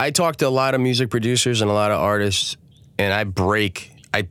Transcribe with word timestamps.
I 0.00 0.10
talk 0.10 0.36
to 0.36 0.48
a 0.48 0.50
lot 0.50 0.74
of 0.74 0.80
music 0.80 1.10
producers 1.10 1.60
and 1.60 1.70
a 1.70 1.74
lot 1.74 1.90
of 1.90 2.00
artists, 2.00 2.56
and 2.98 3.12
I 3.12 3.24
break, 3.24 3.92
I 4.14 4.28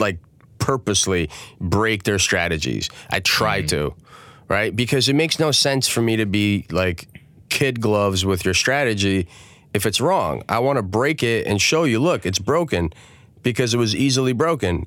like 0.00 0.18
purposely 0.58 1.30
break 1.60 2.02
their 2.02 2.18
strategies. 2.18 2.90
I 3.08 3.20
try 3.20 3.60
mm-hmm. 3.60 3.68
to, 3.68 3.94
right? 4.48 4.74
Because 4.74 5.08
it 5.08 5.14
makes 5.14 5.38
no 5.38 5.52
sense 5.52 5.86
for 5.86 6.02
me 6.02 6.16
to 6.16 6.26
be 6.26 6.66
like 6.72 7.06
kid 7.50 7.80
gloves 7.80 8.26
with 8.26 8.44
your 8.44 8.52
strategy 8.52 9.28
if 9.72 9.86
it's 9.86 10.00
wrong. 10.00 10.42
I 10.48 10.58
want 10.58 10.78
to 10.78 10.82
break 10.82 11.22
it 11.22 11.46
and 11.46 11.62
show 11.62 11.84
you, 11.84 12.00
look, 12.00 12.26
it's 12.26 12.40
broken 12.40 12.92
because 13.44 13.74
it 13.74 13.78
was 13.78 13.94
easily 13.94 14.32
broken. 14.32 14.86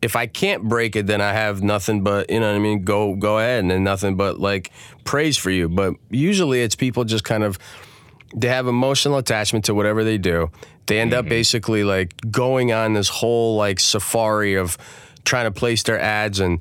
If 0.00 0.16
I 0.16 0.26
can't 0.26 0.62
break 0.64 0.96
it, 0.96 1.06
then 1.06 1.20
I 1.20 1.34
have 1.34 1.62
nothing 1.62 2.02
but 2.02 2.30
you 2.30 2.40
know 2.40 2.48
what 2.48 2.56
I 2.56 2.58
mean. 2.58 2.84
Go 2.84 3.16
go 3.16 3.38
ahead 3.38 3.60
and 3.60 3.70
then 3.70 3.84
nothing 3.84 4.16
but 4.16 4.40
like 4.40 4.70
praise 5.04 5.36
for 5.36 5.50
you. 5.50 5.68
But 5.68 5.94
usually 6.08 6.62
it's 6.62 6.74
people 6.74 7.04
just 7.04 7.24
kind 7.24 7.44
of 7.44 7.58
they 8.34 8.48
have 8.48 8.66
emotional 8.66 9.16
attachment 9.16 9.64
to 9.66 9.74
whatever 9.74 10.04
they 10.04 10.18
do. 10.18 10.50
They 10.86 11.00
end 11.00 11.14
up 11.14 11.22
mm-hmm. 11.22 11.30
basically 11.30 11.84
like 11.84 12.14
going 12.30 12.72
on 12.72 12.92
this 12.92 13.08
whole 13.08 13.56
like 13.56 13.80
safari 13.80 14.54
of 14.54 14.76
trying 15.24 15.44
to 15.44 15.52
place 15.52 15.82
their 15.84 15.98
ads 15.98 16.40
and 16.40 16.60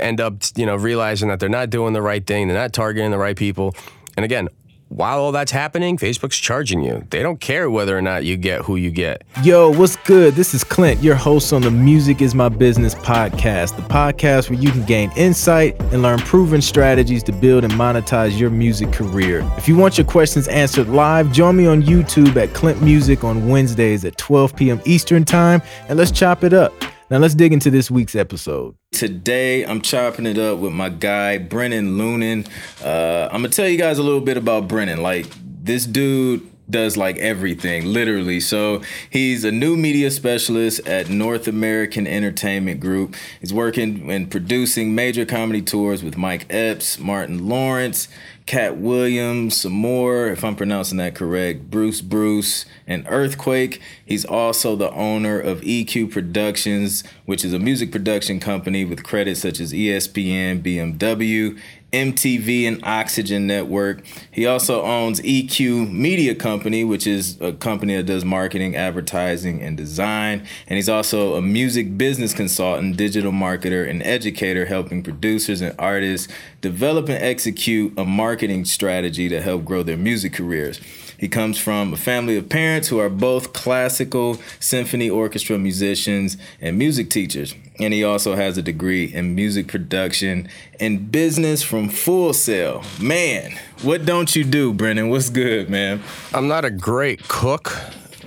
end 0.00 0.20
up 0.20 0.34
you 0.54 0.66
know 0.66 0.76
realizing 0.76 1.28
that 1.28 1.40
they're 1.40 1.48
not 1.48 1.70
doing 1.70 1.92
the 1.94 2.02
right 2.02 2.24
thing, 2.24 2.46
they're 2.48 2.56
not 2.56 2.72
targeting 2.72 3.10
the 3.10 3.18
right 3.18 3.36
people. 3.36 3.74
And 4.16 4.24
again, 4.24 4.48
while 4.88 5.18
all 5.18 5.32
that's 5.32 5.52
happening, 5.52 5.96
Facebook's 5.96 6.36
charging 6.36 6.82
you. 6.82 7.06
They 7.10 7.22
don't 7.22 7.40
care 7.40 7.70
whether 7.70 7.96
or 7.96 8.02
not 8.02 8.24
you 8.24 8.36
get 8.36 8.62
who 8.62 8.76
you 8.76 8.90
get. 8.90 9.22
Yo, 9.42 9.70
what's 9.70 9.96
good? 9.96 10.34
This 10.34 10.54
is 10.54 10.64
Clint, 10.64 11.02
your 11.02 11.14
host 11.14 11.52
on 11.52 11.62
the 11.62 11.70
Music 11.70 12.22
is 12.22 12.34
My 12.34 12.48
Business 12.48 12.94
podcast, 12.94 13.76
the 13.76 13.82
podcast 13.82 14.50
where 14.50 14.58
you 14.58 14.70
can 14.70 14.84
gain 14.84 15.10
insight 15.16 15.78
and 15.92 16.02
learn 16.02 16.18
proven 16.20 16.62
strategies 16.62 17.22
to 17.24 17.32
build 17.32 17.64
and 17.64 17.72
monetize 17.74 18.38
your 18.38 18.50
music 18.50 18.92
career. 18.92 19.40
If 19.56 19.68
you 19.68 19.76
want 19.76 19.98
your 19.98 20.06
questions 20.06 20.48
answered 20.48 20.88
live, 20.88 21.32
join 21.32 21.56
me 21.56 21.66
on 21.66 21.82
YouTube 21.82 22.36
at 22.36 22.54
Clint 22.54 22.82
Music 22.82 23.24
on 23.24 23.48
Wednesdays 23.48 24.04
at 24.04 24.16
12 24.16 24.56
p.m. 24.56 24.80
Eastern 24.84 25.24
Time, 25.24 25.62
and 25.88 25.98
let's 25.98 26.10
chop 26.10 26.44
it 26.44 26.52
up. 26.52 26.72
Now, 27.10 27.16
let's 27.16 27.34
dig 27.34 27.54
into 27.54 27.70
this 27.70 27.90
week's 27.90 28.14
episode. 28.14 28.76
Today, 28.92 29.64
I'm 29.64 29.80
chopping 29.80 30.26
it 30.26 30.36
up 30.36 30.58
with 30.58 30.72
my 30.72 30.90
guy, 30.90 31.38
Brennan 31.38 31.96
Loonan. 31.96 32.46
Uh, 32.84 33.30
I'm 33.32 33.42
to 33.42 33.48
tell 33.48 33.66
you 33.66 33.78
guys 33.78 33.96
a 33.96 34.02
little 34.02 34.20
bit 34.20 34.36
about 34.36 34.68
Brennan. 34.68 35.02
Like, 35.02 35.26
this 35.62 35.86
dude 35.86 36.46
does 36.70 36.96
like 36.96 37.16
everything, 37.18 37.86
literally. 37.86 38.40
So 38.40 38.82
he's 39.10 39.44
a 39.44 39.52
new 39.52 39.76
media 39.76 40.10
specialist 40.10 40.86
at 40.86 41.08
North 41.08 41.48
American 41.48 42.06
Entertainment 42.06 42.80
Group. 42.80 43.16
He's 43.40 43.52
working 43.52 44.10
and 44.10 44.30
producing 44.30 44.94
major 44.94 45.24
comedy 45.24 45.62
tours 45.62 46.02
with 46.02 46.16
Mike 46.16 46.46
Epps, 46.50 46.98
Martin 46.98 47.48
Lawrence, 47.48 48.08
Katt 48.48 48.78
Williams, 48.78 49.60
some 49.60 49.72
more, 49.72 50.28
if 50.28 50.42
I'm 50.42 50.56
pronouncing 50.56 50.96
that 50.96 51.14
correct, 51.14 51.70
Bruce 51.70 52.00
Bruce, 52.00 52.64
and 52.86 53.04
Earthquake. 53.06 53.78
He's 54.06 54.24
also 54.24 54.74
the 54.74 54.90
owner 54.92 55.38
of 55.38 55.60
EQ 55.60 56.10
Productions, 56.10 57.04
which 57.26 57.44
is 57.44 57.52
a 57.52 57.58
music 57.58 57.92
production 57.92 58.40
company 58.40 58.86
with 58.86 59.04
credits 59.04 59.40
such 59.40 59.60
as 59.60 59.74
ESPN, 59.74 60.62
BMW, 60.62 61.60
MTV, 61.92 62.68
and 62.68 62.84
Oxygen 62.84 63.46
Network. 63.46 64.04
He 64.30 64.46
also 64.46 64.82
owns 64.82 65.20
EQ 65.20 65.90
Media 65.90 66.34
Company, 66.34 66.84
which 66.84 67.06
is 67.06 67.40
a 67.40 67.52
company 67.52 67.96
that 67.96 68.04
does 68.04 68.24
marketing, 68.24 68.76
advertising, 68.76 69.62
and 69.62 69.76
design. 69.76 70.46
And 70.66 70.76
he's 70.76 70.88
also 70.88 71.36
a 71.36 71.42
music 71.42 71.96
business 71.96 72.34
consultant, 72.34 72.96
digital 72.96 73.32
marketer, 73.32 73.88
and 73.88 74.02
educator, 74.02 74.66
helping 74.66 75.02
producers 75.02 75.60
and 75.60 75.74
artists 75.78 76.28
develop 76.60 77.08
and 77.08 77.22
execute 77.22 77.98
a 77.98 78.04
marketing 78.04 78.64
strategy 78.64 79.28
to 79.28 79.40
help 79.40 79.64
grow 79.64 79.82
their 79.82 79.96
music 79.96 80.34
careers. 80.34 80.80
He 81.18 81.28
comes 81.28 81.58
from 81.58 81.92
a 81.92 81.96
family 81.96 82.36
of 82.36 82.48
parents 82.48 82.88
who 82.88 82.98
are 83.00 83.08
both 83.08 83.52
classical 83.52 84.38
symphony 84.60 85.10
orchestra 85.10 85.58
musicians 85.58 86.36
and 86.60 86.78
music 86.78 87.10
teachers. 87.10 87.54
And 87.80 87.92
he 87.92 88.04
also 88.04 88.36
has 88.36 88.56
a 88.56 88.62
degree 88.62 89.12
in 89.12 89.34
music 89.34 89.66
production 89.66 90.48
and 90.78 91.10
business 91.10 91.62
from 91.62 91.88
Full 91.88 92.32
Sail. 92.32 92.84
Man, 93.00 93.58
what 93.82 94.04
don't 94.04 94.34
you 94.34 94.44
do, 94.44 94.72
Brennan? 94.72 95.08
What's 95.08 95.28
good, 95.28 95.68
man? 95.68 96.02
I'm 96.32 96.46
not 96.46 96.64
a 96.64 96.70
great 96.70 97.26
cook. 97.26 97.76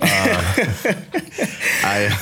Uh, 0.00 0.54
I 1.84 2.14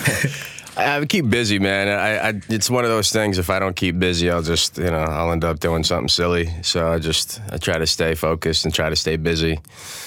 I 0.80 1.04
keep 1.06 1.28
busy, 1.28 1.58
man. 1.58 1.88
I, 1.88 2.28
I 2.28 2.41
it's 2.48 2.70
one 2.70 2.84
of 2.84 2.91
those 2.91 3.10
things. 3.10 3.38
If 3.38 3.50
I 3.50 3.58
don't 3.58 3.76
keep 3.76 3.98
busy, 3.98 4.30
I'll 4.30 4.42
just 4.42 4.78
you 4.78 4.91
know 4.91 4.98
I'll 4.98 5.32
end 5.32 5.44
up 5.44 5.60
doing 5.60 5.84
something 5.84 6.08
silly. 6.08 6.50
So 6.62 6.91
I 6.92 6.98
just 6.98 7.41
I 7.50 7.58
try 7.58 7.78
to 7.78 7.86
stay 7.86 8.14
focused 8.14 8.64
and 8.64 8.74
try 8.74 8.88
to 8.88 8.96
stay 8.96 9.16
busy. 9.16 9.60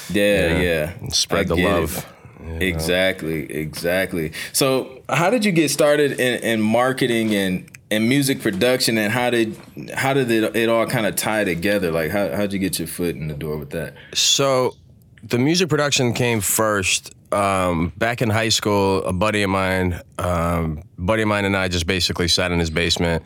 Yeah, 0.10 0.60
yeah. 0.60 0.94
and 1.00 1.14
spread 1.14 1.52
I 1.52 1.56
the 1.56 1.64
love. 1.64 2.06
Exactly, 2.46 3.52
exactly. 3.52 4.34
So, 4.52 5.02
how 5.10 5.30
did 5.30 5.46
you 5.46 5.52
get 5.52 5.72
started 5.72 6.20
in, 6.20 6.44
in 6.44 6.62
marketing 6.62 7.34
and, 7.34 7.70
and 7.90 8.10
music 8.10 8.42
production, 8.42 8.98
and 8.98 9.12
how 9.12 9.30
did 9.30 9.58
how 9.94 10.14
did 10.14 10.30
it, 10.30 10.56
it 10.56 10.70
all 10.70 10.86
kind 10.86 11.06
of 11.06 11.16
tie 11.16 11.44
together? 11.44 11.92
Like, 11.92 12.12
how 12.12 12.36
how'd 12.36 12.54
you 12.54 12.60
get 12.60 12.80
your 12.80 12.88
foot 12.88 13.16
in 13.16 13.28
the 13.28 13.34
door 13.34 13.58
with 13.58 13.70
that? 13.72 13.96
So 14.14 14.76
the 15.24 15.38
music 15.40 15.70
production 15.70 16.14
came 16.14 16.42
first. 16.42 17.14
Um, 17.34 17.92
back 17.98 18.22
in 18.22 18.30
high 18.30 18.50
school, 18.50 19.04
a 19.04 19.14
buddy 19.14 19.44
of 19.44 19.50
mine, 19.50 20.00
um, 20.20 20.84
buddy 20.98 21.24
of 21.24 21.28
mine 21.28 21.46
and 21.46 21.58
I 21.58 21.68
just 21.68 21.88
basically 21.88 22.28
sat 22.28 22.52
in 22.52 22.60
his 22.60 22.70
basement, 22.70 23.24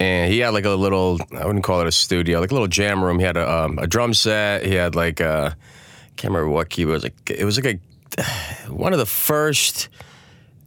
and 0.00 0.32
he 0.32 0.40
had 0.40 0.50
like 0.50 0.64
a 0.64 0.70
little, 0.70 1.18
I 1.38 1.46
wouldn't 1.46 1.64
call 1.64 1.80
it 1.80 1.86
a 1.86 1.92
studio, 1.92 2.40
like 2.40 2.50
a 2.50 2.54
little 2.54 2.68
jam 2.68 3.04
room. 3.04 3.18
He 3.18 3.24
had 3.24 3.36
a, 3.36 3.50
um, 3.50 3.78
a 3.78 3.86
drum 3.86 4.14
set. 4.14 4.64
He 4.64 4.74
had 4.74 4.94
like 4.94 5.20
a, 5.20 5.56
I 5.56 6.12
can't 6.16 6.32
remember 6.32 6.50
what 6.50 6.70
keyboard. 6.70 6.92
It 6.92 6.94
was 6.94 7.04
like 7.04 7.30
it 7.38 7.44
was 7.44 7.56
like 7.62 7.80
a 8.18 8.22
one 8.72 8.92
of 8.92 8.98
the 8.98 9.06
first 9.06 9.88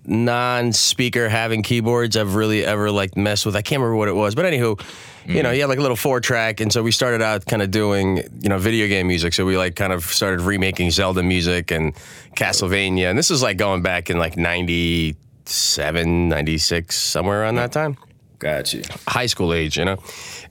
non-speaker 0.06 1.30
having 1.30 1.62
keyboards 1.62 2.18
I've 2.18 2.36
really 2.36 2.66
ever 2.66 2.92
like 2.92 3.16
messed 3.16 3.46
with. 3.46 3.56
I 3.56 3.62
can't 3.62 3.80
remember 3.80 3.96
what 3.96 4.08
it 4.08 4.16
was, 4.16 4.36
but 4.36 4.46
anywho, 4.46 4.82
you 5.30 5.44
know, 5.44 5.52
he 5.52 5.60
had 5.60 5.70
like 5.70 5.78
a 5.78 5.82
little 5.82 5.96
four 5.96 6.20
track, 6.20 6.60
and 6.60 6.74
so 6.74 6.82
we 6.82 6.92
started 6.92 7.22
out 7.22 7.46
kind 7.46 7.62
of 7.62 7.70
doing 7.72 8.18
you 8.42 8.50
know 8.50 8.58
video 8.58 8.88
game 8.88 9.08
music. 9.08 9.34
So 9.34 9.46
we 9.46 9.58
like 9.58 9.76
kind 9.76 9.94
of 9.94 10.04
started 10.04 10.42
remaking 10.42 10.90
Zelda 10.92 11.22
music 11.22 11.72
and 11.72 11.94
Castlevania, 12.36 13.10
and 13.10 13.18
this 13.18 13.30
is 13.30 13.42
like 13.44 13.58
going 13.58 13.82
back 13.84 14.10
in 14.10 14.18
like 14.18 14.38
97, 14.38 16.30
96, 16.30 16.96
somewhere 16.96 17.42
around 17.42 17.56
that 17.56 17.72
time 17.72 17.98
Got 18.40 18.74
you. 18.74 18.82
high 19.08 19.26
school 19.28 19.54
age, 19.54 19.78
you 19.78 19.86
know. 19.86 19.98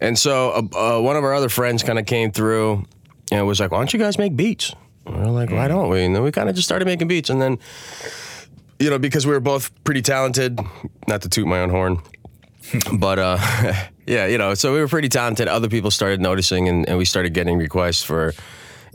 And 0.01 0.19
so 0.19 0.51
uh, 0.51 0.99
uh, 0.99 1.01
one 1.01 1.17
of 1.17 1.25
our 1.25 1.35
other 1.35 1.49
friends 1.49 1.83
kind 1.83 1.99
of 1.99 2.07
came 2.07 2.31
through 2.31 2.85
and 3.33 3.47
was 3.47 3.61
like, 3.61 3.71
"Why 3.71 3.79
don't 3.79 3.93
you 3.93 3.99
guys 3.99 4.17
make 4.19 4.37
beats?" 4.37 4.75
And 5.07 5.17
we're 5.17 5.31
like, 5.31 5.51
"Why 5.51 5.69
don't 5.69 5.89
we?" 5.89 6.05
And 6.05 6.15
then 6.15 6.23
we 6.23 6.31
kind 6.31 6.49
of 6.49 6.55
just 6.55 6.69
started 6.69 6.85
making 6.85 7.09
beats, 7.09 7.31
and 7.31 7.41
then, 7.41 7.59
you 8.79 8.91
know, 8.91 8.99
because 8.99 9.27
we 9.27 9.33
were 9.33 9.41
both 9.41 9.73
pretty 9.85 10.03
talented, 10.03 10.61
not 11.09 11.23
to 11.23 11.29
toot 11.29 11.47
my 11.47 11.61
own 11.61 11.71
horn, 11.71 11.99
but 12.93 13.19
uh, 13.19 13.39
yeah, 14.07 14.27
you 14.27 14.39
know, 14.39 14.55
so 14.55 14.73
we 14.73 14.81
were 14.81 14.89
pretty 14.89 15.09
talented. 15.09 15.49
Other 15.49 15.69
people 15.69 15.91
started 15.91 16.21
noticing, 16.21 16.69
and, 16.69 16.89
and 16.89 16.99
we 16.99 17.05
started 17.05 17.35
getting 17.35 17.59
requests 17.59 18.03
for, 18.03 18.35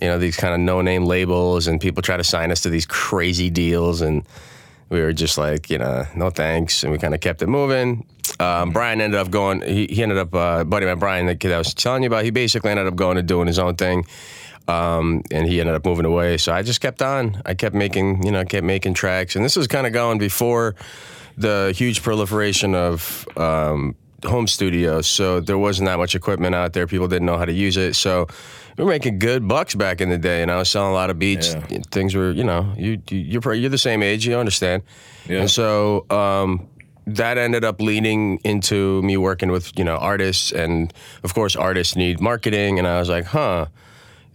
you 0.01 0.07
know, 0.07 0.17
these 0.17 0.35
kind 0.35 0.53
of 0.53 0.59
no-name 0.59 1.05
labels, 1.05 1.67
and 1.67 1.79
people 1.79 2.01
try 2.01 2.17
to 2.17 2.23
sign 2.23 2.51
us 2.51 2.61
to 2.61 2.69
these 2.69 2.85
crazy 2.85 3.49
deals, 3.49 4.01
and 4.01 4.25
we 4.89 5.01
were 5.01 5.13
just 5.13 5.37
like, 5.37 5.69
you 5.69 5.77
know, 5.77 6.05
no 6.15 6.29
thanks, 6.29 6.83
and 6.83 6.91
we 6.91 6.97
kind 6.97 7.13
of 7.13 7.21
kept 7.21 7.41
it 7.41 7.47
moving. 7.47 8.05
Um, 8.39 8.71
Brian 8.71 9.01
ended 9.01 9.19
up 9.19 9.29
going. 9.29 9.61
He, 9.61 9.87
he 9.87 10.03
ended 10.03 10.17
up, 10.17 10.33
uh, 10.33 10.63
buddy 10.63 10.85
mine, 10.85 10.99
Brian, 10.99 11.25
the 11.25 11.35
kid 11.35 11.51
I 11.51 11.57
was 11.57 11.73
telling 11.73 12.03
you 12.03 12.07
about. 12.07 12.23
He 12.23 12.31
basically 12.31 12.71
ended 12.71 12.87
up 12.87 12.95
going 12.95 13.17
and 13.17 13.27
doing 13.27 13.47
his 13.47 13.59
own 13.59 13.75
thing, 13.75 14.05
um, 14.67 15.23
and 15.31 15.47
he 15.47 15.59
ended 15.59 15.75
up 15.75 15.85
moving 15.85 16.05
away. 16.05 16.37
So 16.37 16.53
I 16.53 16.61
just 16.61 16.79
kept 16.79 17.01
on. 17.01 17.41
I 17.45 17.53
kept 17.53 17.75
making, 17.75 18.23
you 18.23 18.31
know, 18.31 18.43
kept 18.45 18.65
making 18.65 18.93
tracks, 18.93 19.35
and 19.35 19.43
this 19.43 19.55
was 19.55 19.67
kind 19.67 19.87
of 19.87 19.93
going 19.93 20.19
before 20.19 20.75
the 21.37 21.73
huge 21.75 22.01
proliferation 22.03 22.75
of 22.75 23.27
um, 23.37 23.95
home 24.25 24.47
studios. 24.47 25.07
So 25.07 25.39
there 25.39 25.57
wasn't 25.57 25.87
that 25.87 25.97
much 25.97 26.15
equipment 26.15 26.55
out 26.55 26.73
there. 26.73 26.87
People 26.87 27.07
didn't 27.07 27.25
know 27.25 27.37
how 27.37 27.45
to 27.45 27.53
use 27.53 27.77
it. 27.77 27.95
So 27.95 28.27
we 28.77 28.83
were 28.83 28.89
making 28.89 29.19
good 29.19 29.47
bucks 29.47 29.75
back 29.75 30.01
in 30.01 30.09
the 30.09 30.17
day, 30.17 30.41
and 30.41 30.49
I 30.51 30.57
was 30.57 30.69
selling 30.69 30.91
a 30.91 30.95
lot 30.95 31.09
of 31.09 31.19
beats. 31.19 31.53
Yeah. 31.69 31.79
Things 31.91 32.15
were, 32.15 32.31
you 32.31 32.43
know, 32.43 32.73
you 32.77 33.01
you- 33.09 33.39
you're 33.41 33.53
you're 33.53 33.69
the 33.69 33.77
same 33.77 34.01
age, 34.03 34.25
you 34.25 34.35
understand. 34.35 34.83
Yeah. 35.27 35.41
And 35.41 35.51
so 35.51 36.05
um, 36.09 36.67
that 37.05 37.37
ended 37.37 37.63
up 37.65 37.81
leading 37.81 38.37
into 38.43 39.01
me 39.03 39.17
working 39.17 39.51
with 39.51 39.77
you 39.77 39.83
know 39.83 39.97
artists, 39.97 40.51
and 40.51 40.93
of 41.23 41.33
course 41.33 41.55
artists 41.55 41.95
need 41.95 42.19
marketing, 42.19 42.79
and 42.79 42.87
I 42.87 42.99
was 42.99 43.09
like, 43.09 43.25
huh. 43.25 43.67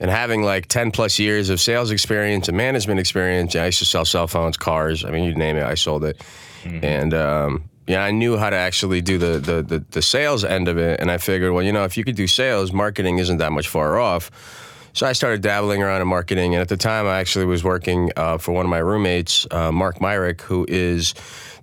And 0.00 0.12
having 0.12 0.44
like 0.44 0.68
10 0.68 0.92
plus 0.92 1.18
years 1.18 1.50
of 1.50 1.60
sales 1.60 1.90
experience 1.90 2.46
and 2.46 2.56
management 2.56 3.00
experience, 3.00 3.56
I 3.56 3.66
used 3.66 3.80
to 3.80 3.84
sell 3.84 4.04
cell 4.04 4.28
phones, 4.28 4.56
cars. 4.56 5.04
I 5.04 5.10
mean, 5.10 5.24
you 5.24 5.34
name 5.34 5.56
it, 5.56 5.64
I 5.64 5.74
sold 5.74 6.04
it. 6.04 6.22
And 6.64 7.14
um, 7.14 7.68
yeah, 7.86 8.04
I 8.04 8.10
knew 8.10 8.36
how 8.36 8.50
to 8.50 8.56
actually 8.56 9.00
do 9.00 9.18
the, 9.18 9.38
the, 9.38 9.62
the, 9.62 9.84
the 9.90 10.02
sales 10.02 10.44
end 10.44 10.68
of 10.68 10.78
it. 10.78 11.00
And 11.00 11.10
I 11.10 11.18
figured, 11.18 11.52
well, 11.52 11.64
you 11.64 11.72
know, 11.72 11.84
if 11.84 11.96
you 11.96 12.04
could 12.04 12.16
do 12.16 12.26
sales, 12.26 12.72
marketing 12.72 13.18
isn't 13.18 13.38
that 13.38 13.52
much 13.52 13.68
far 13.68 13.98
off. 13.98 14.30
So 14.92 15.06
I 15.06 15.12
started 15.12 15.42
dabbling 15.42 15.82
around 15.82 16.02
in 16.02 16.08
marketing. 16.08 16.54
And 16.54 16.60
at 16.60 16.68
the 16.68 16.76
time, 16.76 17.06
I 17.06 17.18
actually 17.18 17.44
was 17.44 17.62
working 17.62 18.10
uh, 18.16 18.38
for 18.38 18.52
one 18.52 18.66
of 18.66 18.70
my 18.70 18.78
roommates, 18.78 19.46
uh, 19.50 19.72
Mark 19.72 20.00
Myrick, 20.00 20.42
who 20.42 20.66
is 20.68 21.14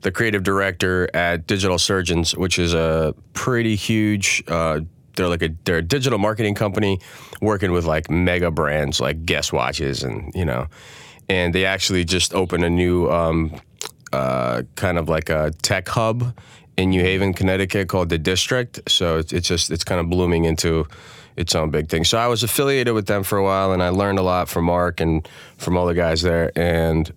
the 0.01 0.12
creative 0.12 0.44
director 0.44 1.09
at 1.13 1.45
Digital 1.45 1.77
Surgeons, 1.77 2.36
which 2.36 2.57
is 2.57 2.74
a 2.74 3.13
pretty 3.33 3.75
huge. 3.75 4.44
Uh, 4.47 4.81
they're 5.15 5.27
like 5.27 5.42
a 5.42 5.50
they're 5.63 5.77
a 5.77 5.81
digital 5.81 6.19
marketing 6.19 6.56
company 6.56 7.00
working 7.42 7.71
with 7.71 7.86
like 7.86 8.09
mega 8.09 8.51
brands 8.51 9.00
like 9.00 9.25
Guess 9.25 9.53
watches 9.53 10.03
and 10.03 10.30
you 10.36 10.44
know 10.44 10.68
and 11.30 11.56
they 11.56 11.65
actually 11.65 12.03
just 12.03 12.33
opened 12.33 12.65
a 12.65 12.69
new 12.69 13.09
um, 13.09 13.59
uh, 14.15 14.63
kind 14.75 14.97
of 14.97 15.09
like 15.09 15.29
a 15.29 15.51
tech 15.62 15.88
hub 15.88 16.38
in 16.77 16.89
New 16.89 17.01
Haven, 17.01 17.33
Connecticut, 17.33 17.88
called 17.88 18.09
the 18.09 18.17
District. 18.17 18.79
So 18.88 19.17
it's, 19.17 19.33
it's 19.33 19.47
just 19.47 19.71
it's 19.71 19.83
kind 19.83 20.00
of 20.00 20.09
blooming 20.09 20.45
into 20.45 20.88
its 21.35 21.53
own 21.56 21.69
big 21.69 21.89
thing. 21.89 22.03
So 22.06 22.17
I 22.17 22.27
was 22.27 22.44
affiliated 22.44 22.94
with 22.94 23.07
them 23.07 23.23
for 23.23 23.38
a 23.38 23.44
while, 23.44 23.73
and 23.73 23.83
I 23.83 23.89
learned 23.89 24.19
a 24.19 24.23
lot 24.23 24.50
from 24.50 24.65
Mark 24.65 25.00
and 25.01 25.27
from 25.57 25.77
all 25.77 25.85
the 25.85 25.94
guys 25.94 26.21
there, 26.21 26.51
and 26.56 27.12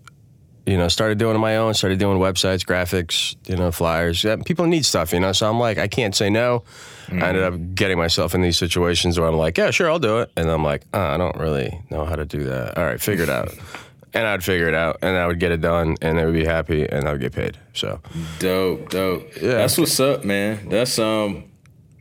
you 0.66 0.76
know, 0.76 0.88
started 0.88 1.16
doing 1.16 1.30
it 1.30 1.36
on 1.36 1.40
my 1.40 1.56
own, 1.56 1.72
started 1.72 1.98
doing 1.98 2.18
websites, 2.18 2.62
graphics, 2.62 3.36
you 3.48 3.56
know, 3.56 3.72
flyers. 3.72 4.22
Yeah, 4.22 4.36
people 4.44 4.66
need 4.66 4.84
stuff, 4.84 5.14
you 5.14 5.20
know, 5.20 5.32
so 5.32 5.48
I'm 5.48 5.58
like, 5.58 5.78
I 5.78 5.88
can't 5.88 6.14
say 6.14 6.28
no. 6.28 6.62
Mm-hmm. 7.06 7.22
I 7.22 7.28
ended 7.28 7.42
up 7.42 7.74
getting 7.74 7.96
myself 7.96 8.34
in 8.34 8.42
these 8.42 8.58
situations 8.58 9.18
where 9.18 9.26
I'm 9.26 9.38
like, 9.38 9.56
yeah, 9.56 9.70
sure, 9.70 9.90
I'll 9.90 9.98
do 9.98 10.18
it. 10.18 10.30
And 10.36 10.50
I'm 10.50 10.62
like, 10.62 10.82
oh, 10.92 11.00
I 11.00 11.16
don't 11.16 11.36
really 11.36 11.80
know 11.88 12.04
how 12.04 12.16
to 12.16 12.26
do 12.26 12.44
that. 12.44 12.76
All 12.76 12.84
right, 12.84 13.00
figure 13.00 13.24
it 13.24 13.30
out. 13.30 13.48
and 14.14 14.26
I'd 14.26 14.44
figure 14.44 14.68
it 14.68 14.74
out 14.74 14.98
and 15.02 15.16
I 15.16 15.26
would 15.26 15.38
get 15.40 15.52
it 15.52 15.60
done 15.60 15.96
and 16.00 16.18
they 16.18 16.24
would 16.24 16.34
be 16.34 16.44
happy 16.44 16.86
and 16.88 17.08
I 17.08 17.12
would 17.12 17.20
get 17.20 17.32
paid. 17.32 17.58
So 17.72 18.00
dope, 18.38 18.90
dope. 18.90 19.28
Yeah. 19.40 19.52
That's 19.54 19.78
what's 19.78 19.98
up, 20.00 20.24
man. 20.24 20.68
That's 20.68 20.98
um 20.98 21.44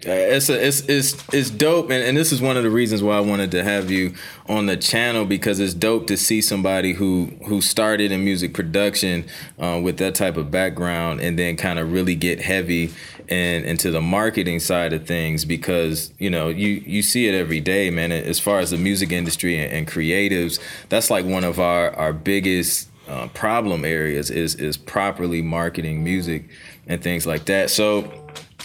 it's 0.01 0.49
a, 0.49 0.67
it's 0.67 0.81
it's 0.81 1.15
it's 1.33 1.49
dope, 1.49 1.89
and, 1.89 2.03
and 2.03 2.15
this 2.15 2.31
is 2.31 2.39
one 2.39 2.55
of 2.55 2.63
the 2.63 2.69
reasons 2.69 3.01
why 3.01 3.17
I 3.17 3.19
wanted 3.19 3.49
to 3.51 3.63
have 3.63 3.89
you 3.89 4.13
on 4.47 4.67
the 4.67 4.77
channel 4.77 5.25
because 5.25 5.59
it's 5.59 5.73
dope 5.73 6.05
to 6.07 6.17
see 6.17 6.39
somebody 6.39 6.93
who 6.93 7.31
who 7.47 7.61
started 7.61 8.11
in 8.11 8.23
music 8.23 8.53
production 8.53 9.25
uh, 9.57 9.79
with 9.83 9.97
that 9.97 10.13
type 10.13 10.37
of 10.37 10.51
background, 10.51 11.21
and 11.21 11.39
then 11.39 11.57
kind 11.57 11.79
of 11.79 11.91
really 11.91 12.15
get 12.15 12.41
heavy 12.41 12.91
and 13.29 13.65
into 13.65 13.89
the 13.89 14.01
marketing 14.01 14.59
side 14.59 14.93
of 14.93 15.07
things 15.07 15.45
because 15.45 16.13
you 16.19 16.29
know 16.29 16.49
you 16.49 16.83
you 16.85 17.01
see 17.01 17.27
it 17.27 17.33
every 17.33 17.59
day, 17.59 17.89
man. 17.89 18.11
As 18.11 18.39
far 18.39 18.59
as 18.59 18.69
the 18.69 18.77
music 18.77 19.11
industry 19.11 19.57
and, 19.57 19.73
and 19.73 19.87
creatives, 19.87 20.59
that's 20.89 21.09
like 21.09 21.25
one 21.25 21.43
of 21.43 21.59
our 21.59 21.95
our 21.95 22.13
biggest 22.13 22.87
uh, 23.07 23.27
problem 23.29 23.83
areas 23.83 24.29
is 24.29 24.53
is 24.55 24.77
properly 24.77 25.41
marketing 25.41 26.03
music 26.03 26.47
and 26.85 27.01
things 27.01 27.25
like 27.25 27.45
that. 27.45 27.71
So 27.71 28.11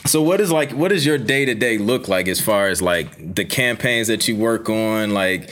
so 0.05 0.21
what 0.23 0.41
is 0.41 0.51
like 0.51 0.73
what 0.73 0.89
does 0.89 1.07
your 1.07 1.19
day 1.19 1.45
to 1.45 1.55
day 1.55 1.79
look 1.79 2.09
like 2.09 2.29
as 2.29 2.41
far 2.41 2.69
as 2.69 2.83
like 2.83 3.35
the 3.35 3.45
campaigns 3.45 4.09
that 4.09 4.27
you 4.27 4.37
work 4.37 4.69
on? 4.69 5.11
Like 5.11 5.51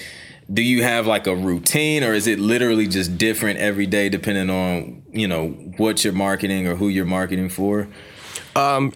do 0.53 0.63
you 0.63 0.83
have 0.83 1.07
like 1.07 1.27
a 1.27 1.35
routine 1.35 2.03
or 2.03 2.13
is 2.13 2.27
it 2.27 2.41
literally 2.41 2.89
just 2.89 3.17
different 3.17 3.61
every 3.61 3.87
day 3.87 4.09
depending 4.09 4.51
on, 4.51 5.03
you 5.13 5.29
know, 5.29 5.49
what 5.77 6.03
you're 6.03 6.13
marketing 6.13 6.67
or 6.67 6.75
who 6.75 6.89
you're 6.89 7.05
marketing 7.05 7.49
for? 7.49 7.89
Um 8.57 8.93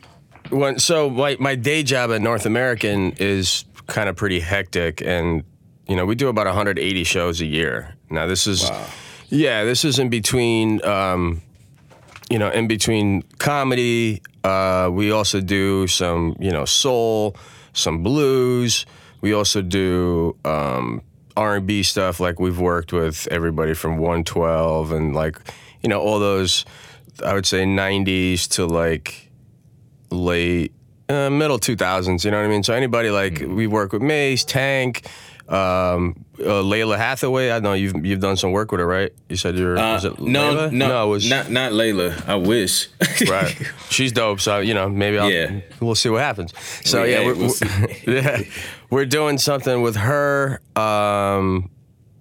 when 0.50 0.78
so 0.78 1.08
my 1.08 1.36
my 1.38 1.54
day 1.54 1.82
job 1.82 2.10
at 2.10 2.20
North 2.20 2.46
American 2.46 3.12
is 3.12 3.64
kind 3.86 4.08
of 4.08 4.16
pretty 4.16 4.40
hectic 4.40 5.02
and 5.02 5.44
you 5.86 5.94
know, 5.94 6.06
we 6.06 6.14
do 6.14 6.28
about 6.28 6.46
180 6.46 7.04
shows 7.04 7.40
a 7.40 7.46
year. 7.46 7.94
Now 8.10 8.26
this 8.26 8.46
is 8.46 8.68
wow. 8.68 8.86
yeah, 9.28 9.64
this 9.64 9.84
is 9.84 10.00
in 10.00 10.08
between 10.08 10.84
um 10.84 11.42
you 12.30 12.38
know, 12.38 12.50
in 12.50 12.66
between 12.66 13.22
comedy, 13.38 14.20
uh, 14.44 14.91
we 14.93 15.11
also 15.11 15.41
do 15.41 15.87
some, 15.87 16.37
you 16.38 16.50
know, 16.50 16.64
soul, 16.64 17.37
some 17.73 18.02
blues. 18.02 18.85
We 19.23 19.32
also 19.32 19.62
do 19.62 20.37
um, 20.44 21.02
R&B 21.37 21.82
stuff. 21.82 22.20
Like 22.20 22.38
we've 22.38 22.61
worked 22.61 22.93
with 22.93 23.26
everybody 23.31 23.75
from 23.75 23.96
112 23.96 24.93
and 24.93 25.14
like, 25.14 25.38
you 25.82 25.88
know, 25.88 26.00
all 26.00 26.19
those. 26.19 26.64
I 27.25 27.32
would 27.32 27.46
say 27.46 27.64
90s 27.64 28.49
to 28.50 28.67
like 28.67 29.31
late 30.11 30.73
uh, 31.08 31.31
middle 31.31 31.58
2000s. 31.58 32.25
You 32.25 32.31
know 32.31 32.38
what 32.38 32.47
I 32.47 32.49
mean? 32.49 32.62
So 32.62 32.75
anybody 32.75 33.11
like 33.11 33.35
mm-hmm. 33.35 33.55
we 33.55 33.67
work 33.67 33.93
with 33.93 34.02
Mase, 34.02 34.44
Tank, 34.44 35.06
um, 35.49 36.25
uh, 36.38 36.62
Lalah 36.62 36.96
Hathaway. 36.96 37.50
I 37.50 37.61
know 37.61 37.75
you've 37.75 38.05
you've 38.05 38.20
done 38.20 38.37
some 38.37 38.52
work 38.52 38.73
with 38.73 38.81
her, 38.81 38.87
right? 38.87 39.12
You 39.29 39.37
said 39.37 39.56
you're 39.56 39.79
uh, 39.79 40.00
no, 40.00 40.08
Layla? 40.08 40.73
no, 40.73 40.88
no, 40.88 41.08
was 41.08 41.29
not 41.29 41.50
not 41.50 41.73
Layla. 41.73 42.26
I 42.29 42.37
wish. 42.37 42.88
right, 43.29 43.56
she's 43.91 44.12
dope. 44.12 44.41
So 44.41 44.61
you 44.61 44.75
know, 44.75 44.88
maybe 44.88 45.19
I'll, 45.19 45.31
yeah. 45.31 45.61
we'll 45.81 45.94
see 45.94 46.08
what 46.08 46.23
happens. 46.23 46.52
So 46.85 47.05
yeah, 47.05 47.20
yeah 47.20 47.26
we're, 47.26 47.35
we'll 47.35 47.55
we're, 48.06 48.12
yeah, 48.23 48.41
we're 48.91 49.06
doing 49.06 49.38
something 49.38 49.82
with 49.82 49.96
her, 49.96 50.61
um, 50.76 51.70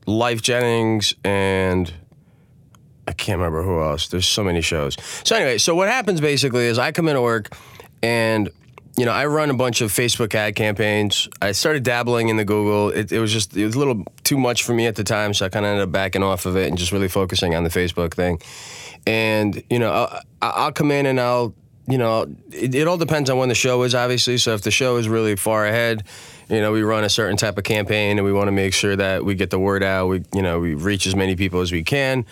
Lyfe 0.06 0.42
Jennings, 0.42 1.14
and 1.24 1.92
I 3.08 3.14
can't 3.14 3.38
remember 3.38 3.64
who 3.64 3.82
else. 3.82 4.08
There's 4.08 4.28
so 4.28 4.44
many 4.44 4.62
shows. 4.62 4.98
So 5.24 5.36
anyway, 5.36 5.58
so 5.58 5.76
what 5.76 5.88
happens 5.88 6.22
basically 6.22 6.66
is 6.66 6.78
I 6.78 6.92
come 6.92 7.08
into 7.08 7.22
work 7.22 7.56
and 8.02 8.50
you 8.96 9.06
know, 9.06 9.12
I 9.12 9.26
run 9.26 9.50
a 9.50 9.56
bunch 9.56 9.82
of 9.82 9.92
Facebook 9.92 10.36
ad 10.36 10.56
campaigns. 10.56 11.28
I 11.42 11.54
started 11.54 11.84
dabbling 11.84 12.30
in 12.30 12.38
the 12.38 12.46
Google. 12.46 12.90
It, 12.90 13.12
it, 13.12 13.20
was 13.20 13.34
just 13.34 13.58
it 13.58 13.66
was 13.66 13.76
a 13.76 13.80
little 13.80 14.04
too 14.24 14.38
much 14.38 14.64
for 14.64 14.74
me 14.74 14.86
at 14.86 14.96
the 14.96 15.04
time, 15.04 15.34
so 15.34 15.46
I 15.46 15.50
kind 15.50 15.66
of 15.66 15.72
ended 15.72 15.84
up 15.84 15.92
backing 15.92 16.22
off 16.22 16.46
of 16.46 16.56
it 16.56 16.68
and 16.68 16.78
just 16.78 16.92
really 16.92 17.08
focusing 17.08 17.56
on 17.56 17.64
the 17.64 17.70
Facebook 17.70 18.14
thing. 18.14 18.40
And 19.08 19.64
you 19.70 19.80
know, 19.80 19.92
I'll, 19.92 20.22
I'll 20.42 20.72
come 20.72 20.92
in 20.92 21.08
and 21.08 21.20
I'll, 21.20 21.56
you 21.88 21.98
know, 21.98 22.28
it, 22.52 22.76
it 22.76 22.88
all 22.88 22.98
depends 22.98 23.30
on 23.32 23.38
when 23.38 23.50
the 23.50 23.56
show 23.56 23.82
is, 23.82 23.96
obviously. 23.96 24.38
So 24.38 24.54
if 24.54 24.62
the 24.62 24.72
show 24.72 24.98
is 24.98 25.10
really 25.10 25.36
far 25.36 25.66
ahead, 25.66 26.04
you 26.50 26.62
know, 26.62 26.72
we 26.72 26.84
run 26.84 27.04
a 27.04 27.10
certain 27.10 27.36
type 27.36 27.58
of 27.58 27.64
campaign, 27.64 28.20
and 28.20 28.26
we 28.26 28.32
want 28.32 28.48
to 28.48 28.52
make 28.52 28.74
sure 28.74 28.96
that 28.96 29.26
we 29.26 29.34
get 29.34 29.50
the 29.50 29.60
word 29.60 29.82
out. 29.82 30.08
We, 30.08 30.24
you 30.36 30.44
know, 30.44 30.60
we 30.60 30.76
reach 30.76 31.08
as 31.08 31.16
many 31.16 31.36
people 31.36 31.62
as 31.62 31.72
we 31.72 31.84
can. 31.84 32.26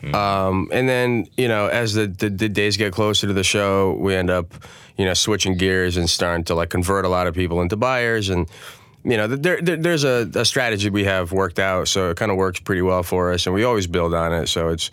Mm-hmm. 0.00 0.14
Um, 0.14 0.68
and 0.72 0.88
then, 0.88 1.26
you 1.36 1.48
know, 1.48 1.66
as 1.66 1.94
the, 1.94 2.06
the, 2.06 2.30
the 2.30 2.48
days 2.48 2.76
get 2.76 2.92
closer 2.92 3.26
to 3.26 3.32
the 3.32 3.44
show, 3.44 3.94
we 3.94 4.14
end 4.14 4.30
up 4.30 4.52
you 4.98 5.04
know, 5.04 5.14
switching 5.14 5.56
gears 5.56 5.96
and 5.96 6.10
starting 6.10 6.44
to 6.44 6.54
like 6.54 6.70
convert 6.70 7.04
a 7.04 7.08
lot 7.08 7.26
of 7.26 7.34
people 7.34 7.62
into 7.62 7.76
buyers. 7.76 8.28
And, 8.28 8.48
you 9.04 9.16
know, 9.16 9.28
there, 9.28 9.62
there 9.62 9.76
there's 9.76 10.04
a, 10.04 10.28
a, 10.34 10.44
strategy 10.44 10.90
we 10.90 11.04
have 11.04 11.30
worked 11.30 11.60
out. 11.60 11.86
So 11.88 12.10
it 12.10 12.16
kind 12.16 12.32
of 12.32 12.36
works 12.36 12.58
pretty 12.60 12.82
well 12.82 13.04
for 13.04 13.32
us. 13.32 13.46
And 13.46 13.54
we 13.54 13.62
always 13.62 13.86
build 13.86 14.12
on 14.12 14.32
it. 14.32 14.48
So 14.48 14.68
it's, 14.68 14.90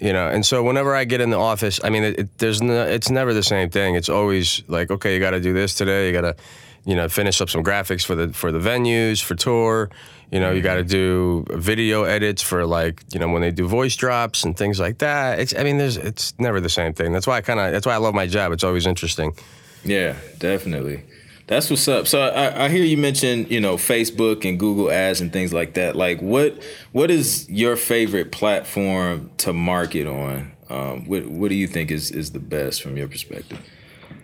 you 0.00 0.12
know, 0.12 0.28
and 0.28 0.46
so 0.46 0.62
whenever 0.62 0.94
I 0.94 1.04
get 1.04 1.20
in 1.20 1.30
the 1.30 1.38
office, 1.38 1.80
I 1.82 1.90
mean, 1.90 2.04
it, 2.04 2.18
it, 2.18 2.38
there's 2.38 2.62
no, 2.62 2.86
it's 2.86 3.10
never 3.10 3.34
the 3.34 3.42
same 3.42 3.70
thing. 3.70 3.96
It's 3.96 4.08
always 4.08 4.62
like, 4.68 4.90
okay, 4.92 5.14
you 5.14 5.20
got 5.20 5.32
to 5.32 5.40
do 5.40 5.52
this 5.52 5.74
today. 5.74 6.06
You 6.06 6.12
got 6.12 6.22
to, 6.22 6.36
you 6.84 6.94
know, 6.94 7.08
finish 7.08 7.40
up 7.40 7.50
some 7.50 7.64
graphics 7.64 8.04
for 8.04 8.14
the 8.14 8.32
for 8.32 8.52
the 8.52 8.58
venues 8.58 9.22
for 9.22 9.34
tour. 9.34 9.90
You 10.30 10.40
know, 10.40 10.50
you 10.50 10.62
got 10.62 10.74
to 10.74 10.84
do 10.84 11.44
video 11.50 12.04
edits 12.04 12.42
for 12.42 12.66
like 12.66 13.04
you 13.12 13.20
know 13.20 13.28
when 13.28 13.42
they 13.42 13.50
do 13.50 13.68
voice 13.68 13.94
drops 13.96 14.44
and 14.44 14.56
things 14.56 14.80
like 14.80 14.98
that. 14.98 15.38
It's 15.38 15.54
I 15.54 15.62
mean, 15.62 15.78
there's 15.78 15.96
it's 15.96 16.34
never 16.38 16.60
the 16.60 16.68
same 16.68 16.92
thing. 16.92 17.12
That's 17.12 17.26
why 17.26 17.36
I 17.36 17.40
kind 17.40 17.60
of 17.60 17.72
that's 17.72 17.86
why 17.86 17.94
I 17.94 17.98
love 17.98 18.14
my 18.14 18.26
job. 18.26 18.52
It's 18.52 18.64
always 18.64 18.86
interesting. 18.86 19.36
Yeah, 19.84 20.16
definitely. 20.38 21.04
That's 21.46 21.68
what's 21.68 21.86
up. 21.88 22.06
So 22.06 22.22
I, 22.22 22.64
I, 22.64 22.68
hear 22.70 22.84
you 22.84 22.96
mention, 22.96 23.46
you 23.50 23.60
know, 23.60 23.76
Facebook 23.76 24.48
and 24.48 24.58
Google 24.58 24.90
Ads 24.90 25.20
and 25.20 25.30
things 25.30 25.52
like 25.52 25.74
that. 25.74 25.94
Like, 25.94 26.20
what 26.22 26.62
what 26.92 27.10
is 27.10 27.48
your 27.50 27.76
favorite 27.76 28.32
platform 28.32 29.30
to 29.38 29.52
market 29.52 30.06
on? 30.06 30.52
Um, 30.70 31.06
what 31.06 31.26
what 31.26 31.50
do 31.50 31.54
you 31.54 31.66
think 31.66 31.90
is 31.90 32.10
is 32.10 32.32
the 32.32 32.38
best 32.38 32.82
from 32.82 32.96
your 32.96 33.08
perspective? 33.08 33.60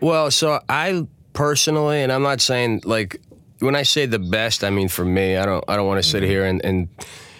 Well, 0.01 0.31
so 0.31 0.61
I 0.69 1.07
personally, 1.35 2.03
and 2.03 2.11
I'm 2.11 2.23
not 2.23 2.41
saying 2.41 2.83
like 2.85 3.21
when 3.61 3.77
I 3.77 3.83
say 3.83 4.07
the 4.07 4.19
best, 4.19 4.65
I 4.65 4.71
mean 4.71 4.89
for 4.89 5.05
me. 5.05 5.37
I 5.37 5.47
don't 5.47 5.65
I 5.69 5.77
don't 5.77 5.87
want 5.87 6.03
to 6.03 6.09
sit 6.09 6.23
mm-hmm. 6.23 6.31
here 6.31 6.45
and, 6.45 6.65
and 6.65 6.89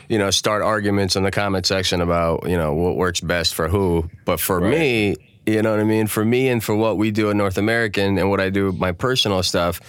you 0.09 0.19
know 0.19 0.31
start 0.31 0.63
arguments 0.63 1.17
in 1.17 1.23
the 1.23 1.31
comment 1.31 1.67
section 1.67 2.01
about 2.01 2.49
you 2.49 2.57
know 2.57 2.73
what 2.75 2.97
works 2.97 3.21
best 3.21 3.55
for 3.55 3.69
who. 3.69 4.09
But 4.25 4.41
for 4.41 4.61
right. 4.61 4.71
me, 4.71 5.17
you 5.47 5.63
know 5.63 5.71
what 5.71 5.81
I 5.81 5.85
mean. 5.85 6.07
For 6.07 6.25
me 6.25 6.49
and 6.49 6.63
for 6.63 6.77
what 6.77 6.97
we 6.97 7.11
do 7.11 7.31
at 7.31 7.37
North 7.37 7.59
American 7.59 8.19
and 8.19 8.31
what 8.31 8.41
I 8.41 8.51
do 8.51 8.73
my 8.73 8.93
personal 8.93 9.43
stuff, 9.43 9.81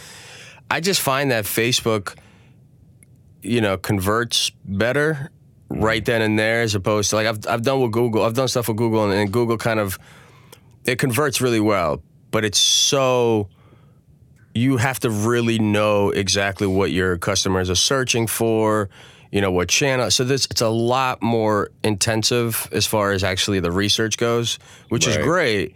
I 0.69 0.79
just 0.79 1.01
find 1.01 1.31
that 1.31 1.45
Facebook, 1.45 2.17
you 3.41 3.61
know, 3.61 3.77
converts 3.77 4.51
better 4.65 5.31
right 5.69 6.03
then 6.03 6.21
and 6.21 6.38
there 6.38 6.61
as 6.61 6.75
opposed 6.75 7.09
to 7.11 7.15
like 7.17 7.27
I've 7.27 7.47
I've 7.47 7.61
done 7.61 7.81
with 7.81 7.91
Google. 7.91 8.23
I've 8.23 8.33
done 8.33 8.47
stuff 8.47 8.67
with 8.67 8.77
Google 8.77 9.05
and, 9.05 9.13
and 9.13 9.31
Google 9.31 9.57
kind 9.57 9.79
of 9.79 10.00
it 10.85 10.97
converts 10.97 11.41
really 11.41 11.59
well, 11.59 12.01
but 12.31 12.45
it's 12.45 12.57
so 12.59 13.50
you 14.53 14.77
have 14.77 15.00
to 15.01 15.10
really 15.10 15.60
know 15.60 16.10
exactly 16.10 16.67
what 16.67 16.91
your 16.91 17.17
customers 17.17 17.70
are 17.70 17.75
searching 17.75 18.27
for 18.27 18.89
you 19.31 19.39
know 19.39 19.51
what 19.51 19.70
channel. 19.70 20.12
So 20.12 20.24
this 20.24 20.46
it's 20.51 20.62
a 20.62 20.70
lot 20.70 21.24
more 21.24 21.70
intensive 21.84 22.67
as 22.72 22.86
far 22.86 23.12
as 23.12 23.24
actually 23.24 23.60
the 23.60 23.72
research 23.72 24.17
goes 24.17 24.60
which 24.89 25.08
right. 25.08 25.17
is 25.17 25.24
great. 25.24 25.75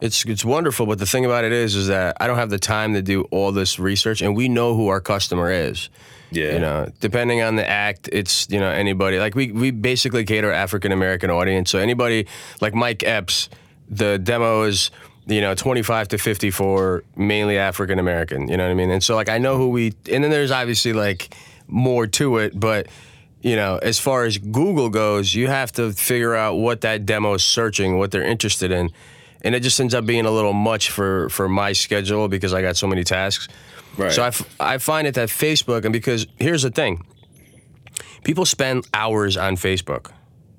It's 0.00 0.24
it's 0.24 0.44
wonderful 0.44 0.86
but 0.86 0.98
the 0.98 1.06
thing 1.06 1.24
about 1.24 1.44
it 1.44 1.52
is 1.52 1.74
is 1.74 1.88
that 1.88 2.16
I 2.20 2.26
don't 2.26 2.38
have 2.38 2.50
the 2.50 2.58
time 2.58 2.94
to 2.94 3.02
do 3.02 3.22
all 3.24 3.52
this 3.52 3.78
research 3.78 4.22
and 4.22 4.34
we 4.34 4.48
know 4.48 4.74
who 4.74 4.88
our 4.88 5.00
customer 5.00 5.50
is. 5.50 5.90
Yeah. 6.32 6.54
you 6.54 6.58
know 6.58 6.90
depending 7.00 7.40
on 7.40 7.54
the 7.54 7.68
act 7.68 8.08
it's 8.12 8.48
you 8.50 8.58
know 8.58 8.70
anybody. 8.70 9.18
Like 9.18 9.34
we 9.34 9.52
we 9.52 9.70
basically 9.70 10.24
cater 10.24 10.50
African 10.50 10.90
American 10.90 11.30
audience. 11.30 11.70
So 11.70 11.78
anybody 11.78 12.26
like 12.60 12.74
Mike 12.74 13.02
Epps 13.04 13.50
the 13.88 14.18
demo 14.18 14.62
is 14.62 14.90
you 15.26 15.40
know, 15.40 15.54
25 15.54 16.08
to 16.08 16.18
54, 16.18 17.02
mainly 17.16 17.58
African 17.58 17.98
American. 17.98 18.48
You 18.48 18.56
know 18.56 18.64
what 18.64 18.70
I 18.70 18.74
mean? 18.74 18.90
And 18.90 19.02
so, 19.02 19.14
like, 19.14 19.28
I 19.28 19.38
know 19.38 19.56
who 19.56 19.68
we, 19.68 19.94
and 20.10 20.22
then 20.22 20.30
there's 20.30 20.52
obviously 20.52 20.92
like 20.92 21.34
more 21.66 22.06
to 22.06 22.38
it, 22.38 22.58
but, 22.58 22.86
you 23.42 23.56
know, 23.56 23.78
as 23.78 23.98
far 23.98 24.24
as 24.24 24.38
Google 24.38 24.88
goes, 24.88 25.34
you 25.34 25.48
have 25.48 25.72
to 25.72 25.92
figure 25.92 26.34
out 26.34 26.54
what 26.54 26.82
that 26.82 27.06
demo 27.06 27.34
is 27.34 27.44
searching, 27.44 27.98
what 27.98 28.12
they're 28.12 28.22
interested 28.22 28.70
in. 28.70 28.90
And 29.42 29.54
it 29.54 29.60
just 29.60 29.78
ends 29.80 29.94
up 29.94 30.06
being 30.06 30.26
a 30.26 30.30
little 30.30 30.52
much 30.52 30.90
for, 30.90 31.28
for 31.28 31.48
my 31.48 31.72
schedule 31.72 32.28
because 32.28 32.54
I 32.54 32.62
got 32.62 32.76
so 32.76 32.86
many 32.86 33.04
tasks. 33.04 33.48
Right. 33.96 34.12
So 34.12 34.22
I, 34.22 34.28
f- 34.28 34.56
I 34.60 34.78
find 34.78 35.06
it 35.06 35.14
that 35.14 35.28
Facebook, 35.28 35.84
and 35.84 35.92
because 35.92 36.26
here's 36.38 36.62
the 36.62 36.70
thing 36.70 37.04
people 38.24 38.44
spend 38.44 38.86
hours 38.92 39.36
on 39.36 39.56
Facebook. 39.56 40.12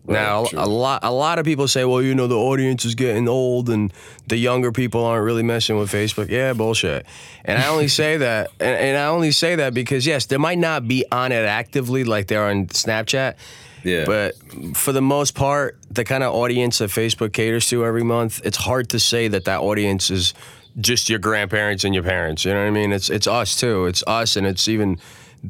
Now 0.07 0.45
a 0.53 0.67
lot 0.67 1.03
a 1.03 1.11
lot 1.11 1.39
of 1.39 1.45
people 1.45 1.67
say, 1.67 1.85
well, 1.85 2.01
you 2.01 2.15
know, 2.15 2.27
the 2.27 2.37
audience 2.37 2.85
is 2.85 2.95
getting 2.95 3.27
old 3.27 3.69
and 3.69 3.93
the 4.27 4.37
younger 4.37 4.71
people 4.71 5.03
aren't 5.03 5.25
really 5.25 5.43
messing 5.43 5.77
with 5.77 5.91
Facebook. 5.91 6.29
Yeah, 6.29 6.53
bullshit. 6.53 7.05
And 7.43 7.61
I 7.61 7.67
only 7.67 7.87
say 8.01 8.17
that, 8.17 8.51
and, 8.59 8.77
and, 8.77 8.97
I 8.97 9.07
only 9.07 9.31
say 9.31 9.55
that 9.55 9.73
because 9.73 10.05
yes, 10.05 10.25
they 10.25 10.37
might 10.37 10.59
not 10.59 10.87
be 10.87 11.05
on 11.11 11.31
it 11.31 11.45
actively 11.45 12.03
like 12.03 12.27
they're 12.27 12.47
on 12.47 12.67
Snapchat. 12.67 13.35
Yeah. 13.83 14.05
But 14.05 14.35
for 14.75 14.91
the 14.91 15.01
most 15.01 15.35
part, 15.35 15.77
the 15.89 16.03
kind 16.03 16.23
of 16.23 16.33
audience 16.33 16.79
that 16.79 16.89
Facebook 16.89 17.31
caters 17.31 17.67
to 17.69 17.85
every 17.85 18.03
month, 18.03 18.41
it's 18.43 18.57
hard 18.57 18.89
to 18.89 18.99
say 18.99 19.27
that 19.29 19.45
that 19.45 19.59
audience 19.59 20.09
is 20.09 20.33
just 20.79 21.09
your 21.09 21.19
grandparents 21.19 21.83
and 21.83 21.93
your 21.93 22.03
parents. 22.03 22.45
You 22.45 22.53
know 22.53 22.61
what 22.61 22.67
I 22.67 22.71
mean? 22.71 22.91
It's 22.91 23.09
it's 23.09 23.27
us 23.27 23.55
too. 23.55 23.85
It's 23.85 24.03
us, 24.07 24.35
and 24.35 24.45
it's 24.45 24.67
even 24.67 24.99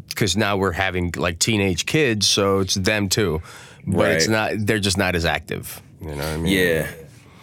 because 0.09 0.37
now 0.37 0.57
we're 0.57 0.73
having 0.73 1.13
like 1.15 1.39
teenage 1.39 1.85
kids, 1.85 2.27
so 2.27 2.59
it's 2.59 2.75
them 2.75 3.09
too. 3.09 3.41
But 3.87 3.97
right. 3.97 4.11
it's 4.11 4.27
not. 4.27 4.51
They're 4.57 4.79
just 4.79 4.97
not 4.97 5.15
as 5.15 5.25
active. 5.25 5.81
You 6.01 6.09
know 6.09 6.15
what 6.17 6.25
I 6.25 6.37
mean? 6.37 6.53
Yeah. 6.53 6.91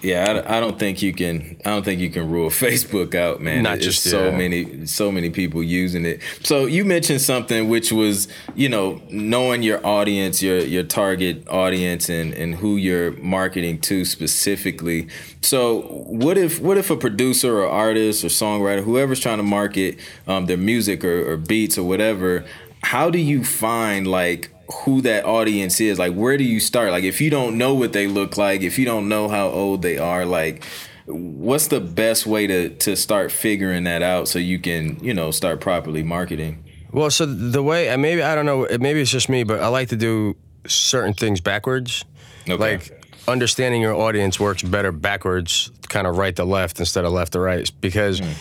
Yeah, 0.03 0.43
I, 0.47 0.59
I, 0.59 0.61
don't 0.61 0.79
think 0.79 1.01
you 1.01 1.15
can. 1.15 1.57
I 1.65 1.71
don't 1.71 1.83
think 1.83 1.99
you 1.99 2.11
can 2.11 2.31
rule 2.31 2.51
Facebook 2.51 3.15
out, 3.15 3.41
man. 3.41 3.63
Not 3.63 3.79
just 3.79 4.03
so 4.03 4.27
yeah. 4.27 4.37
many, 4.37 4.87
so 4.87 5.11
many 5.11 5.31
people 5.31 5.63
using 5.63 6.05
it. 6.05 6.21
So 6.43 6.67
you 6.67 6.85
mentioned 6.85 7.23
something 7.23 7.71
which 7.71 7.91
was, 7.91 8.29
you 8.55 8.69
know, 8.69 9.01
knowing 9.09 9.63
your 9.63 9.85
audience, 9.85 10.43
your 10.43 10.59
your 10.59 10.83
target 10.83 11.49
audience, 11.49 12.11
and 12.11 12.35
and 12.35 12.55
who 12.57 12.77
you're 12.77 13.13
marketing 13.13 13.81
to 13.83 14.05
specifically. 14.05 15.09
So 15.41 15.81
what 15.83 16.37
if 16.37 16.61
what 16.61 16.77
if 16.77 16.91
a 16.91 16.99
producer 16.99 17.61
or 17.61 17.69
artist 17.69 18.25
or 18.25 18.29
songwriter, 18.29 18.85
whoever's 18.85 19.21
trying 19.21 19.39
to 19.39 19.43
market 19.43 19.99
um, 20.27 20.45
their 20.45 20.59
music 20.59 21.03
or, 21.03 21.33
or 21.33 21.39
beats 21.39 21.79
or 21.79 21.85
whatever, 21.85 22.45
how 22.83 23.09
do 23.09 23.19
you 23.19 23.43
find 23.43 24.07
like 24.07 24.51
who 24.85 25.01
that 25.03 25.25
audience 25.25 25.81
is 25.81 25.99
like 25.99 26.15
where 26.15 26.37
do 26.37 26.45
you 26.45 26.61
start 26.61 26.91
like 26.91 27.05
if 27.05 27.21
you 27.21 27.31
don't 27.31 27.57
know 27.59 27.75
what 27.75 27.93
they 27.93 28.07
look 28.07 28.37
like 28.37 28.63
if 28.63 28.79
you 28.79 28.85
don't 28.85 29.09
know 29.09 29.29
how 29.29 29.49
old 29.49 29.83
they 29.83 29.99
are 29.99 30.25
like 30.25 30.65
what's 31.07 31.67
the 31.69 31.81
best 31.81 32.27
way 32.27 32.47
to 32.47 32.71
to 32.71 32.97
start 32.97 33.31
figuring 33.31 33.85
that 33.85 34.03
out 34.03 34.27
so 34.27 34.39
you 34.39 34.59
can 34.59 34.99
you 35.05 35.13
know 35.13 35.31
start 35.31 35.61
properly 35.61 36.03
marketing 36.03 36.65
well 36.93 37.11
so 37.11 37.27
the 37.27 37.63
way 37.63 37.95
maybe 37.97 38.23
i 38.23 38.35
don't 38.35 38.47
know 38.47 38.67
maybe 38.81 39.01
it's 39.01 39.11
just 39.11 39.29
me 39.29 39.45
but 39.45 39.61
i 39.61 39.69
like 39.69 39.89
to 39.89 39.97
do 39.97 40.35
certain 40.67 41.13
things 41.13 41.41
backwards 41.41 42.05
okay. 42.49 42.57
like 42.57 43.05
understanding 43.29 43.83
your 43.83 43.95
audience 43.95 44.41
works 44.41 44.63
better 44.63 44.93
backwards 44.93 45.71
kind 45.89 46.07
of 46.07 46.17
right 46.17 46.37
to 46.37 46.45
left 46.45 46.79
instead 46.79 47.05
of 47.05 47.13
left 47.13 47.33
to 47.33 47.41
right 47.41 47.71
because 47.81 48.21
mm. 48.21 48.35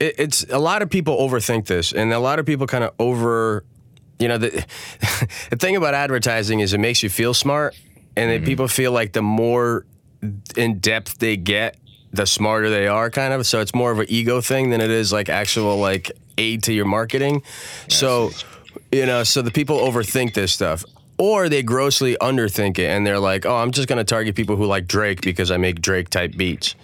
it, 0.00 0.14
it's 0.18 0.44
a 0.50 0.58
lot 0.58 0.80
of 0.80 0.88
people 0.88 1.16
overthink 1.16 1.66
this 1.66 1.92
and 1.92 2.12
a 2.12 2.18
lot 2.18 2.38
of 2.38 2.46
people 2.46 2.66
kind 2.66 2.84
of 2.84 2.92
over 2.98 3.64
you 4.18 4.28
know, 4.28 4.38
the, 4.38 4.50
the 5.50 5.56
thing 5.56 5.76
about 5.76 5.94
advertising 5.94 6.60
is 6.60 6.72
it 6.72 6.78
makes 6.78 7.02
you 7.02 7.10
feel 7.10 7.34
smart, 7.34 7.76
and 8.16 8.30
mm-hmm. 8.30 8.44
people 8.44 8.68
feel 8.68 8.92
like 8.92 9.12
the 9.12 9.22
more 9.22 9.86
in 10.56 10.78
depth 10.78 11.18
they 11.18 11.36
get, 11.36 11.76
the 12.12 12.26
smarter 12.26 12.70
they 12.70 12.86
are, 12.86 13.10
kind 13.10 13.32
of. 13.32 13.46
So 13.46 13.60
it's 13.60 13.74
more 13.74 13.90
of 13.90 13.98
an 13.98 14.06
ego 14.08 14.40
thing 14.40 14.70
than 14.70 14.80
it 14.80 14.90
is 14.90 15.12
like 15.12 15.28
actual 15.28 15.78
like 15.78 16.10
aid 16.38 16.62
to 16.64 16.72
your 16.72 16.86
marketing. 16.86 17.42
so, 17.88 18.30
you 18.90 19.06
know, 19.06 19.22
so 19.22 19.42
the 19.42 19.50
people 19.50 19.78
overthink 19.78 20.34
this 20.34 20.52
stuff. 20.52 20.84
Or 21.18 21.48
they 21.48 21.62
grossly 21.62 22.14
underthink 22.20 22.78
it 22.78 22.90
and 22.90 23.06
they're 23.06 23.18
like, 23.18 23.46
oh, 23.46 23.56
I'm 23.56 23.70
just 23.70 23.88
going 23.88 23.96
to 23.96 24.04
target 24.04 24.34
people 24.34 24.56
who 24.56 24.66
like 24.66 24.86
Drake 24.86 25.22
because 25.22 25.50
I 25.50 25.56
make 25.56 25.80
Drake 25.80 26.10
type 26.10 26.36
beats. 26.36 26.74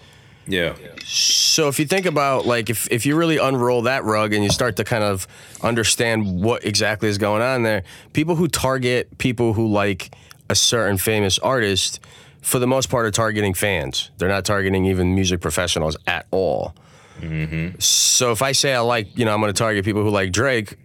Yeah. 0.46 0.74
So 1.04 1.68
if 1.68 1.78
you 1.78 1.86
think 1.86 2.06
about 2.06 2.46
like 2.46 2.70
if, 2.70 2.90
if 2.90 3.04
you 3.04 3.16
really 3.16 3.38
unroll 3.38 3.82
that 3.82 4.04
rug 4.04 4.32
and 4.32 4.42
you 4.42 4.50
start 4.50 4.76
to 4.76 4.84
kind 4.84 5.04
of 5.04 5.26
understand 5.62 6.42
what 6.42 6.64
exactly 6.64 7.08
is 7.08 7.18
going 7.18 7.42
on 7.42 7.62
there, 7.62 7.82
people 8.12 8.36
who 8.36 8.48
target 8.48 9.18
people 9.18 9.52
who 9.52 9.66
like 9.66 10.14
a 10.48 10.54
certain 10.54 10.98
famous 10.98 11.38
artist, 11.38 12.00
for 12.40 12.58
the 12.58 12.66
most 12.66 12.88
part, 12.88 13.06
are 13.06 13.10
targeting 13.10 13.54
fans. 13.54 14.10
They're 14.18 14.28
not 14.28 14.44
targeting 14.44 14.86
even 14.86 15.14
music 15.14 15.40
professionals 15.40 15.96
at 16.06 16.26
all. 16.30 16.74
Mm-hmm. 17.20 17.78
So 17.78 18.32
if 18.32 18.42
I 18.42 18.52
say 18.52 18.74
I 18.74 18.80
like, 18.80 19.16
you 19.16 19.24
know, 19.24 19.34
I'm 19.34 19.40
going 19.40 19.52
to 19.52 19.58
target 19.58 19.84
people 19.84 20.02
who 20.02 20.10
like 20.10 20.32
Drake. 20.32 20.76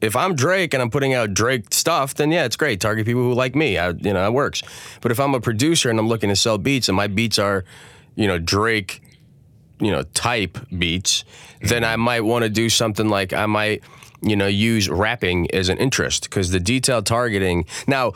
If 0.00 0.14
I'm 0.14 0.34
Drake 0.34 0.74
and 0.74 0.82
I'm 0.82 0.90
putting 0.90 1.14
out 1.14 1.32
Drake 1.32 1.72
stuff, 1.72 2.14
then 2.14 2.30
yeah, 2.30 2.44
it's 2.44 2.56
great. 2.56 2.80
Target 2.80 3.06
people 3.06 3.22
who 3.22 3.32
like 3.32 3.54
me. 3.54 3.78
I, 3.78 3.90
you 3.90 4.12
know, 4.12 4.26
it 4.26 4.32
works. 4.32 4.62
But 5.00 5.10
if 5.10 5.18
I'm 5.18 5.34
a 5.34 5.40
producer 5.40 5.88
and 5.88 5.98
I'm 5.98 6.08
looking 6.08 6.28
to 6.28 6.36
sell 6.36 6.58
beats 6.58 6.88
and 6.88 6.96
my 6.96 7.06
beats 7.06 7.38
are, 7.38 7.64
you 8.14 8.26
know, 8.26 8.38
Drake 8.38 9.00
you 9.80 9.90
know 9.90 10.02
type 10.14 10.58
beats, 10.76 11.24
then 11.60 11.84
I 11.84 11.96
might 11.96 12.22
want 12.22 12.44
to 12.44 12.48
do 12.48 12.68
something 12.68 13.08
like 13.08 13.32
I 13.32 13.46
might 13.46 13.82
you 14.22 14.36
know 14.36 14.46
use 14.46 14.88
rapping 14.88 15.50
as 15.54 15.68
an 15.68 15.78
interest 15.78 16.24
because 16.24 16.50
the 16.50 16.60
detailed 16.60 17.06
targeting 17.06 17.66
now 17.86 18.12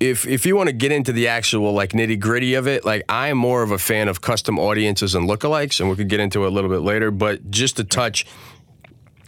if 0.00 0.26
if 0.26 0.44
you 0.44 0.56
want 0.56 0.68
to 0.68 0.74
get 0.74 0.92
into 0.92 1.12
the 1.12 1.28
actual 1.28 1.72
like 1.72 1.92
nitty 1.92 2.20
gritty 2.20 2.54
of 2.54 2.66
it, 2.66 2.84
like 2.84 3.02
I'm 3.08 3.38
more 3.38 3.62
of 3.62 3.70
a 3.70 3.78
fan 3.78 4.08
of 4.08 4.20
custom 4.20 4.58
audiences 4.58 5.14
and 5.14 5.28
lookalikes, 5.28 5.80
and 5.80 5.88
we 5.88 5.96
could 5.96 6.08
get 6.08 6.20
into 6.20 6.44
it 6.44 6.48
a 6.48 6.50
little 6.50 6.70
bit 6.70 6.80
later. 6.80 7.10
But 7.10 7.50
just 7.50 7.76
to 7.76 7.84
touch 7.84 8.26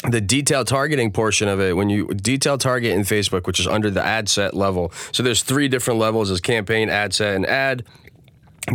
the 0.09 0.21
detailed 0.21 0.67
targeting 0.67 1.11
portion 1.11 1.49
of 1.49 1.61
it, 1.61 1.75
when 1.77 1.91
you 1.91 2.09
detail 2.09 2.59
target 2.59 2.93
in 2.93 3.03
Facebook, 3.03 3.47
which 3.47 3.59
is 3.59 3.67
under 3.67 3.91
the 3.91 4.05
ad 4.05 4.29
set 4.29 4.55
level, 4.55 4.93
so 5.11 5.23
there's 5.23 5.43
three 5.43 5.69
different 5.69 5.99
levels: 5.99 6.31
as 6.31 6.41
campaign, 6.41 6.91
ad 6.91 7.15
set, 7.15 7.35
and 7.35 7.47
ad 7.47 7.85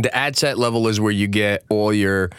the 0.02 0.14
ad 0.14 0.36
set 0.36 0.58
level 0.58 0.88
is 0.88 1.00
where 1.00 1.12
you 1.12 1.26
get 1.26 1.64
all 1.68 1.92
your 1.92 2.30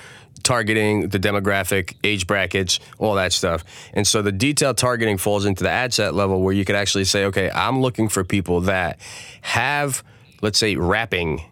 targeting, 0.43 1.09
the 1.09 1.19
demographic, 1.19 1.95
age 2.03 2.27
brackets, 2.27 2.79
all 3.00 3.15
that 3.15 3.33
stuff. 3.33 3.63
And 3.93 4.07
so 4.07 4.21
the 4.21 4.31
detailed 4.31 4.77
targeting 4.77 5.17
falls 5.17 5.45
into 5.45 5.63
the 5.63 5.69
ad 5.69 5.93
set 5.93 6.13
level 6.13 6.41
where 6.41 6.53
you 6.53 6.65
could 6.65 6.75
actually 6.75 7.05
say, 7.05 7.25
okay, 7.25 7.50
I'm 7.50 7.81
looking 7.81 8.09
for 8.09 8.24
people 8.24 8.62
that 8.62 9.00
have, 9.41 10.03
let's 10.41 10.59
say, 10.59 10.75
rapping 10.75 11.43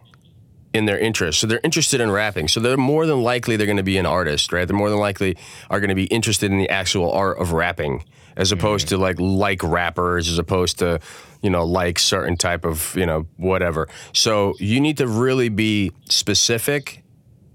in 0.72 0.86
their 0.86 0.98
interest. 0.98 1.40
So 1.40 1.46
they're 1.46 1.60
interested 1.62 2.00
in 2.00 2.10
rapping. 2.10 2.48
So 2.48 2.60
they're 2.60 2.76
more 2.76 3.06
than 3.06 3.22
likely 3.22 3.56
they're 3.56 3.66
going 3.66 3.76
to 3.76 3.82
be 3.82 3.98
an 3.98 4.06
artist, 4.06 4.52
right? 4.52 4.66
They're 4.66 4.76
more 4.76 4.90
than 4.90 4.98
likely 4.98 5.36
are 5.70 5.80
going 5.80 5.90
to 5.90 5.94
be 5.94 6.06
interested 6.06 6.50
in 6.50 6.58
the 6.58 6.68
actual 6.68 7.12
art 7.12 7.38
of 7.38 7.52
rapping 7.52 8.04
as 8.36 8.52
opposed 8.52 8.88
mm-hmm. 8.88 8.96
to 8.96 9.02
like 9.02 9.20
like 9.20 9.62
rappers 9.62 10.28
as 10.28 10.38
opposed 10.38 10.78
to 10.80 11.00
you 11.44 11.50
know, 11.50 11.62
like 11.62 11.98
certain 11.98 12.38
type 12.38 12.64
of, 12.64 12.96
you 12.96 13.04
know, 13.04 13.26
whatever. 13.36 13.86
So 14.14 14.54
you 14.58 14.80
need 14.80 14.96
to 14.96 15.06
really 15.06 15.50
be 15.50 15.92
specific 16.06 17.02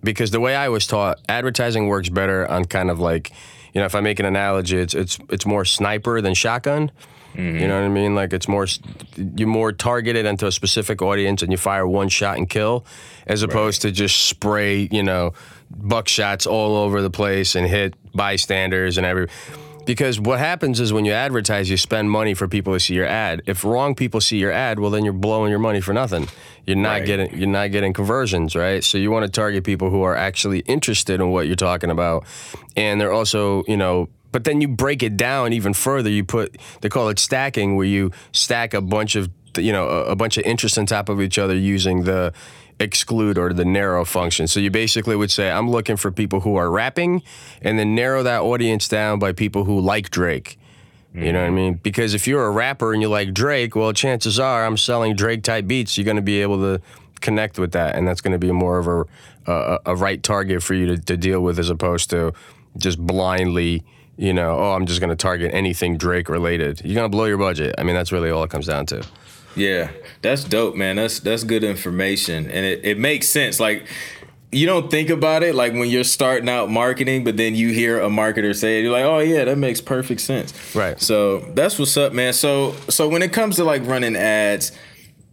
because 0.03 0.29
the 0.29 0.39
way 0.39 0.55
I 0.55 0.69
was 0.69 0.85
taught, 0.85 1.17
advertising 1.27 1.87
works 1.87 2.07
better 2.07 2.47
on 2.47 2.65
kind 2.65 2.91
of 2.91 2.99
like, 2.99 3.31
you 3.73 3.81
know, 3.81 3.85
if 3.85 3.95
I 3.95 4.01
make 4.01 4.19
an 4.19 4.27
analogy, 4.27 4.77
it's 4.77 4.93
it's 4.93 5.17
it's 5.29 5.45
more 5.47 5.65
sniper 5.65 6.21
than 6.21 6.35
shotgun. 6.35 6.91
Mm-hmm. 7.33 7.57
You 7.57 7.67
know 7.67 7.79
what 7.79 7.85
I 7.85 7.89
mean? 7.89 8.13
Like 8.13 8.31
it's 8.31 8.47
more 8.47 8.67
you're 9.15 9.47
more 9.47 9.71
targeted 9.71 10.27
into 10.27 10.45
a 10.45 10.51
specific 10.51 11.01
audience 11.01 11.41
and 11.41 11.51
you 11.51 11.57
fire 11.57 11.87
one 11.87 12.09
shot 12.09 12.37
and 12.37 12.47
kill, 12.47 12.85
as 13.25 13.41
opposed 13.41 13.83
right. 13.83 13.89
to 13.89 13.95
just 13.95 14.27
spray, 14.27 14.87
you 14.91 15.01
know, 15.01 15.33
buckshots 15.75 16.45
all 16.45 16.77
over 16.77 17.01
the 17.01 17.09
place 17.09 17.55
and 17.55 17.65
hit 17.65 17.95
bystanders 18.13 18.99
and 18.99 19.07
every 19.07 19.29
because 19.89 20.19
what 20.19 20.37
happens 20.37 20.79
is 20.79 20.93
when 20.93 21.03
you 21.03 21.13
advertise, 21.13 21.67
you 21.67 21.75
spend 21.75 22.11
money 22.11 22.35
for 22.35 22.47
people 22.47 22.73
to 22.73 22.79
see 22.79 22.93
your 22.93 23.07
ad. 23.07 23.41
If 23.47 23.63
wrong 23.63 23.95
people 23.95 24.21
see 24.21 24.37
your 24.37 24.51
ad, 24.51 24.77
well, 24.77 24.91
then 24.91 25.03
you're 25.03 25.13
blowing 25.13 25.49
your 25.49 25.57
money 25.57 25.81
for 25.81 25.95
nothing. 25.95 26.27
You're 26.67 26.77
not 26.77 26.99
right. 26.99 27.05
getting 27.07 27.35
you're 27.35 27.47
not 27.47 27.71
getting 27.71 27.91
conversions, 27.91 28.55
right? 28.55 28.83
So 28.83 28.99
you 28.99 29.09
want 29.09 29.25
to 29.25 29.31
target 29.31 29.63
people 29.63 29.89
who 29.89 30.03
are 30.03 30.15
actually 30.15 30.59
interested 30.59 31.19
in 31.19 31.31
what 31.31 31.47
you're 31.47 31.55
talking 31.55 31.89
about, 31.89 32.23
and 32.75 33.01
they're 33.01 33.11
also, 33.11 33.63
you 33.67 33.77
know, 33.77 34.09
but 34.31 34.43
then 34.43 34.61
you 34.61 34.67
break 34.67 35.01
it 35.01 35.17
down 35.17 35.53
even 35.53 35.73
further. 35.73 36.11
You 36.11 36.23
put 36.23 36.55
they 36.81 36.89
call 36.89 37.09
it 37.09 37.17
stacking, 37.17 37.75
where 37.75 37.87
you 37.87 38.11
stack 38.31 38.75
a 38.75 38.81
bunch 38.81 39.15
of 39.15 39.31
you 39.57 39.71
know 39.71 39.89
a, 39.89 40.11
a 40.11 40.15
bunch 40.15 40.37
of 40.37 40.43
interests 40.43 40.77
on 40.77 40.85
top 40.85 41.09
of 41.09 41.19
each 41.19 41.39
other 41.39 41.55
using 41.55 42.03
the 42.03 42.31
exclude 42.79 43.37
or 43.37 43.53
the 43.53 43.65
narrow 43.65 44.05
function. 44.05 44.47
So 44.47 44.59
you 44.59 44.71
basically 44.71 45.15
would 45.15 45.31
say, 45.31 45.49
I'm 45.49 45.69
looking 45.69 45.97
for 45.97 46.11
people 46.11 46.41
who 46.41 46.55
are 46.55 46.69
rapping 46.69 47.21
and 47.61 47.77
then 47.77 47.95
narrow 47.95 48.23
that 48.23 48.41
audience 48.41 48.87
down 48.87 49.19
by 49.19 49.33
people 49.33 49.65
who 49.65 49.79
like 49.79 50.09
Drake. 50.09 50.57
Mm-hmm. 51.13 51.25
You 51.25 51.33
know 51.33 51.41
what 51.41 51.47
I 51.47 51.51
mean? 51.51 51.73
Because 51.75 52.13
if 52.13 52.27
you're 52.27 52.45
a 52.45 52.51
rapper 52.51 52.93
and 52.93 53.01
you 53.01 53.09
like 53.09 53.33
Drake, 53.33 53.75
well, 53.75 53.91
chances 53.93 54.39
are 54.39 54.65
I'm 54.65 54.77
selling 54.77 55.15
Drake 55.15 55.43
type 55.43 55.67
beats. 55.67 55.97
You're 55.97 56.05
going 56.05 56.17
to 56.17 56.21
be 56.21 56.41
able 56.41 56.59
to 56.59 56.81
connect 57.19 57.59
with 57.59 57.73
that. 57.73 57.95
And 57.95 58.07
that's 58.07 58.21
going 58.21 58.33
to 58.33 58.39
be 58.39 58.51
more 58.51 58.79
of 58.79 58.87
a, 58.87 59.51
a, 59.51 59.79
a 59.87 59.95
right 59.95 60.21
target 60.21 60.63
for 60.63 60.73
you 60.73 60.87
to, 60.87 60.97
to 60.97 61.17
deal 61.17 61.41
with 61.41 61.59
as 61.59 61.69
opposed 61.69 62.09
to 62.11 62.33
just 62.77 62.99
blindly 62.99 63.83
you 64.19 64.33
know, 64.33 64.59
oh, 64.59 64.73
I'm 64.73 64.85
just 64.85 64.99
going 64.99 65.11
to 65.11 65.15
target 65.15 65.53
anything 65.53 65.97
Drake 65.97 66.27
related. 66.27 66.81
You're 66.83 66.95
going 66.95 67.09
to 67.09 67.09
blow 67.09 67.23
your 67.23 67.37
budget. 67.37 67.73
I 67.77 67.83
mean, 67.83 67.95
that's 67.95 68.11
really 68.11 68.29
all 68.29 68.43
it 68.43 68.49
comes 68.49 68.67
down 68.67 68.85
to. 68.87 69.01
Yeah, 69.59 69.91
that's 70.21 70.43
dope, 70.43 70.75
man. 70.75 70.95
That's 70.95 71.19
that's 71.19 71.43
good 71.43 71.63
information, 71.63 72.49
and 72.49 72.65
it, 72.65 72.81
it 72.83 72.97
makes 72.97 73.27
sense. 73.27 73.59
Like 73.59 73.87
you 74.51 74.65
don't 74.65 74.89
think 74.89 75.09
about 75.09 75.43
it 75.43 75.53
like 75.53 75.73
when 75.73 75.89
you're 75.89 76.03
starting 76.03 76.49
out 76.49 76.71
marketing, 76.71 77.23
but 77.23 77.37
then 77.37 77.53
you 77.53 77.69
hear 77.69 77.99
a 77.99 78.09
marketer 78.09 78.55
say 78.55 78.79
it, 78.79 78.83
you're 78.83 78.91
like, 78.91 79.03
oh 79.03 79.19
yeah, 79.19 79.45
that 79.45 79.57
makes 79.57 79.79
perfect 79.79 80.21
sense. 80.21 80.53
Right. 80.75 80.99
So 80.99 81.39
that's 81.53 81.77
what's 81.77 81.95
up, 81.97 82.13
man. 82.13 82.33
So 82.33 82.73
so 82.89 83.07
when 83.07 83.21
it 83.21 83.31
comes 83.31 83.57
to 83.57 83.63
like 83.63 83.85
running 83.85 84.15
ads, 84.15 84.71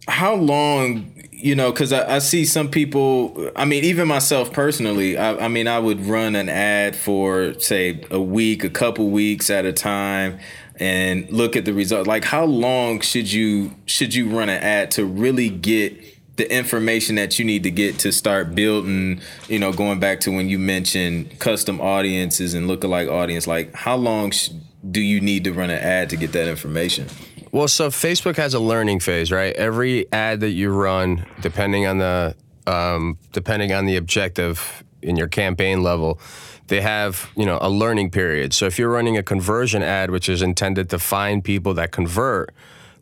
how 0.07 0.35
long 0.35 1.13
you 1.31 1.55
know 1.55 1.71
because 1.71 1.93
I, 1.93 2.15
I, 2.15 2.19
see 2.19 2.45
some 2.45 2.69
people 2.69 3.51
i 3.55 3.63
mean 3.63 3.83
even 3.83 4.07
myself 4.07 4.51
personally 4.51 5.17
I, 5.17 5.45
I, 5.45 5.47
mean 5.49 5.67
i 5.67 5.77
would 5.77 6.03
run 6.05 6.35
an 6.35 6.49
ad 6.49 6.95
for 6.95 7.53
say 7.59 8.03
a 8.09 8.19
week 8.19 8.63
a 8.63 8.71
couple 8.71 9.09
weeks 9.09 9.51
at 9.51 9.63
a 9.63 9.71
time 9.71 10.39
and 10.77 11.29
look 11.31 11.55
at 11.55 11.65
the 11.65 11.73
result. 11.73 12.07
Like 12.07 12.23
how 12.23 12.45
long 12.45 13.01
should 13.01 13.31
you 13.31 13.73
should 13.85 14.13
you 14.13 14.29
run 14.29 14.49
an 14.49 14.61
ad 14.61 14.91
to 14.91 15.05
really 15.05 15.49
get 15.49 15.99
the 16.37 16.55
information 16.55 17.15
that 17.15 17.39
you 17.39 17.45
need 17.45 17.63
to 17.63 17.71
get 17.71 17.97
to 17.99 18.11
start 18.11 18.53
building, 18.53 19.19
you 19.47 19.57
know, 19.57 19.73
going 19.73 19.99
back 19.99 20.19
to 20.21 20.31
when 20.31 20.47
you 20.47 20.59
mentioned 20.59 21.39
custom 21.39 21.81
audiences 21.81 22.53
and 22.53 22.69
lookalike 22.69 23.11
audience, 23.11 23.47
like 23.47 23.73
how 23.73 23.95
long 23.95 24.29
sh- 24.29 24.49
do 24.89 25.01
you 25.01 25.19
need 25.19 25.43
to 25.43 25.51
run 25.51 25.71
an 25.71 25.79
ad 25.79 26.09
to 26.11 26.15
get 26.15 26.31
that 26.33 26.47
information? 26.47 27.07
Well, 27.51 27.67
so 27.67 27.89
Facebook 27.89 28.35
has 28.35 28.53
a 28.53 28.59
learning 28.59 28.99
phase, 28.99 29.31
right? 29.31 29.55
Every 29.55 30.11
ad 30.13 30.41
that 30.41 30.51
you 30.51 30.69
run, 30.69 31.25
depending 31.41 31.87
on 31.87 31.97
the 31.97 32.35
um, 32.67 33.17
depending 33.31 33.71
on 33.71 33.85
the 33.85 33.95
objective 33.95 34.83
in 35.01 35.15
your 35.15 35.27
campaign 35.27 35.81
level, 35.81 36.19
they 36.67 36.81
have 36.81 37.31
you 37.35 37.45
know 37.45 37.57
a 37.61 37.69
learning 37.69 38.11
period. 38.11 38.53
So 38.53 38.65
if 38.65 38.77
you're 38.77 38.89
running 38.89 39.17
a 39.17 39.23
conversion 39.23 39.81
ad, 39.81 40.11
which 40.11 40.29
is 40.29 40.41
intended 40.41 40.89
to 40.89 40.99
find 40.99 41.43
people 41.43 41.73
that 41.75 41.91
convert, 41.91 42.53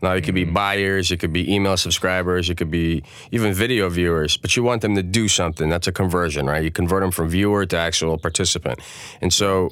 now 0.01 0.13
it 0.13 0.23
could 0.23 0.35
be 0.35 0.43
mm-hmm. 0.43 0.53
buyers, 0.53 1.11
it 1.11 1.17
could 1.17 1.33
be 1.33 1.53
email 1.53 1.77
subscribers, 1.77 2.49
it 2.49 2.55
could 2.55 2.71
be 2.71 3.03
even 3.31 3.53
video 3.53 3.89
viewers, 3.89 4.37
but 4.37 4.55
you 4.55 4.63
want 4.63 4.81
them 4.81 4.95
to 4.95 5.03
do 5.03 5.27
something. 5.27 5.69
That's 5.69 5.87
a 5.87 5.91
conversion, 5.91 6.45
right? 6.45 6.63
You 6.63 6.71
convert 6.71 7.01
them 7.01 7.11
from 7.11 7.29
viewer 7.29 7.65
to 7.65 7.77
actual 7.77 8.17
participant, 8.17 8.79
and 9.21 9.33
so 9.33 9.69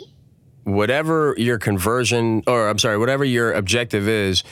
whatever 0.64 1.36
your 1.38 1.60
conversion 1.60 2.44
or 2.48 2.70
I'm 2.70 2.80
sorry, 2.80 2.98
whatever 2.98 3.24
your 3.24 3.54
objective 3.54 4.08
is 4.08 4.44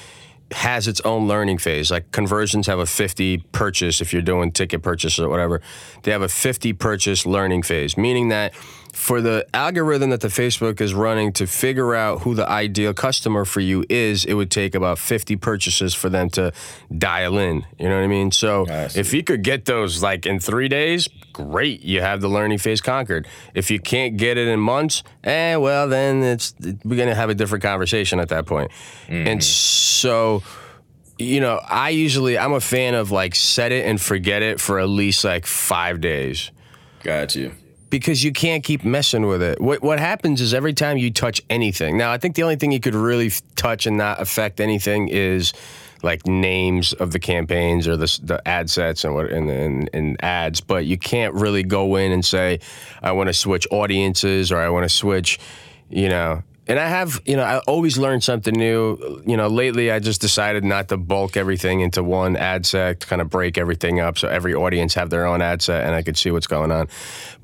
has 0.51 0.87
its 0.87 0.99
own 1.01 1.27
learning 1.27 1.57
phase. 1.57 1.91
Like 1.91 2.11
conversions 2.11 2.67
have 2.67 2.79
a 2.79 2.85
50 2.85 3.37
purchase 3.51 4.01
if 4.01 4.11
you're 4.11 4.21
doing 4.21 4.51
ticket 4.51 4.81
purchase 4.81 5.19
or 5.19 5.29
whatever. 5.29 5.61
They 6.03 6.11
have 6.11 6.21
a 6.21 6.27
50 6.27 6.73
purchase 6.73 7.25
learning 7.25 7.63
phase, 7.63 7.97
meaning 7.97 8.29
that 8.29 8.53
for 8.93 9.21
the 9.21 9.45
algorithm 9.53 10.09
that 10.09 10.21
the 10.21 10.27
Facebook 10.27 10.81
is 10.81 10.93
running 10.93 11.31
to 11.33 11.47
figure 11.47 11.95
out 11.95 12.21
who 12.21 12.35
the 12.35 12.47
ideal 12.47 12.93
customer 12.93 13.45
for 13.45 13.61
you 13.61 13.85
is, 13.89 14.25
it 14.25 14.33
would 14.33 14.51
take 14.51 14.75
about 14.75 14.99
50 14.99 15.35
purchases 15.37 15.93
for 15.93 16.09
them 16.09 16.29
to 16.31 16.51
dial 16.95 17.37
in. 17.37 17.65
You 17.79 17.89
know 17.89 17.95
what 17.95 18.03
I 18.03 18.07
mean? 18.07 18.31
So 18.31 18.65
I 18.67 18.89
if 18.95 19.13
you 19.13 19.23
could 19.23 19.43
get 19.43 19.65
those 19.65 20.03
like 20.03 20.25
in 20.25 20.39
three 20.39 20.67
days, 20.67 21.07
great. 21.31 21.81
You 21.83 22.01
have 22.01 22.21
the 22.21 22.27
learning 22.27 22.57
phase 22.57 22.81
conquered. 22.81 23.27
If 23.53 23.71
you 23.71 23.79
can't 23.79 24.17
get 24.17 24.37
it 24.37 24.47
in 24.47 24.59
months, 24.59 25.03
eh, 25.23 25.55
well, 25.55 25.87
then 25.87 26.21
it's 26.23 26.53
we're 26.83 26.97
gonna 26.97 27.15
have 27.15 27.29
a 27.29 27.35
different 27.35 27.63
conversation 27.63 28.19
at 28.19 28.29
that 28.29 28.45
point. 28.45 28.71
And 29.07 29.43
so 29.43 30.43
you 31.17 31.39
know, 31.39 31.61
I 31.67 31.89
usually 31.89 32.37
I'm 32.37 32.53
a 32.53 32.61
fan 32.61 32.95
of 32.95 33.11
like 33.11 33.35
set 33.35 33.71
it 33.71 33.85
and 33.85 34.01
forget 34.01 34.41
it 34.41 34.59
for 34.59 34.79
at 34.79 34.89
least 34.89 35.23
like 35.23 35.45
five 35.45 36.01
days 36.01 36.51
Got 37.03 37.35
you. 37.35 37.53
Because 37.91 38.23
you 38.23 38.31
can't 38.31 38.63
keep 38.63 38.83
messing 38.83 39.27
with 39.27 39.43
it. 39.43 39.61
What 39.61 39.83
what 39.83 39.99
happens 39.99 40.41
is 40.41 40.55
every 40.55 40.73
time 40.73 40.97
you 40.97 41.11
touch 41.11 41.41
anything. 41.49 41.97
Now, 41.97 42.11
I 42.11 42.17
think 42.17 42.35
the 42.35 42.41
only 42.41 42.55
thing 42.55 42.71
you 42.71 42.79
could 42.79 42.95
really 42.95 43.27
f- 43.27 43.41
touch 43.55 43.85
and 43.85 43.97
not 43.97 44.19
affect 44.19 44.59
anything 44.59 45.09
is 45.09 45.53
like 46.01 46.25
names 46.25 46.93
of 46.93 47.11
the 47.11 47.19
campaigns 47.19 47.87
or 47.87 47.95
the 47.97 48.19
the 48.23 48.41
ad 48.47 48.69
sets 48.71 49.03
and 49.03 49.13
what 49.13 49.29
and, 49.29 49.51
and, 49.51 49.89
and 49.93 50.23
ads. 50.23 50.61
But 50.61 50.85
you 50.85 50.97
can't 50.97 51.35
really 51.35 51.61
go 51.61 51.97
in 51.97 52.11
and 52.11 52.25
say, 52.25 52.61
I 53.03 53.11
want 53.11 53.27
to 53.27 53.33
switch 53.33 53.67
audiences 53.69 54.51
or 54.51 54.57
I 54.57 54.69
want 54.69 54.85
to 54.85 54.89
switch, 54.89 55.39
you 55.89 56.09
know. 56.09 56.41
And 56.71 56.79
I 56.79 56.87
have, 56.87 57.21
you 57.25 57.35
know, 57.35 57.43
I 57.43 57.57
always 57.67 57.97
learn 57.97 58.21
something 58.21 58.53
new. 58.53 59.21
You 59.25 59.35
know, 59.35 59.49
lately 59.49 59.91
I 59.91 59.99
just 59.99 60.21
decided 60.21 60.63
not 60.63 60.87
to 60.87 60.95
bulk 60.95 61.35
everything 61.35 61.81
into 61.81 62.01
one 62.01 62.37
ad 62.37 62.65
set, 62.65 63.01
kind 63.01 63.21
of 63.21 63.29
break 63.29 63.57
everything 63.57 63.99
up 63.99 64.17
so 64.17 64.29
every 64.29 64.55
audience 64.55 64.93
have 64.93 65.09
their 65.09 65.25
own 65.25 65.41
ad 65.41 65.61
set 65.61 65.83
and 65.85 65.93
I 65.93 66.01
could 66.01 66.17
see 66.17 66.31
what's 66.31 66.47
going 66.47 66.71
on. 66.71 66.87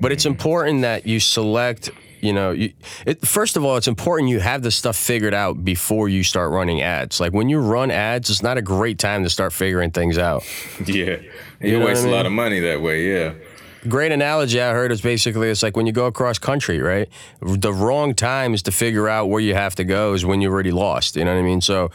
But 0.00 0.12
it's 0.12 0.24
important 0.24 0.80
that 0.80 1.06
you 1.06 1.20
select, 1.20 1.90
you 2.22 2.32
know, 2.32 2.52
you, 2.52 2.72
it, 3.04 3.20
first 3.20 3.58
of 3.58 3.66
all, 3.66 3.76
it's 3.76 3.86
important 3.86 4.30
you 4.30 4.40
have 4.40 4.62
the 4.62 4.70
stuff 4.70 4.96
figured 4.96 5.34
out 5.34 5.62
before 5.62 6.08
you 6.08 6.24
start 6.24 6.50
running 6.50 6.80
ads. 6.80 7.20
Like 7.20 7.34
when 7.34 7.50
you 7.50 7.58
run 7.58 7.90
ads, 7.90 8.30
it's 8.30 8.42
not 8.42 8.56
a 8.56 8.62
great 8.62 8.98
time 8.98 9.24
to 9.24 9.28
start 9.28 9.52
figuring 9.52 9.90
things 9.90 10.16
out. 10.16 10.42
Yeah. 10.86 11.18
You, 11.60 11.80
know 11.80 11.84
waste 11.84 12.06
I 12.06 12.08
a 12.08 12.12
lot 12.12 12.24
of 12.24 12.32
money 12.32 12.60
that 12.60 12.80
way, 12.80 13.12
yeah. 13.12 13.34
Great 13.86 14.12
analogy 14.12 14.60
I 14.60 14.72
heard 14.72 14.90
is 14.92 15.00
basically 15.00 15.50
it's 15.50 15.62
like 15.62 15.76
when 15.76 15.86
you 15.86 15.92
go 15.92 16.06
across 16.06 16.38
country, 16.38 16.80
right? 16.80 17.08
The 17.40 17.72
wrong 17.72 18.14
times 18.14 18.62
to 18.62 18.72
figure 18.72 19.08
out 19.08 19.26
where 19.28 19.40
you 19.40 19.54
have 19.54 19.74
to 19.76 19.84
go 19.84 20.14
is 20.14 20.24
when 20.24 20.40
you're 20.40 20.52
already 20.52 20.72
lost. 20.72 21.16
You 21.16 21.24
know 21.24 21.34
what 21.34 21.40
I 21.40 21.42
mean? 21.42 21.60
So 21.60 21.90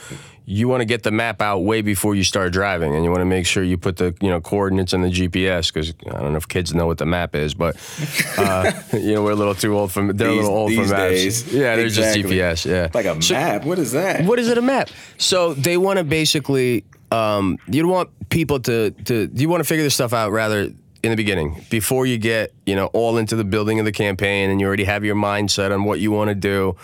you 0.46 0.68
want 0.68 0.82
to 0.82 0.86
get 0.86 1.04
the 1.04 1.12
map 1.12 1.42
out 1.42 1.60
way 1.60 1.82
before 1.82 2.16
you 2.16 2.24
start 2.26 2.52
driving, 2.52 2.94
and 2.94 3.04
you 3.06 3.10
want 3.10 3.22
to 3.22 3.26
make 3.26 3.46
sure 3.46 3.64
you 3.64 3.78
put 3.78 3.96
the 3.96 4.14
you 4.22 4.30
know 4.30 4.42
coordinates 4.42 4.92
in 4.94 5.02
the 5.02 5.08
GPS 5.10 5.74
because 5.74 5.94
I 6.14 6.20
don't 6.22 6.32
know 6.34 6.38
if 6.38 6.48
kids 6.50 6.74
know 6.74 6.86
what 6.86 6.98
the 6.98 7.06
map 7.06 7.34
is, 7.34 7.54
but 7.54 7.76
uh, 8.38 8.72
you 8.92 9.14
know 9.16 9.24
we're 9.24 9.32
a 9.32 9.36
little 9.36 9.56
too 9.56 9.78
old 9.78 9.92
for 9.94 10.12
they're 10.12 10.28
a 10.28 10.34
little 10.36 10.50
old 10.52 10.74
for 10.74 10.82
these 10.82 10.92
maps. 10.92 11.10
days. 11.14 11.54
Yeah, 11.54 11.76
they're 11.78 11.86
Exactly. 11.86 12.24
just 12.24 12.66
GPS. 12.66 12.70
Yeah, 12.70 12.90
Like 12.94 13.06
a 13.06 13.22
So- 13.22 13.34
map. 13.36 13.64
What 13.66 13.80
is 13.80 13.94
that? 13.94 14.26
what 14.26 14.38
is 14.38 14.50
it 14.50 14.58
a 14.58 14.62
map? 14.62 14.90
So 15.18 15.54
they 15.54 15.78
want 15.78 16.00
to 16.00 16.04
basically, 16.04 16.84
um, 17.12 17.58
you 17.68 17.88
want 17.88 18.10
people 18.30 18.60
to 18.62 18.92
to 19.06 19.30
you 19.34 19.48
want 19.48 19.62
to 19.62 19.66
figure 19.66 19.84
this 19.84 19.94
stuff 19.96 20.12
out 20.12 20.32
rather 20.34 20.72
in 21.04 21.10
the 21.10 21.18
beginning 21.18 21.64
before 21.70 22.06
you 22.06 22.18
get 22.18 22.54
you 22.66 22.76
know 22.76 22.88
all 22.88 23.18
into 23.18 23.36
the 23.36 23.44
building 23.44 23.78
of 23.78 23.86
the 23.86 23.92
campaign 23.92 24.50
and 24.50 24.60
you 24.62 24.66
already 24.66 24.86
have 24.86 25.04
your 25.04 25.16
mindset 25.16 25.72
on 25.72 25.84
what 25.84 26.00
you 26.00 26.12
want 26.12 26.30
to 26.30 26.36
do. 26.36 26.76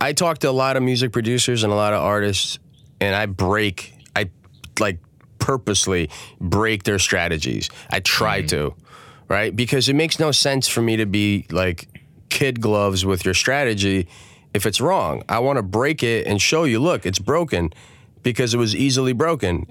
I 0.00 0.14
talk 0.14 0.38
to 0.38 0.48
a 0.48 0.52
lot 0.52 0.76
of 0.76 0.82
music 0.82 1.12
producers 1.12 1.62
and 1.62 1.72
a 1.72 1.76
lot 1.76 1.92
of 1.92 2.00
artists, 2.00 2.58
and 3.00 3.14
I 3.14 3.26
break, 3.26 3.92
I 4.16 4.30
like 4.78 4.98
purposely 5.38 6.08
break 6.40 6.84
their 6.84 6.98
strategies. 6.98 7.68
I 7.90 8.00
try 8.00 8.38
mm-hmm. 8.38 8.46
to, 8.48 8.74
right? 9.28 9.54
Because 9.54 9.88
it 9.88 9.94
makes 9.94 10.18
no 10.18 10.30
sense 10.30 10.68
for 10.68 10.80
me 10.80 10.96
to 10.96 11.06
be 11.06 11.46
like 11.50 11.88
kid 12.30 12.60
gloves 12.60 13.04
with 13.04 13.24
your 13.24 13.34
strategy 13.34 14.08
if 14.54 14.64
it's 14.64 14.80
wrong. 14.80 15.22
I 15.28 15.40
want 15.40 15.58
to 15.58 15.62
break 15.62 16.02
it 16.02 16.26
and 16.26 16.40
show 16.40 16.64
you, 16.64 16.80
look, 16.80 17.04
it's 17.04 17.18
broken 17.18 17.72
because 18.22 18.54
it 18.54 18.58
was 18.58 18.74
easily 18.74 19.12
broken. 19.12 19.66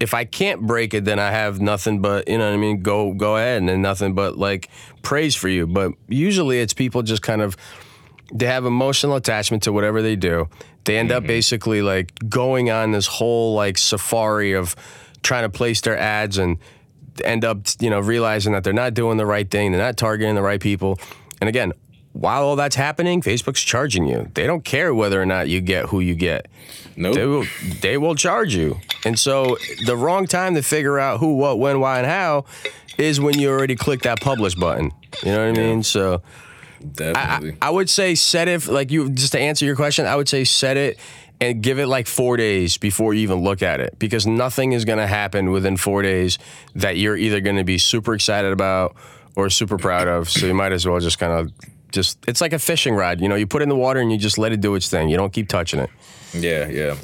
If 0.00 0.14
I 0.14 0.24
can't 0.24 0.62
break 0.62 0.94
it, 0.94 1.04
then 1.04 1.18
I 1.18 1.30
have 1.30 1.60
nothing 1.60 2.00
but 2.00 2.26
you 2.26 2.38
know 2.38 2.46
what 2.46 2.54
I 2.54 2.56
mean. 2.56 2.82
Go 2.82 3.12
go 3.12 3.36
ahead, 3.36 3.58
and 3.58 3.68
then 3.68 3.82
nothing 3.82 4.14
but 4.14 4.38
like 4.38 4.70
praise 5.02 5.34
for 5.34 5.48
you. 5.48 5.66
But 5.66 5.92
usually, 6.08 6.60
it's 6.60 6.72
people 6.72 7.02
just 7.02 7.22
kind 7.22 7.42
of 7.42 7.56
they 8.32 8.46
have 8.46 8.64
emotional 8.64 9.16
attachment 9.16 9.62
to 9.64 9.72
whatever 9.72 10.02
they 10.02 10.16
do. 10.16 10.48
They 10.84 10.96
end 10.96 11.12
up 11.12 11.22
mm-hmm. 11.22 11.28
basically 11.28 11.82
like 11.82 12.12
going 12.28 12.70
on 12.70 12.92
this 12.92 13.06
whole 13.06 13.54
like 13.54 13.76
safari 13.76 14.52
of 14.52 14.74
trying 15.22 15.42
to 15.42 15.50
place 15.50 15.80
their 15.82 15.98
ads 15.98 16.38
and 16.38 16.58
end 17.24 17.44
up, 17.44 17.58
you 17.80 17.90
know, 17.90 18.00
realizing 18.00 18.52
that 18.52 18.64
they're 18.64 18.72
not 18.72 18.94
doing 18.94 19.18
the 19.18 19.26
right 19.26 19.50
thing, 19.50 19.72
they're 19.72 19.80
not 19.80 19.96
targeting 19.96 20.34
the 20.34 20.42
right 20.42 20.60
people. 20.60 20.98
And 21.40 21.48
again, 21.48 21.72
while 22.12 22.42
all 22.42 22.56
that's 22.56 22.76
happening, 22.76 23.22
Facebook's 23.22 23.62
charging 23.62 24.06
you. 24.06 24.30
They 24.34 24.46
don't 24.46 24.64
care 24.64 24.94
whether 24.94 25.20
or 25.20 25.26
not 25.26 25.48
you 25.48 25.60
get 25.60 25.86
who 25.86 26.00
you 26.00 26.14
get. 26.14 26.48
Nope. 26.96 27.14
They 27.14 27.26
will 27.26 27.44
they 27.80 27.98
will 27.98 28.14
charge 28.14 28.54
you. 28.54 28.80
And 29.04 29.18
so 29.18 29.56
the 29.86 29.96
wrong 29.96 30.26
time 30.26 30.54
to 30.56 30.62
figure 30.62 30.98
out 30.98 31.20
who, 31.20 31.34
what, 31.34 31.58
when, 31.58 31.80
why, 31.80 31.98
and 31.98 32.06
how 32.06 32.44
is 32.98 33.20
when 33.20 33.38
you 33.38 33.48
already 33.48 33.76
click 33.76 34.02
that 34.02 34.20
publish 34.20 34.54
button. 34.54 34.90
You 35.22 35.32
know 35.32 35.48
what 35.48 35.58
I 35.58 35.62
mean? 35.62 35.82
So 35.82 36.22
I, 36.80 36.84
Definitely. 36.84 37.56
I 37.62 37.70
would 37.70 37.88
say 37.88 38.14
set 38.14 38.48
it 38.48 38.66
like 38.66 38.90
you 38.90 39.10
just 39.10 39.32
to 39.32 39.40
answer 39.40 39.64
your 39.64 39.76
question. 39.76 40.06
I 40.06 40.16
would 40.16 40.28
say 40.28 40.44
set 40.44 40.76
it 40.76 40.98
and 41.40 41.62
give 41.62 41.78
it 41.78 41.86
like 41.86 42.06
four 42.06 42.36
days 42.36 42.76
before 42.76 43.14
you 43.14 43.22
even 43.22 43.38
look 43.38 43.62
at 43.62 43.80
it 43.80 43.98
because 43.98 44.26
nothing 44.26 44.72
is 44.72 44.84
going 44.84 44.98
to 44.98 45.06
happen 45.06 45.50
within 45.50 45.76
four 45.76 46.02
days 46.02 46.38
that 46.74 46.96
you're 46.96 47.16
either 47.16 47.40
going 47.40 47.56
to 47.56 47.64
be 47.64 47.78
super 47.78 48.14
excited 48.14 48.52
about 48.52 48.94
or 49.36 49.48
super 49.48 49.78
proud 49.78 50.06
of. 50.06 50.28
So 50.28 50.46
you 50.46 50.54
might 50.54 50.72
as 50.72 50.86
well 50.86 51.00
just 51.00 51.18
kind 51.18 51.32
of 51.32 51.52
just 51.92 52.18
it's 52.26 52.40
like 52.40 52.52
a 52.52 52.58
fishing 52.58 52.94
rod. 52.94 53.20
You 53.20 53.28
know, 53.28 53.34
you 53.34 53.46
put 53.46 53.62
it 53.62 53.64
in 53.64 53.68
the 53.68 53.76
water 53.76 54.00
and 54.00 54.10
you 54.10 54.18
just 54.18 54.38
let 54.38 54.52
it 54.52 54.60
do 54.60 54.74
its 54.74 54.88
thing. 54.88 55.08
You 55.08 55.16
don't 55.16 55.32
keep 55.32 55.48
touching 55.48 55.80
it. 55.80 55.90
Yeah, 56.32 56.68
yeah. 56.68 56.96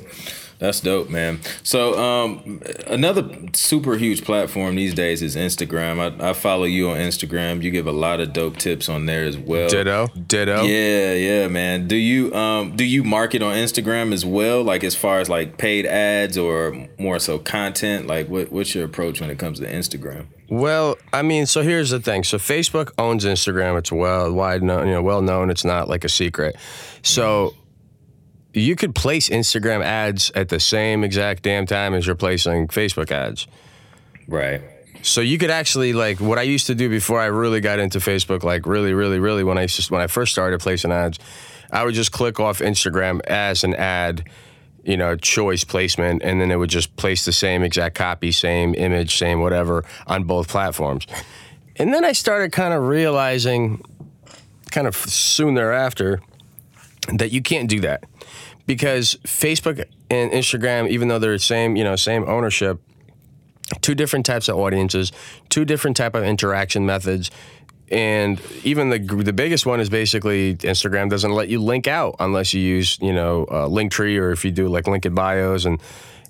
That's 0.58 0.80
dope, 0.80 1.10
man. 1.10 1.40
So, 1.62 1.98
um, 1.98 2.62
another 2.86 3.28
super 3.52 3.96
huge 3.96 4.24
platform 4.24 4.76
these 4.76 4.94
days 4.94 5.22
is 5.22 5.36
Instagram. 5.36 6.20
I, 6.20 6.30
I 6.30 6.32
follow 6.32 6.64
you 6.64 6.90
on 6.90 6.96
Instagram. 6.96 7.62
You 7.62 7.70
give 7.70 7.86
a 7.86 7.92
lot 7.92 8.20
of 8.20 8.32
dope 8.32 8.56
tips 8.56 8.88
on 8.88 9.06
there 9.06 9.24
as 9.24 9.36
well. 9.36 9.68
Ditto, 9.68 10.08
ditto. 10.26 10.64
Yeah, 10.64 11.12
yeah, 11.12 11.48
man. 11.48 11.86
Do 11.88 11.96
you 11.96 12.34
um 12.34 12.74
do 12.74 12.84
you 12.84 13.04
market 13.04 13.42
on 13.42 13.54
Instagram 13.54 14.12
as 14.12 14.24
well? 14.24 14.62
Like 14.62 14.82
as 14.82 14.94
far 14.94 15.20
as 15.20 15.28
like 15.28 15.58
paid 15.58 15.84
ads 15.84 16.38
or 16.38 16.88
more 16.98 17.18
so 17.18 17.38
content? 17.38 18.06
Like 18.06 18.28
what 18.28 18.50
what's 18.50 18.74
your 18.74 18.84
approach 18.84 19.20
when 19.20 19.30
it 19.30 19.38
comes 19.38 19.60
to 19.60 19.66
Instagram? 19.66 20.26
Well, 20.48 20.96
I 21.12 21.22
mean, 21.22 21.46
so 21.46 21.62
here's 21.62 21.90
the 21.90 22.00
thing. 22.00 22.24
So 22.24 22.38
Facebook 22.38 22.92
owns 22.98 23.24
Instagram. 23.24 23.76
It's 23.78 23.92
well 23.92 24.32
wide 24.32 24.62
known, 24.62 24.86
you 24.86 24.94
know, 24.94 25.02
well 25.02 25.20
known. 25.20 25.50
It's 25.50 25.64
not 25.64 25.88
like 25.88 26.04
a 26.04 26.08
secret. 26.08 26.56
So 27.02 27.54
you 28.60 28.76
could 28.76 28.94
place 28.94 29.28
Instagram 29.28 29.84
ads 29.84 30.30
at 30.34 30.48
the 30.48 30.58
same 30.58 31.04
exact 31.04 31.42
damn 31.42 31.66
time 31.66 31.94
as 31.94 32.06
you're 32.06 32.16
placing 32.16 32.68
Facebook 32.68 33.10
ads. 33.10 33.46
Right. 34.26 34.62
So 35.02 35.20
you 35.20 35.38
could 35.38 35.50
actually 35.50 35.92
like 35.92 36.20
what 36.20 36.38
I 36.38 36.42
used 36.42 36.66
to 36.68 36.74
do 36.74 36.88
before 36.88 37.20
I 37.20 37.26
really 37.26 37.60
got 37.60 37.78
into 37.78 37.98
Facebook, 37.98 38.42
like 38.42 38.66
really, 38.66 38.94
really, 38.94 39.18
really 39.18 39.44
when 39.44 39.58
I 39.58 39.66
just 39.66 39.90
when 39.90 40.00
I 40.00 40.06
first 40.06 40.32
started 40.32 40.60
placing 40.60 40.90
ads, 40.90 41.18
I 41.70 41.84
would 41.84 41.94
just 41.94 42.12
click 42.12 42.40
off 42.40 42.60
Instagram 42.60 43.20
as 43.26 43.62
an 43.62 43.74
ad, 43.74 44.28
you 44.84 44.96
know, 44.96 45.16
choice 45.16 45.62
placement, 45.62 46.22
and 46.22 46.40
then 46.40 46.50
it 46.50 46.56
would 46.56 46.70
just 46.70 46.96
place 46.96 47.24
the 47.24 47.32
same 47.32 47.62
exact 47.62 47.94
copy, 47.94 48.32
same 48.32 48.74
image, 48.74 49.18
same 49.18 49.40
whatever 49.40 49.84
on 50.06 50.24
both 50.24 50.48
platforms. 50.48 51.06
And 51.76 51.92
then 51.92 52.04
I 52.04 52.12
started 52.12 52.52
kind 52.52 52.72
of 52.72 52.84
realizing, 52.84 53.84
kind 54.70 54.86
of 54.86 54.96
soon 54.96 55.54
thereafter, 55.54 56.20
that 57.12 57.32
you 57.32 57.42
can't 57.42 57.68
do 57.68 57.80
that 57.80 58.04
because 58.66 59.14
Facebook 59.24 59.84
and 60.10 60.30
Instagram, 60.32 60.88
even 60.88 61.08
though 61.08 61.18
they're 61.18 61.32
the 61.32 61.38
same, 61.38 61.76
you 61.76 61.84
know, 61.84 61.96
same 61.96 62.24
ownership, 62.28 62.80
two 63.80 63.94
different 63.94 64.26
types 64.26 64.48
of 64.48 64.56
audiences, 64.56 65.12
two 65.48 65.64
different 65.64 65.96
type 65.96 66.14
of 66.14 66.24
interaction 66.24 66.86
methods. 66.86 67.30
And 67.88 68.40
even 68.64 68.90
the 68.90 68.98
the 68.98 69.32
biggest 69.32 69.64
one 69.64 69.78
is 69.78 69.88
basically 69.88 70.56
Instagram 70.56 71.08
doesn't 71.08 71.30
let 71.30 71.48
you 71.48 71.62
link 71.62 71.86
out 71.86 72.16
unless 72.18 72.52
you 72.52 72.60
use 72.60 72.98
you 73.00 73.12
know 73.12 73.44
uh, 73.44 73.68
Linktree 73.68 74.18
or 74.18 74.32
if 74.32 74.44
you 74.44 74.50
do 74.50 74.66
like 74.66 74.88
linked 74.88 75.14
bios 75.14 75.66
and 75.66 75.80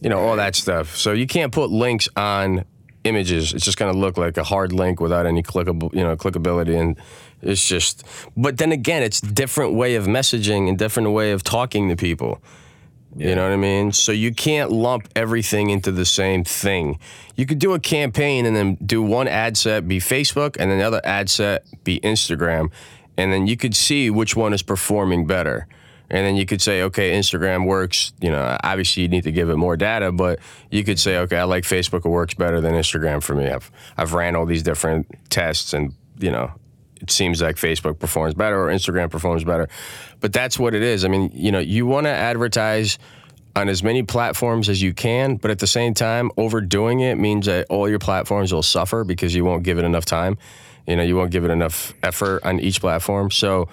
you 0.03 0.11
know 0.11 0.19
all 0.19 0.37
that 0.37 0.55
stuff. 0.55 0.97
So 0.97 1.13
you 1.13 1.27
can't 1.27 1.53
put 1.53 1.71
links 1.71 2.11
on 2.15 2.67
images. 3.05 3.55
It's 3.55 3.65
just 3.65 3.79
going 3.79 3.93
to 3.93 3.99
look 3.99 4.19
like 4.19 4.37
a 4.37 4.45
hard 4.45 4.73
link 4.73 5.01
without 5.01 5.25
any 5.25 5.43
clickable 5.43 5.95
you 5.95 6.03
know 6.03 6.15
clickability 6.15 6.79
and 6.79 6.99
it's 7.43 7.67
just. 7.67 8.05
But 8.37 8.59
then 8.59 8.73
again, 8.73 9.03
it's 9.03 9.21
different 9.21 9.75
way 9.75 9.95
of 9.95 10.07
messaging 10.07 10.69
and 10.69 10.79
different 10.79 11.11
way 11.11 11.33
of 11.33 11.43
talking 11.43 11.89
to 11.89 11.97
people. 11.97 12.41
You 13.17 13.35
know 13.35 13.45
what 13.45 13.53
I 13.53 13.57
mean? 13.57 13.93
So 13.93 14.13
you 14.13 14.35
can't 14.35 14.71
lump 14.71 15.09
everything 15.17 15.71
into 15.71 15.91
the 15.91 16.05
same 16.05 16.45
thing. 16.45 16.99
You 17.35 17.47
could 17.47 17.59
do 17.59 17.73
a 17.73 17.81
campaign 17.81 18.45
and 18.45 18.55
then 18.55 18.75
do 18.85 19.03
one 19.03 19.27
ad 19.27 19.57
set 19.57 19.89
be 19.89 20.01
Facebook 20.01 20.57
and 20.59 20.71
then 20.71 20.79
the 20.79 20.85
other 20.85 21.01
ad 21.03 21.31
set 21.31 21.65
be 21.83 21.99
Instagram. 22.01 22.71
And 23.17 23.33
then 23.33 23.47
you 23.47 23.57
could 23.57 23.75
see 23.75 24.11
which 24.11 24.37
one 24.37 24.53
is 24.53 24.63
performing 24.63 25.27
better. 25.27 25.67
And 26.11 26.27
then 26.27 26.37
you 26.37 26.47
could 26.47 26.61
say, 26.61 26.83
okay, 26.83 27.13
Instagram 27.13 27.67
works. 27.67 28.13
You 28.21 28.31
know, 28.31 28.57
obviously 28.63 29.03
you 29.03 29.09
need 29.09 29.25
to 29.25 29.33
give 29.33 29.49
it 29.49 29.57
more 29.57 29.77
data, 29.77 30.13
but 30.13 30.39
you 30.71 30.85
could 30.85 30.99
say, 30.99 31.19
okay, 31.19 31.39
I 31.39 31.45
like 31.45 31.65
Facebook. 31.65 32.05
It 32.05 32.11
works 32.11 32.35
better 32.35 32.61
than 32.61 32.75
Instagram 32.75 33.23
for 33.23 33.35
me. 33.35 33.49
I've 33.49 33.71
I've 33.97 34.13
ran 34.13 34.37
all 34.37 34.47
these 34.47 34.63
different 34.63 35.07
tests, 35.31 35.73
and 35.73 35.95
you 36.19 36.31
know, 36.31 36.53
it 37.01 37.11
seems 37.11 37.43
like 37.43 37.57
Facebook 37.57 37.99
performs 37.99 38.35
better 38.35 38.61
or 38.61 38.69
Instagram 38.69 39.11
performs 39.11 39.45
better. 39.45 39.69
But 40.21 40.33
that's 40.33 40.59
what 40.59 40.75
it 40.75 40.83
is. 40.83 41.05
I 41.05 41.09
mean, 41.09 41.31
you 41.35 41.53
know, 41.53 41.59
you 41.59 41.87
want 41.87 42.07
to 42.07 42.11
advertise 42.11 42.99
on 43.55 43.69
as 43.69 43.83
many 43.83 44.03
platforms 44.03 44.69
as 44.69 44.83
you 44.83 44.93
can, 44.93 45.37
but 45.37 45.51
at 45.51 45.59
the 45.59 45.67
same 45.67 45.95
time, 45.95 46.31
overdoing 46.37 47.01
it 47.01 47.17
means 47.17 47.47
that 47.47 47.67
all 47.71 47.89
your 47.89 47.99
platforms 47.99 48.53
will 48.53 48.63
suffer 48.63 49.03
because 49.03 49.35
you 49.35 49.45
won't 49.45 49.63
give 49.63 49.79
it 49.79 49.85
enough 49.85 50.05
time. 50.05 50.37
You 50.87 50.97
know, 50.97 51.03
you 51.03 51.17
won't 51.17 51.31
give 51.31 51.45
it 51.45 51.51
enough 51.51 51.95
effort 52.03 52.45
on 52.45 52.61
each 52.61 52.81
platform. 52.81 53.31
So, 53.31 53.69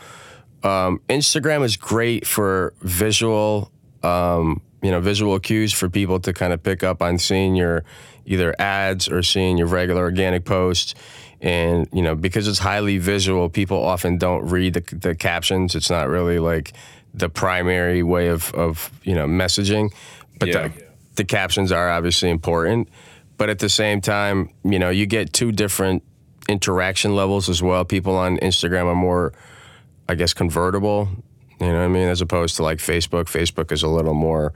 um, 0.64 1.02
Instagram 1.10 1.64
is 1.64 1.76
great 1.76 2.26
for 2.26 2.74
visual, 2.82 3.72
um, 4.02 4.62
you 4.82 4.90
know, 4.90 5.02
visual 5.02 5.38
cues 5.40 5.74
for 5.74 5.90
people 5.90 6.20
to 6.22 6.32
kind 6.32 6.54
of 6.54 6.64
pick 6.64 6.84
up 6.84 7.02
on 7.02 7.18
seeing 7.18 7.56
your 7.56 7.84
either 8.26 8.56
ads 8.60 9.10
or 9.10 9.22
seeing 9.22 9.58
your 9.58 9.68
regular 9.68 10.02
organic 10.02 10.46
posts 10.46 10.96
and 11.44 11.88
you 11.92 12.02
know 12.02 12.16
because 12.16 12.48
it's 12.48 12.58
highly 12.58 12.98
visual 12.98 13.50
people 13.50 13.84
often 13.84 14.18
don't 14.18 14.50
read 14.50 14.74
the, 14.74 14.96
the 14.96 15.14
captions. 15.14 15.76
It's 15.76 15.90
not 15.90 16.08
really 16.08 16.40
like 16.40 16.74
the 17.14 17.30
primary 17.30 18.02
way 18.02 18.30
of, 18.30 18.52
of 18.56 18.90
you 19.04 19.14
know 19.14 19.28
messaging. 19.28 19.94
But 20.40 20.48
yeah. 20.48 20.70
the, 20.70 20.84
the 21.16 21.26
captions 21.26 21.72
are 21.72 21.90
obviously 21.90 22.30
important. 22.30 22.90
But 23.38 23.50
at 23.50 23.60
the 23.60 23.70
same 23.70 24.02
time 24.02 24.50
you 24.64 24.80
know 24.80 24.90
you 24.90 25.06
get 25.06 25.34
two 25.34 25.52
different 25.52 26.02
interaction 26.48 27.16
levels 27.16 27.50
as 27.50 27.62
well. 27.62 27.86
People 27.86 28.16
on 28.16 28.38
instagram 28.38 28.86
are 28.86 28.96
more 28.96 29.34
i 30.10 30.16
guess 30.16 30.34
convertible 30.34 31.08
you 31.62 31.68
know 31.68 31.76
what 31.76 31.86
i 31.86 31.88
mean 31.88 32.10
as 32.10 32.20
opposed 32.20 32.58
to 32.58 32.64
like 32.64 32.80
facebook. 32.80 33.26
Facebook 33.26 33.72
is 33.72 33.84
a 33.84 33.88
little 33.88 34.14
more 34.14 34.54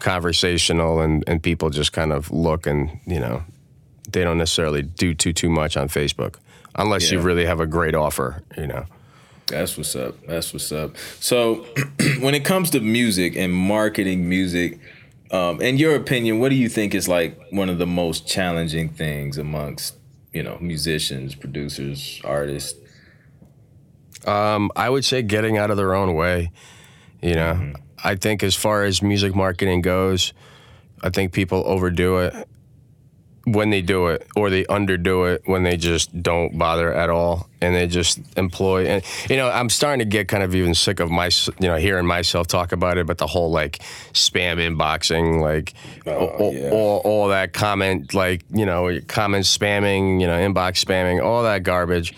conversational 0.00 1.00
and, 1.00 1.22
and 1.26 1.42
people 1.42 1.70
just 1.70 1.92
kind 1.92 2.12
of 2.12 2.30
look 2.30 2.66
and 2.66 2.90
you 3.06 3.20
know 3.20 3.44
they 4.08 4.24
don't 4.24 4.38
necessarily 4.38 4.82
do 4.82 5.14
too 5.14 5.32
too 5.32 5.50
much 5.50 5.76
on 5.76 5.88
Facebook 5.88 6.36
unless 6.74 7.10
yeah. 7.10 7.18
you 7.18 7.24
really 7.24 7.44
have 7.44 7.60
a 7.60 7.66
great 7.66 7.94
offer, 7.94 8.42
you 8.56 8.66
know. 8.66 8.84
That's 9.46 9.76
what's 9.76 9.96
up. 9.96 10.14
That's 10.26 10.52
what's 10.52 10.70
up. 10.70 10.96
So, 11.18 11.66
when 12.20 12.34
it 12.34 12.44
comes 12.44 12.70
to 12.70 12.80
music 12.80 13.36
and 13.36 13.52
marketing 13.52 14.28
music, 14.28 14.78
um, 15.32 15.60
in 15.60 15.76
your 15.76 15.96
opinion, 15.96 16.38
what 16.38 16.50
do 16.50 16.54
you 16.54 16.68
think 16.68 16.94
is 16.94 17.08
like 17.08 17.38
one 17.50 17.68
of 17.68 17.78
the 17.78 17.86
most 17.86 18.26
challenging 18.28 18.88
things 18.88 19.38
amongst 19.38 19.96
you 20.32 20.42
know 20.42 20.56
musicians, 20.60 21.34
producers, 21.34 22.20
artists? 22.24 22.78
Um, 24.26 24.70
I 24.76 24.88
would 24.88 25.04
say 25.04 25.22
getting 25.22 25.58
out 25.58 25.70
of 25.70 25.76
their 25.76 25.94
own 25.94 26.14
way. 26.14 26.52
You 27.20 27.34
know, 27.34 27.54
mm-hmm. 27.54 27.82
I 28.02 28.14
think 28.14 28.42
as 28.42 28.54
far 28.54 28.84
as 28.84 29.02
music 29.02 29.34
marketing 29.34 29.82
goes, 29.82 30.32
I 31.02 31.10
think 31.10 31.32
people 31.32 31.62
overdo 31.66 32.18
it 32.18 32.48
when 33.52 33.70
they 33.70 33.82
do 33.82 34.06
it 34.06 34.26
or 34.36 34.48
they 34.48 34.64
underdo 34.64 35.32
it 35.32 35.42
when 35.46 35.64
they 35.64 35.76
just 35.76 36.22
don't 36.22 36.56
bother 36.56 36.92
at 36.92 37.10
all 37.10 37.48
and 37.60 37.74
they 37.74 37.86
just 37.86 38.20
employ 38.36 38.86
and 38.86 39.02
you 39.28 39.36
know 39.36 39.48
i'm 39.50 39.68
starting 39.68 39.98
to 39.98 40.04
get 40.04 40.28
kind 40.28 40.42
of 40.42 40.54
even 40.54 40.74
sick 40.74 41.00
of 41.00 41.10
my 41.10 41.30
you 41.58 41.66
know 41.66 41.76
hearing 41.76 42.06
myself 42.06 42.46
talk 42.46 42.70
about 42.70 42.96
it 42.96 43.06
but 43.06 43.18
the 43.18 43.26
whole 43.26 43.50
like 43.50 43.78
spam 44.12 44.58
inboxing 44.58 45.40
like 45.40 45.74
oh, 46.06 46.26
all, 46.26 46.52
yeah. 46.54 46.70
all, 46.70 47.00
all, 47.04 47.28
that 47.28 47.52
comment 47.52 48.14
like 48.14 48.44
you 48.50 48.64
know 48.64 49.00
comment 49.08 49.44
spamming 49.44 50.20
you 50.20 50.26
know 50.26 50.38
inbox 50.38 50.84
spamming 50.84 51.22
all 51.24 51.42
that 51.42 51.62
garbage 51.62 52.14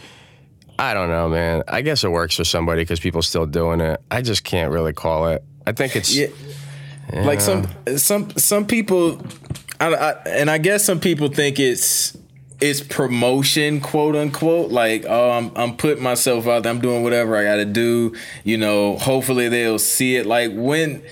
i 0.78 0.92
don't 0.92 1.08
know 1.08 1.28
man 1.28 1.62
i 1.68 1.80
guess 1.80 2.04
it 2.04 2.10
works 2.10 2.36
for 2.36 2.44
somebody 2.44 2.82
because 2.82 3.00
people 3.00 3.22
still 3.22 3.46
doing 3.46 3.80
it 3.80 4.00
i 4.10 4.20
just 4.20 4.44
can't 4.44 4.70
really 4.70 4.92
call 4.92 5.28
it 5.28 5.42
i 5.66 5.72
think 5.72 5.96
it's 5.96 6.14
yeah. 6.14 6.26
Yeah. 7.12 7.22
like 7.22 7.40
some 7.40 7.68
some 7.96 8.30
some 8.36 8.66
people 8.66 9.20
I, 9.82 9.94
I, 9.94 10.10
and 10.26 10.48
I 10.50 10.58
guess 10.58 10.84
some 10.84 11.00
people 11.00 11.28
think 11.28 11.58
it's 11.58 12.16
it's 12.60 12.80
promotion, 12.80 13.80
quote 13.80 14.14
unquote. 14.14 14.70
Like, 14.70 15.04
oh, 15.08 15.30
I'm 15.30 15.50
I'm 15.56 15.76
putting 15.76 16.02
myself 16.02 16.46
out 16.46 16.62
there. 16.62 16.70
I'm 16.70 16.80
doing 16.80 17.02
whatever 17.02 17.36
I 17.36 17.42
got 17.42 17.56
to 17.56 17.64
do. 17.64 18.14
You 18.44 18.58
know, 18.58 18.96
hopefully 18.96 19.48
they'll 19.48 19.78
see 19.78 20.16
it. 20.16 20.26
Like 20.26 20.52
when. 20.54 21.02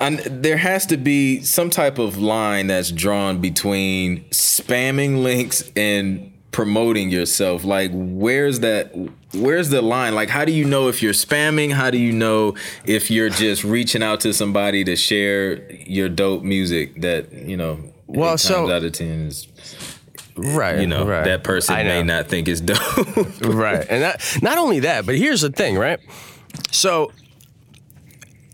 And 0.00 0.18
there 0.18 0.56
has 0.56 0.86
to 0.86 0.96
be 0.96 1.42
some 1.42 1.70
type 1.70 1.98
of 2.00 2.18
line 2.18 2.66
that's 2.66 2.90
drawn 2.90 3.40
between 3.40 4.24
spamming 4.30 5.22
links 5.22 5.70
and 5.76 6.32
promoting 6.50 7.10
yourself. 7.10 7.62
Like, 7.62 7.92
where's 7.94 8.60
that? 8.60 8.92
Where's 9.34 9.70
the 9.70 9.80
line? 9.80 10.14
Like, 10.14 10.28
how 10.28 10.44
do 10.44 10.52
you 10.52 10.64
know 10.64 10.88
if 10.88 11.02
you're 11.02 11.14
spamming? 11.14 11.72
How 11.72 11.90
do 11.90 11.98
you 11.98 12.12
know 12.12 12.54
if 12.84 13.10
you're 13.10 13.30
just 13.30 13.64
reaching 13.64 14.02
out 14.02 14.20
to 14.20 14.34
somebody 14.34 14.84
to 14.84 14.96
share 14.96 15.72
your 15.72 16.08
dope 16.08 16.42
music 16.42 17.00
that 17.00 17.32
you 17.32 17.56
know? 17.56 17.80
Well, 18.06 18.36
so 18.36 18.70
out 18.70 18.84
of 18.84 18.92
ten 18.92 19.26
is 19.26 19.48
right 20.36 20.80
you 20.80 20.86
know 20.86 21.06
right. 21.06 21.24
that 21.24 21.44
person 21.44 21.74
may 21.76 22.02
not 22.02 22.26
think 22.26 22.48
it's 22.48 22.60
dope 22.60 22.78
right 23.42 23.86
and 23.90 24.02
that, 24.02 24.38
not 24.40 24.58
only 24.58 24.80
that 24.80 25.04
but 25.04 25.14
here's 25.14 25.42
the 25.42 25.50
thing 25.50 25.76
right 25.76 26.00
so 26.70 27.12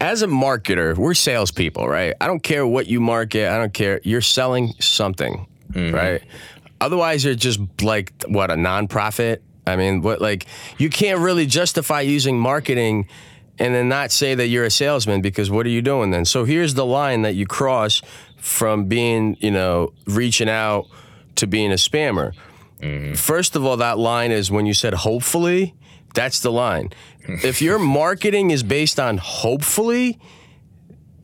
as 0.00 0.22
a 0.22 0.26
marketer 0.26 0.96
we're 0.96 1.14
salespeople 1.14 1.88
right 1.88 2.14
i 2.20 2.26
don't 2.26 2.42
care 2.42 2.66
what 2.66 2.86
you 2.86 3.00
market 3.00 3.48
i 3.48 3.56
don't 3.56 3.74
care 3.74 4.00
you're 4.02 4.20
selling 4.20 4.72
something 4.80 5.46
mm-hmm. 5.70 5.94
right 5.94 6.22
otherwise 6.80 7.24
you're 7.24 7.34
just 7.34 7.60
like 7.82 8.12
what 8.26 8.50
a 8.50 8.54
nonprofit 8.54 9.38
I 9.68 9.76
mean, 9.76 10.02
what 10.02 10.20
like 10.20 10.46
you 10.78 10.90
can't 10.90 11.20
really 11.20 11.46
justify 11.46 12.00
using 12.00 12.38
marketing 12.38 13.06
and 13.58 13.74
then 13.74 13.88
not 13.88 14.10
say 14.12 14.34
that 14.34 14.46
you're 14.46 14.64
a 14.64 14.70
salesman 14.70 15.20
because 15.20 15.50
what 15.50 15.66
are 15.66 15.70
you 15.70 15.82
doing 15.82 16.10
then? 16.10 16.24
So 16.24 16.44
here's 16.44 16.74
the 16.74 16.86
line 16.86 17.22
that 17.22 17.34
you 17.34 17.46
cross 17.46 18.02
from 18.36 18.84
being, 18.84 19.36
you 19.40 19.50
know, 19.50 19.92
reaching 20.06 20.48
out 20.48 20.86
to 21.36 21.46
being 21.46 21.72
a 21.72 21.76
spammer. 21.76 22.32
Mm-hmm. 22.80 23.14
First 23.14 23.56
of 23.56 23.64
all, 23.64 23.76
that 23.78 23.98
line 23.98 24.30
is 24.30 24.50
when 24.50 24.66
you 24.66 24.74
said 24.74 24.94
hopefully, 24.94 25.74
that's 26.14 26.40
the 26.40 26.52
line. 26.52 26.90
if 27.28 27.60
your 27.60 27.78
marketing 27.78 28.50
is 28.50 28.62
based 28.62 29.00
on 29.00 29.18
hopefully, 29.18 30.18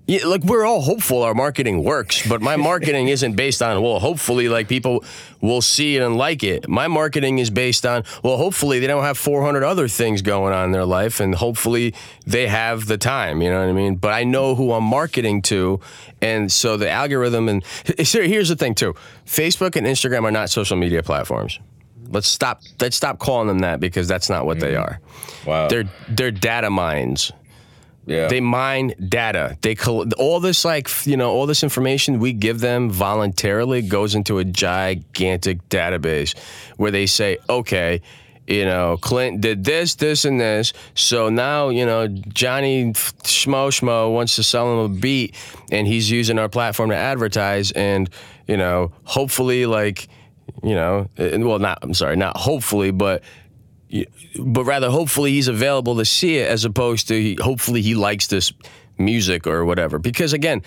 yeah, 0.07 0.27
like 0.27 0.45
we're 0.45 0.67
all 0.67 0.83
hopeful 0.83 1.23
our 1.23 1.35
marketing 1.35 1.83
works, 1.83 2.27
but 2.29 2.43
my 2.43 2.57
marketing 2.57 3.09
isn't 3.09 3.37
based 3.37 3.62
on 3.62 3.83
well, 3.83 3.99
hopefully 3.99 4.51
like 4.51 4.69
people 4.69 5.03
will 5.40 5.62
see 5.62 5.97
it 5.97 6.03
and 6.03 6.17
like 6.17 6.43
it. 6.43 6.69
My 6.69 6.88
marketing 6.88 7.38
is 7.38 7.49
based 7.49 7.87
on 7.87 8.05
well, 8.23 8.37
hopefully 8.37 8.81
they 8.81 8.87
don't 8.87 9.03
have 9.03 9.17
400 9.17 9.62
other 9.62 9.88
things 9.88 10.21
going 10.21 10.53
on 10.53 10.67
in 10.67 10.73
their 10.73 10.85
life, 10.85 11.21
and 11.21 11.35
hopefully 11.35 11.95
they 12.27 12.49
have 12.49 12.87
the 12.87 12.99
time. 12.99 13.40
You 13.40 13.51
know 13.51 13.61
what 13.61 13.69
I 13.69 13.73
mean? 13.73 13.97
But 13.97 14.12
I 14.12 14.25
know 14.25 14.55
who 14.55 14.73
I'm 14.73 14.85
marketing 14.85 15.40
to, 15.43 15.81
and 16.21 16.53
so 16.53 16.77
the 16.77 16.90
algorithm 16.90 17.49
and 17.49 17.64
here's 17.99 18.51
the 18.51 18.57
thing 18.57 18.75
too: 18.75 18.95
Facebook 19.25 19.75
and 19.75 19.87
Instagram 19.87 20.25
are 20.25 20.31
not 20.31 20.51
social 20.51 20.77
media 20.77 21.03
platforms. 21.03 21.59
Let's 22.11 22.29
stop. 22.29 22.61
Let's 22.79 22.97
stop 22.97 23.19
calling 23.19 23.49
them 23.49 23.61
that 23.61 23.81
because 23.81 24.07
that's 24.07 24.29
not 24.29 24.45
what 24.45 24.59
mm. 24.59 24.61
they 24.61 24.77
are. 24.77 25.01
Wow. 25.47 25.69
They're 25.69 25.90
they're 26.11 26.31
data 26.31 26.69
mines. 26.69 27.33
Yeah. 28.07 28.29
They 28.29 28.40
mine 28.40 28.95
data. 29.09 29.57
They 29.62 29.75
col- 29.75 30.12
all 30.19 30.40
this 30.40 30.64
like 30.64 30.90
you 31.07 31.17
know 31.17 31.31
all 31.31 31.47
this 31.47 31.62
information 31.62 32.19
we 32.19 32.33
give 32.33 32.61
them 32.61 32.90
voluntarily 32.90 33.83
goes 33.83 34.14
into 34.14 34.38
a 34.38 34.45
gigantic 34.45 35.67
database 35.69 36.37
where 36.77 36.90
they 36.90 37.07
say, 37.07 37.38
okay, 37.49 38.03
you 38.47 38.64
know, 38.64 38.99
Clint 38.99 39.40
did 39.40 39.64
this, 39.64 39.95
this, 39.95 40.25
and 40.25 40.38
this. 40.38 40.73
So 40.95 41.31
now, 41.31 41.71
you 41.71 41.87
know, 41.87 42.09
Johnny 42.09 42.93
Schmo 42.93 43.69
Schmo 43.69 44.12
wants 44.12 44.37
to 44.37 44.43
sell 44.43 44.73
him 44.73 44.79
a 44.81 44.88
beat 45.01 45.35
and 45.73 45.87
he's 45.87 46.11
using 46.11 46.38
our 46.38 46.49
platform 46.49 46.90
to 46.90 46.97
advertise. 46.97 47.71
And, 47.73 48.11
you 48.47 48.57
know, 48.57 48.93
hopefully, 49.05 49.64
like, 49.64 50.09
you 50.62 50.75
know, 50.75 51.09
well, 51.17 51.59
not, 51.59 51.79
I'm 51.83 51.95
sorry, 51.95 52.17
not 52.17 52.37
hopefully, 52.37 52.90
but 52.90 53.23
but 54.38 54.64
rather 54.64 54.90
hopefully 54.90 55.33
he's 55.33 55.49
available 55.49 55.97
to 55.97 56.05
see 56.05 56.38
it 56.38 56.51
as 56.51 56.64
opposed 56.64 57.09
to 57.09 57.37
hopefully 57.40 57.83
he 57.83 57.94
likes 57.94 58.27
this 58.27 58.53
music 58.99 59.47
or 59.47 59.64
whatever. 59.64 59.99
Because 59.99 60.33
again, 60.33 60.62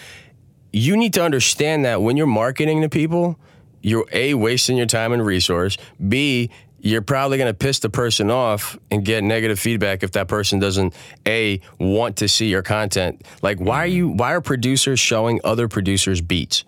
you 0.72 0.98
need 0.98 1.14
to 1.14 1.24
understand 1.24 1.86
that 1.86 2.02
when 2.02 2.18
you're 2.18 2.28
marketing 2.28 2.82
to 2.82 2.90
people, 2.90 3.40
you're 3.82 4.06
a 4.12 4.34
wasting 4.34 4.78
your 4.78 4.86
time 4.86 5.14
and 5.14 5.26
resource. 5.26 5.78
B 6.08 6.50
you're 6.80 7.02
probably 7.02 7.38
going 7.38 7.52
to 7.52 7.58
piss 7.58 7.80
the 7.80 7.90
person 7.90 8.30
off 8.30 8.78
and 8.92 9.04
get 9.04 9.24
negative 9.24 9.60
feedback 9.60 10.04
if 10.04 10.12
that 10.12 10.28
person 10.28 10.60
doesn't 10.60 10.94
a 11.26 11.60
want 11.80 12.18
to 12.18 12.28
see 12.28 12.48
your 12.48 12.62
content. 12.62 13.24
Like 13.42 13.60
why 13.60 13.80
are 13.84 13.88
you 13.88 14.10
why 14.10 14.34
are 14.34 14.42
producers 14.42 15.00
showing 15.00 15.42
other 15.44 15.68
producers 15.68 16.22
beats? 16.22 16.64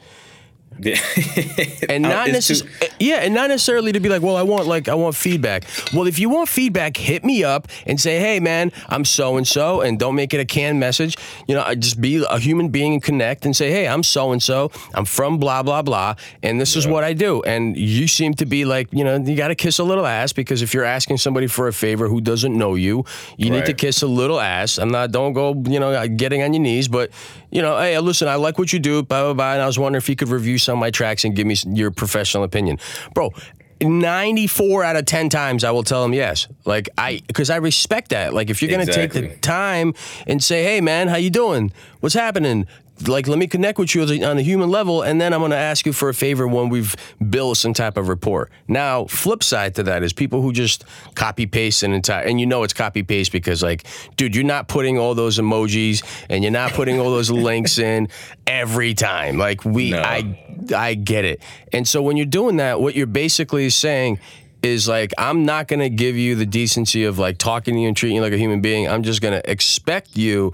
and 1.89 2.03
not 2.03 2.29
necessarily 2.29 2.75
eh, 2.81 2.87
yeah, 2.99 3.15
and 3.17 3.33
not 3.33 3.49
necessarily 3.49 3.91
to 3.91 3.99
be 3.99 4.09
like, 4.09 4.21
well, 4.21 4.35
I 4.35 4.43
want 4.43 4.67
like 4.67 4.87
I 4.87 4.95
want 4.95 5.15
feedback. 5.15 5.65
Well, 5.93 6.07
if 6.07 6.19
you 6.19 6.29
want 6.29 6.49
feedback, 6.49 6.95
hit 6.95 7.23
me 7.23 7.43
up 7.43 7.67
and 7.85 7.99
say, 7.99 8.19
hey 8.19 8.39
man, 8.39 8.71
I'm 8.87 9.05
so 9.05 9.37
and 9.37 9.47
so, 9.47 9.81
and 9.81 9.99
don't 9.99 10.15
make 10.15 10.33
it 10.33 10.39
a 10.39 10.45
canned 10.45 10.79
message. 10.79 11.17
You 11.47 11.55
know, 11.55 11.63
I 11.63 11.75
just 11.75 11.99
be 11.99 12.23
a 12.29 12.39
human 12.39 12.69
being 12.69 12.93
and 12.93 13.03
connect 13.03 13.45
and 13.45 13.55
say, 13.55 13.71
hey, 13.71 13.87
I'm 13.87 14.03
so 14.03 14.31
and 14.31 14.41
so, 14.41 14.71
I'm 14.93 15.05
from 15.05 15.37
blah 15.37 15.63
blah 15.63 15.81
blah, 15.81 16.15
and 16.43 16.59
this 16.59 16.75
yeah. 16.75 16.79
is 16.79 16.87
what 16.87 17.03
I 17.03 17.13
do. 17.13 17.41
And 17.43 17.75
you 17.77 18.07
seem 18.07 18.33
to 18.35 18.45
be 18.45 18.65
like, 18.65 18.87
you 18.91 19.03
know, 19.03 19.17
you 19.17 19.35
got 19.35 19.49
to 19.49 19.55
kiss 19.55 19.79
a 19.79 19.83
little 19.83 20.05
ass 20.05 20.33
because 20.33 20.61
if 20.61 20.73
you're 20.73 20.85
asking 20.85 21.17
somebody 21.17 21.47
for 21.47 21.67
a 21.67 21.73
favor 21.73 22.07
who 22.07 22.21
doesn't 22.21 22.57
know 22.57 22.75
you, 22.75 23.05
you 23.37 23.51
right. 23.51 23.59
need 23.59 23.65
to 23.65 23.73
kiss 23.73 24.01
a 24.01 24.07
little 24.07 24.39
ass. 24.39 24.77
I'm 24.77 24.89
not, 24.89 25.11
don't 25.11 25.33
go, 25.33 25.53
you 25.67 25.79
know, 25.79 25.91
uh, 25.91 26.07
getting 26.07 26.41
on 26.41 26.53
your 26.53 26.61
knees, 26.61 26.87
but 26.87 27.11
you 27.51 27.62
know, 27.62 27.77
hey, 27.77 27.97
listen, 27.99 28.27
I 28.27 28.35
like 28.35 28.57
what 28.57 28.71
you 28.73 28.79
do, 28.79 29.03
blah 29.03 29.23
blah 29.23 29.33
blah, 29.33 29.53
and 29.53 29.62
I 29.62 29.67
was 29.67 29.79
wondering 29.79 29.99
if 29.99 30.09
you 30.09 30.15
could 30.15 30.29
review 30.29 30.57
some 30.57 30.77
of 30.77 30.79
my 30.79 30.91
tracks 30.91 31.23
and 31.23 31.35
give 31.35 31.47
me 31.47 31.55
your 31.67 31.91
professional 31.91 32.43
opinion. 32.43 32.79
Bro, 33.13 33.33
94 33.81 34.83
out 34.83 34.95
of 34.95 35.05
10 35.05 35.29
times 35.29 35.63
I 35.63 35.71
will 35.71 35.83
tell 35.83 36.03
them 36.03 36.13
yes. 36.13 36.47
Like 36.65 36.89
I 36.97 37.21
cuz 37.33 37.49
I 37.49 37.57
respect 37.57 38.09
that. 38.09 38.33
Like 38.33 38.49
if 38.49 38.62
you're 38.62 38.69
going 38.69 38.85
to 38.85 38.91
exactly. 38.91 39.21
take 39.21 39.35
the 39.35 39.39
time 39.39 39.93
and 40.27 40.43
say, 40.43 40.63
"Hey 40.63 40.81
man, 40.81 41.07
how 41.07 41.17
you 41.17 41.29
doing? 41.29 41.71
What's 41.99 42.15
happening?" 42.15 42.67
Like 43.07 43.27
let 43.27 43.38
me 43.38 43.47
connect 43.47 43.79
with 43.79 43.95
you 43.95 44.01
on 44.25 44.38
a 44.38 44.41
human 44.41 44.69
level 44.69 45.01
and 45.01 45.19
then 45.21 45.33
i'm 45.33 45.39
going 45.39 45.51
to 45.51 45.57
ask 45.57 45.85
you 45.85 45.93
for 45.93 46.09
a 46.09 46.13
favor 46.13 46.47
when 46.47 46.69
we've 46.69 46.95
built 47.29 47.57
some 47.57 47.73
type 47.73 47.97
of 47.97 48.07
rapport 48.07 48.49
now 48.67 49.05
flip 49.05 49.43
side 49.43 49.75
to 49.75 49.83
that 49.83 50.03
is 50.03 50.12
people 50.13 50.41
who 50.41 50.51
just 50.51 50.83
copy 51.15 51.45
paste 51.45 51.83
an 51.83 51.93
entire 51.93 52.25
and 52.25 52.39
you 52.39 52.45
know 52.45 52.63
it's 52.63 52.73
copy 52.73 53.03
paste 53.03 53.31
because 53.31 53.63
like 53.63 53.85
dude 54.17 54.35
you're 54.35 54.43
not 54.43 54.67
putting 54.67 54.97
all 54.97 55.15
those 55.15 55.39
emojis 55.39 56.03
and 56.29 56.43
you're 56.43 56.51
not 56.51 56.71
putting 56.73 56.99
all 56.99 57.12
those 57.12 57.31
links 57.31 57.77
in 57.77 58.07
every 58.47 58.93
time 58.93 59.38
like 59.38 59.63
we 59.63 59.91
no. 59.91 60.01
i 60.01 60.65
i 60.75 60.93
get 60.93 61.25
it 61.25 61.41
and 61.71 61.88
so 61.88 62.01
when 62.01 62.17
you're 62.17 62.25
doing 62.25 62.57
that 62.57 62.81
what 62.81 62.95
you're 62.95 63.07
basically 63.07 63.69
saying 63.69 64.19
is 64.62 64.88
like 64.89 65.13
I'm 65.17 65.45
not 65.45 65.67
gonna 65.67 65.89
give 65.89 66.17
you 66.17 66.35
the 66.35 66.45
decency 66.45 67.05
of 67.05 67.17
like 67.17 67.38
talking 67.38 67.75
to 67.75 67.79
you 67.79 67.88
and 67.88 67.95
treating 67.95 68.17
you 68.17 68.21
like 68.21 68.33
a 68.33 68.38
human 68.38 68.59
being. 68.59 68.89
I'm 68.89 69.03
just 69.03 69.21
gonna 69.21 69.41
expect 69.45 70.17
you 70.17 70.53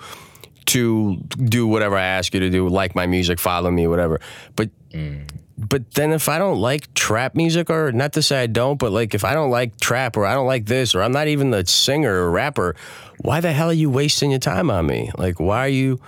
to 0.67 1.17
do 1.17 1.67
whatever 1.67 1.95
I 1.95 2.04
ask 2.04 2.34
you 2.34 2.39
to 2.39 2.49
do, 2.49 2.67
like 2.67 2.95
my 2.95 3.06
music, 3.06 3.39
follow 3.39 3.71
me, 3.71 3.88
whatever. 3.88 4.19
But 4.56 4.69
mm. 4.91 5.28
but 5.58 5.91
then 5.91 6.12
if 6.12 6.28
I 6.28 6.38
don't 6.38 6.60
like 6.60 6.93
trap 6.93 7.36
music, 7.36 7.69
or 7.69 7.91
not 7.91 8.13
to 8.13 8.21
say 8.21 8.41
I 8.43 8.47
don't, 8.47 8.78
but 8.78 8.91
like 8.91 9.13
if 9.13 9.23
I 9.23 9.34
don't 9.34 9.51
like 9.51 9.80
trap, 9.80 10.17
or 10.17 10.25
I 10.25 10.34
don't 10.34 10.47
like 10.47 10.65
this, 10.65 10.95
or 10.95 11.01
I'm 11.01 11.12
not 11.12 11.28
even 11.28 11.51
the 11.51 11.65
singer 11.65 12.13
or 12.13 12.32
rapper, 12.32 12.75
why 13.19 13.41
the 13.41 13.51
hell 13.51 13.69
are 13.69 13.73
you 13.73 13.89
wasting 13.89 14.32
your 14.32 14.39
time 14.39 14.69
on 14.69 14.88
me? 14.88 15.12
Like, 15.17 15.39
why 15.39 15.60
are 15.65 15.69
you? 15.69 15.99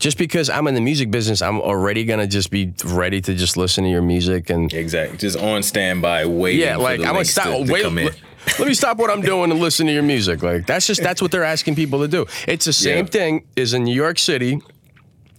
Just 0.00 0.18
because 0.18 0.50
I'm 0.50 0.66
in 0.66 0.74
the 0.74 0.80
music 0.80 1.10
business, 1.10 1.40
I'm 1.40 1.60
already 1.60 2.04
gonna 2.04 2.26
just 2.26 2.50
be 2.50 2.74
ready 2.84 3.20
to 3.22 3.34
just 3.34 3.56
listen 3.56 3.84
to 3.84 3.90
your 3.90 4.02
music 4.02 4.50
and 4.50 4.72
exactly 4.72 5.16
just 5.18 5.38
on 5.38 5.62
standby 5.62 6.26
waiting. 6.26 6.60
Yeah, 6.60 6.76
like 6.76 7.00
I'm 7.00 7.14
gonna 7.14 7.24
stop. 7.24 7.46
To, 7.46 7.64
to 7.64 7.72
wait, 7.72 8.22
let 8.58 8.68
me 8.68 8.74
stop 8.74 8.98
what 8.98 9.10
I'm 9.10 9.20
doing 9.20 9.50
and 9.50 9.60
listen 9.60 9.86
to 9.86 9.92
your 9.92 10.02
music. 10.02 10.42
Like 10.42 10.66
that's 10.66 10.86
just 10.86 11.02
that's 11.02 11.22
what 11.22 11.30
they're 11.30 11.44
asking 11.44 11.74
people 11.74 12.00
to 12.00 12.08
do. 12.08 12.26
It's 12.46 12.64
the 12.64 12.72
same 12.72 13.04
yeah. 13.06 13.10
thing 13.10 13.46
as 13.56 13.74
in 13.74 13.84
New 13.84 13.94
York 13.94 14.18
City. 14.18 14.60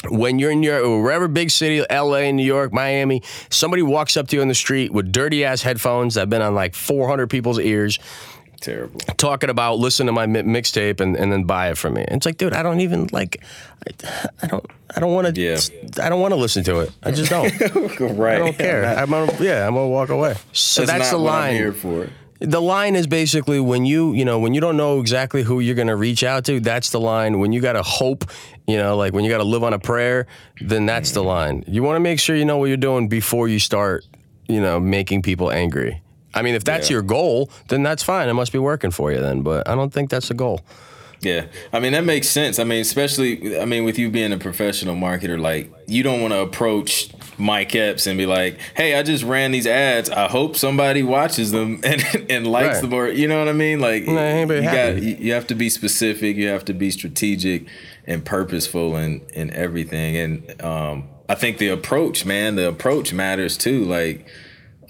When 0.08 0.38
you're 0.38 0.52
in 0.52 0.60
New 0.60 0.70
York, 0.70 0.84
or 0.84 1.02
wherever 1.02 1.28
big 1.28 1.50
city, 1.50 1.84
LA, 1.90 2.30
New 2.30 2.46
York, 2.46 2.72
Miami, 2.72 3.24
somebody 3.50 3.82
walks 3.82 4.16
up 4.18 4.28
to 4.28 4.36
you 4.36 4.42
in 4.44 4.48
the 4.48 4.54
street 4.54 4.94
with 4.94 5.12
dirty 5.12 5.44
ass 5.44 5.64
headphones 5.64 6.14
that 6.14 6.22
have 6.22 6.30
been 6.30 6.44
on 6.44 6.54
like 6.54 6.76
400 6.76 7.28
people's 7.28 7.58
ears. 7.60 7.98
Terrible. 8.62 9.00
Talking 9.18 9.50
about 9.50 9.80
listen 9.80 10.06
to 10.06 10.12
my 10.12 10.28
mixtape 10.28 11.00
and, 11.00 11.16
and 11.16 11.32
then 11.32 11.44
buy 11.44 11.70
it 11.70 11.78
from 11.78 11.96
me. 11.96 12.04
And 12.08 12.18
it's 12.18 12.26
like, 12.26 12.38
dude, 12.38 12.54
I 12.54 12.62
don't 12.62 12.82
even 12.82 13.08
like. 13.12 13.44
I, 13.88 14.28
I 14.44 14.48
don't. 14.48 14.66
I 14.96 15.00
don't 15.00 15.14
want 15.14 15.34
to. 15.34 15.42
Yeah. 15.42 15.60
I 16.02 16.10
don't 16.10 16.22
want 16.22 16.34
to 16.34 16.40
listen 16.40 16.64
to 16.66 16.82
it. 16.82 16.92
I 17.02 17.12
just 17.12 17.30
don't. 17.32 17.52
right. 18.00 18.36
I 18.36 18.40
don't 18.40 18.58
care. 18.58 18.86
I'm 18.98 19.10
gonna. 19.10 19.36
Yeah. 19.40 19.68
I'm 19.68 19.74
gonna 19.74 19.88
walk 19.88 20.10
away. 20.10 20.36
So 20.52 20.82
that's, 20.82 20.92
that's 20.92 21.12
the 21.12 21.18
line. 21.18 21.56
here 21.56 21.74
for 21.74 22.10
the 22.40 22.62
line 22.62 22.96
is 22.96 23.08
basically 23.08 23.60
when 23.60 23.86
you 23.86 24.14
you 24.14 24.26
know 24.26 24.40
when 24.40 24.54
you 24.54 24.62
don't 24.62 24.78
know 24.78 25.00
exactly 25.00 25.44
who 25.44 25.60
you're 25.60 25.76
going 25.76 25.88
to 25.88 25.96
reach 25.96 26.24
out 26.24 26.44
to 26.46 26.60
that's 26.60 26.90
the 26.90 27.00
line 27.00 27.40
when 27.40 27.52
you 27.54 27.62
got 27.62 27.74
to 27.74 27.84
hope 27.84 28.26
you 28.68 28.78
know 28.78 28.98
like 28.98 29.14
when 29.14 29.24
you 29.24 29.30
got 29.30 29.38
to 29.38 29.44
live 29.44 29.64
on 29.64 29.74
a 29.74 29.80
prayer 29.80 30.28
then 30.62 30.86
that's 30.86 31.12
the 31.12 31.24
line 31.24 31.64
you 31.68 31.82
want 31.82 31.96
to 31.96 32.00
make 32.00 32.20
sure 32.20 32.36
you 32.36 32.46
know 32.46 32.58
what 32.58 32.66
you're 32.66 32.78
doing 32.78 33.08
before 33.08 33.48
you 33.48 33.60
start 33.60 34.06
you 34.48 34.60
know 34.60 34.80
making 34.80 35.22
people 35.22 35.52
angry 35.52 36.02
i 36.34 36.42
mean 36.42 36.56
if 36.56 36.64
that's 36.64 36.90
yeah. 36.90 36.96
your 36.96 37.02
goal 37.02 37.50
then 37.70 37.84
that's 37.84 38.04
fine 38.04 38.28
it 38.28 38.34
must 38.34 38.52
be 38.52 38.60
working 38.60 38.92
for 38.92 39.12
you 39.12 39.22
then 39.22 39.42
but 39.42 39.68
i 39.68 39.74
don't 39.74 39.94
think 39.94 40.10
that's 40.10 40.28
the 40.28 40.34
goal 40.34 40.62
yeah. 41.22 41.46
I 41.74 41.80
mean, 41.80 41.94
that 41.94 42.04
makes 42.04 42.28
sense. 42.28 42.60
I 42.60 42.66
mean, 42.66 42.82
especially, 42.82 43.60
I 43.60 43.66
mean, 43.66 43.84
with 43.84 43.98
you 43.98 44.12
being 44.12 44.32
a 44.32 44.38
professional 44.38 44.96
marketer, 44.96 45.40
like, 45.40 45.74
you 45.88 46.04
don't 46.04 46.22
want 46.22 46.34
to 46.34 46.40
approach 46.40 47.10
Mike 47.38 47.76
Epps 47.76 48.08
and 48.08 48.18
be 48.18 48.26
like, 48.26 48.60
"Hey, 48.76 48.96
I 48.96 49.04
just 49.04 49.24
ran 49.24 49.52
these 49.52 49.68
ads. 49.68 50.10
I 50.10 50.28
hope 50.28 50.56
somebody 50.56 51.04
watches 51.04 51.52
them 51.52 51.82
and 51.84 52.04
and 52.30 52.48
likes 52.48 52.76
right. 52.76 52.82
them." 52.82 52.94
Or 52.94 53.08
you 53.08 53.28
know 53.28 53.40
what 53.40 53.50
I 53.50 53.54
mean? 53.54 53.80
Like 53.80 54.06
you 54.06 54.62
got 54.62 55.02
you 55.02 55.34
have 55.34 55.48
to 55.48 55.56
be 55.56 55.70
specific. 55.70 56.36
You 56.36 56.50
have 56.50 56.66
to 56.66 56.74
be 56.74 56.92
strategic 56.92 57.66
and 58.06 58.26
purposeful 58.26 58.96
and 58.96 59.22
and 59.36 59.52
everything. 59.52 60.18
And 60.18 60.62
um, 60.62 61.10
I 61.28 61.36
think 61.36 61.58
the 61.58 61.70
approach, 61.70 62.26
man, 62.26 62.56
the 62.56 62.68
approach 62.68 63.14
matters 63.14 63.58
too. 63.58 63.86
Like 63.86 64.28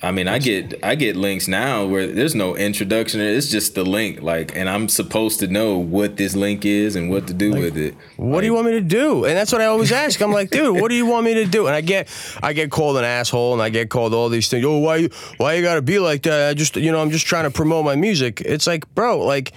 I 0.05 0.11
mean, 0.11 0.27
I 0.27 0.37
get 0.37 0.75
I 0.83 0.93
get 0.93 1.15
links 1.15 1.47
now 1.47 1.87
where 1.87 2.05
there's 2.05 2.35
no 2.35 2.55
introduction. 2.55 3.21
It's 3.21 3.49
just 3.49 3.73
the 3.73 3.83
link, 3.83 4.21
like, 4.21 4.55
and 4.55 4.69
I'm 4.69 4.87
supposed 4.87 5.39
to 5.39 5.47
know 5.47 5.79
what 5.79 6.15
this 6.15 6.35
link 6.35 6.63
is 6.63 6.95
and 6.95 7.09
what 7.09 7.25
to 7.25 7.33
do 7.33 7.49
like, 7.49 7.59
with 7.59 7.77
it. 7.77 7.95
What 8.17 8.27
like, 8.27 8.41
do 8.41 8.45
you 8.45 8.53
want 8.53 8.67
me 8.67 8.73
to 8.73 8.81
do? 8.81 9.25
And 9.25 9.35
that's 9.35 9.51
what 9.51 9.61
I 9.61 9.65
always 9.65 9.91
ask. 9.91 10.21
I'm 10.21 10.31
like, 10.31 10.51
dude, 10.51 10.79
what 10.79 10.89
do 10.89 10.95
you 10.95 11.07
want 11.07 11.25
me 11.25 11.33
to 11.33 11.45
do? 11.45 11.65
And 11.65 11.75
I 11.75 11.81
get 11.81 12.07
I 12.43 12.53
get 12.53 12.69
called 12.69 12.97
an 12.97 13.03
asshole, 13.03 13.53
and 13.53 13.63
I 13.63 13.69
get 13.69 13.89
called 13.89 14.13
all 14.13 14.29
these 14.29 14.47
things. 14.47 14.63
Oh, 14.63 14.77
why 14.77 14.97
you 14.97 15.09
why 15.37 15.55
you 15.55 15.63
got 15.63 15.75
to 15.75 15.81
be 15.81 15.97
like 15.97 16.21
that? 16.21 16.51
I 16.51 16.53
just 16.53 16.75
you 16.75 16.91
know 16.91 17.01
I'm 17.01 17.09
just 17.09 17.25
trying 17.25 17.45
to 17.45 17.51
promote 17.51 17.83
my 17.83 17.95
music. 17.95 18.41
It's 18.41 18.67
like, 18.67 18.93
bro, 18.93 19.25
like, 19.25 19.53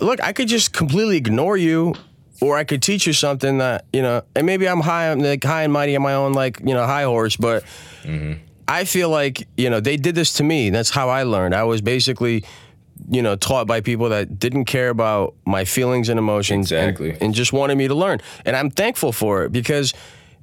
look, 0.00 0.20
I 0.20 0.32
could 0.32 0.48
just 0.48 0.72
completely 0.72 1.16
ignore 1.16 1.56
you 1.56 1.94
or 2.40 2.56
I 2.56 2.64
could 2.64 2.82
teach 2.82 3.06
you 3.06 3.12
something 3.12 3.58
that 3.58 3.84
you 3.92 4.02
know, 4.02 4.22
and 4.34 4.46
maybe 4.46 4.68
I'm 4.68 4.80
high, 4.80 5.12
like 5.14 5.44
high 5.44 5.62
and 5.62 5.72
mighty 5.72 5.94
on 5.94 6.02
my 6.02 6.14
own, 6.14 6.32
like 6.32 6.58
you 6.58 6.74
know, 6.74 6.84
high 6.84 7.04
horse, 7.04 7.36
but 7.36 7.62
mm-hmm. 8.02 8.42
I 8.68 8.84
feel 8.84 9.10
like, 9.10 9.46
you 9.56 9.70
know, 9.70 9.80
they 9.80 9.96
did 9.96 10.14
this 10.14 10.34
to 10.34 10.44
me. 10.44 10.70
That's 10.70 10.90
how 10.90 11.08
I 11.08 11.22
learned. 11.22 11.54
I 11.54 11.64
was 11.64 11.80
basically, 11.80 12.44
you 13.08 13.22
know, 13.22 13.36
taught 13.36 13.66
by 13.66 13.80
people 13.80 14.08
that 14.08 14.38
didn't 14.38 14.64
care 14.64 14.88
about 14.88 15.34
my 15.44 15.64
feelings 15.64 16.08
and 16.08 16.18
emotions 16.18 16.72
exactly. 16.72 17.10
and, 17.10 17.22
and 17.22 17.34
just 17.34 17.52
wanted 17.52 17.76
me 17.76 17.88
to 17.88 17.94
learn. 17.94 18.20
And 18.44 18.56
I'm 18.56 18.70
thankful 18.70 19.12
for 19.12 19.44
it 19.44 19.52
because 19.52 19.94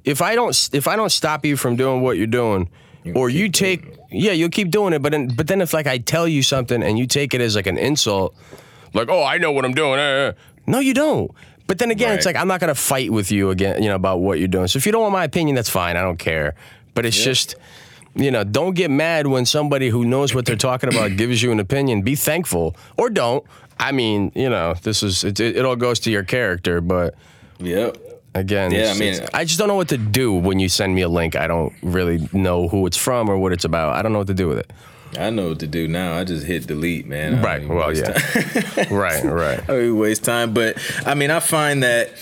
if 0.04 0.22
I 0.22 0.34
don't 0.34 0.70
if 0.72 0.86
I 0.86 0.96
don't 0.96 1.10
stop 1.10 1.44
you 1.44 1.56
from 1.56 1.76
doing 1.76 2.02
what 2.02 2.16
you're 2.16 2.26
doing, 2.26 2.70
you 3.04 3.14
or 3.14 3.28
you 3.28 3.50
take 3.50 3.98
yeah, 4.10 4.32
you'll 4.32 4.50
keep 4.50 4.70
doing 4.70 4.92
it, 4.92 5.02
but 5.02 5.12
then, 5.12 5.28
but 5.28 5.48
then 5.48 5.60
if 5.60 5.74
like 5.74 5.86
I 5.86 5.98
tell 5.98 6.28
you 6.28 6.42
something 6.42 6.82
and 6.82 6.98
you 6.98 7.06
take 7.06 7.34
it 7.34 7.40
as 7.40 7.56
like 7.56 7.66
an 7.66 7.78
insult, 7.78 8.36
like, 8.92 9.08
"Oh, 9.10 9.24
I 9.24 9.38
know 9.38 9.52
what 9.52 9.64
I'm 9.64 9.74
doing." 9.74 9.98
Uh, 9.98 10.32
no, 10.66 10.78
you 10.78 10.94
don't. 10.94 11.30
But 11.66 11.78
then 11.78 11.90
again, 11.90 12.10
right. 12.10 12.16
it's 12.16 12.26
like 12.26 12.36
I'm 12.36 12.48
not 12.48 12.60
gonna 12.60 12.74
fight 12.74 13.10
with 13.10 13.32
you 13.32 13.50
again, 13.50 13.82
you 13.82 13.88
know, 13.88 13.96
about 13.96 14.20
what 14.20 14.38
you're 14.38 14.48
doing. 14.48 14.68
So 14.68 14.76
if 14.76 14.86
you 14.86 14.92
don't 14.92 15.02
want 15.02 15.12
my 15.12 15.24
opinion, 15.24 15.56
that's 15.56 15.70
fine. 15.70 15.96
I 15.96 16.02
don't 16.02 16.18
care. 16.18 16.54
But 16.94 17.06
it's 17.06 17.22
just 17.22 17.56
you 18.14 18.30
know, 18.30 18.44
don't 18.44 18.74
get 18.74 18.90
mad 18.90 19.26
when 19.26 19.46
somebody 19.46 19.88
who 19.88 20.04
knows 20.04 20.34
what 20.34 20.46
they're 20.46 20.56
talking 20.56 20.88
about 20.88 21.16
gives 21.16 21.42
you 21.42 21.52
an 21.52 21.60
opinion. 21.60 22.02
Be 22.02 22.14
thankful 22.14 22.76
or 22.96 23.10
don't. 23.10 23.44
I 23.78 23.92
mean, 23.92 24.30
you 24.34 24.48
know, 24.48 24.74
this 24.82 25.02
is 25.02 25.24
it, 25.24 25.40
it 25.40 25.64
all 25.64 25.76
goes 25.76 25.98
to 26.00 26.10
your 26.10 26.22
character, 26.22 26.80
but 26.80 27.14
yep. 27.58 27.98
Again, 28.36 28.72
yeah, 28.72 28.92
I 28.92 28.98
mean, 28.98 29.14
I 29.32 29.44
just 29.44 29.60
don't 29.60 29.68
know 29.68 29.76
what 29.76 29.90
to 29.90 29.96
do 29.96 30.32
when 30.32 30.58
you 30.58 30.68
send 30.68 30.92
me 30.92 31.02
a 31.02 31.08
link. 31.08 31.36
I 31.36 31.46
don't 31.46 31.72
really 31.82 32.28
know 32.32 32.66
who 32.66 32.84
it's 32.84 32.96
from 32.96 33.28
or 33.28 33.38
what 33.38 33.52
it's 33.52 33.64
about. 33.64 33.94
I 33.94 34.02
don't 34.02 34.12
know 34.12 34.18
what 34.18 34.26
to 34.26 34.34
do 34.34 34.48
with 34.48 34.58
it. 34.58 34.72
I 35.16 35.30
know 35.30 35.50
what 35.50 35.60
to 35.60 35.68
do 35.68 35.86
now. 35.86 36.18
I 36.18 36.24
just 36.24 36.44
hit 36.44 36.66
delete, 36.66 37.06
man. 37.06 37.40
Right. 37.40 37.66
Well, 37.68 37.96
yeah. 37.96 38.12
right. 38.90 39.24
Right. 39.24 39.70
I 39.70 39.90
waste 39.92 40.24
time, 40.24 40.52
but 40.52 40.78
I 41.06 41.14
mean, 41.14 41.30
I 41.30 41.38
find 41.38 41.84
that 41.84 42.12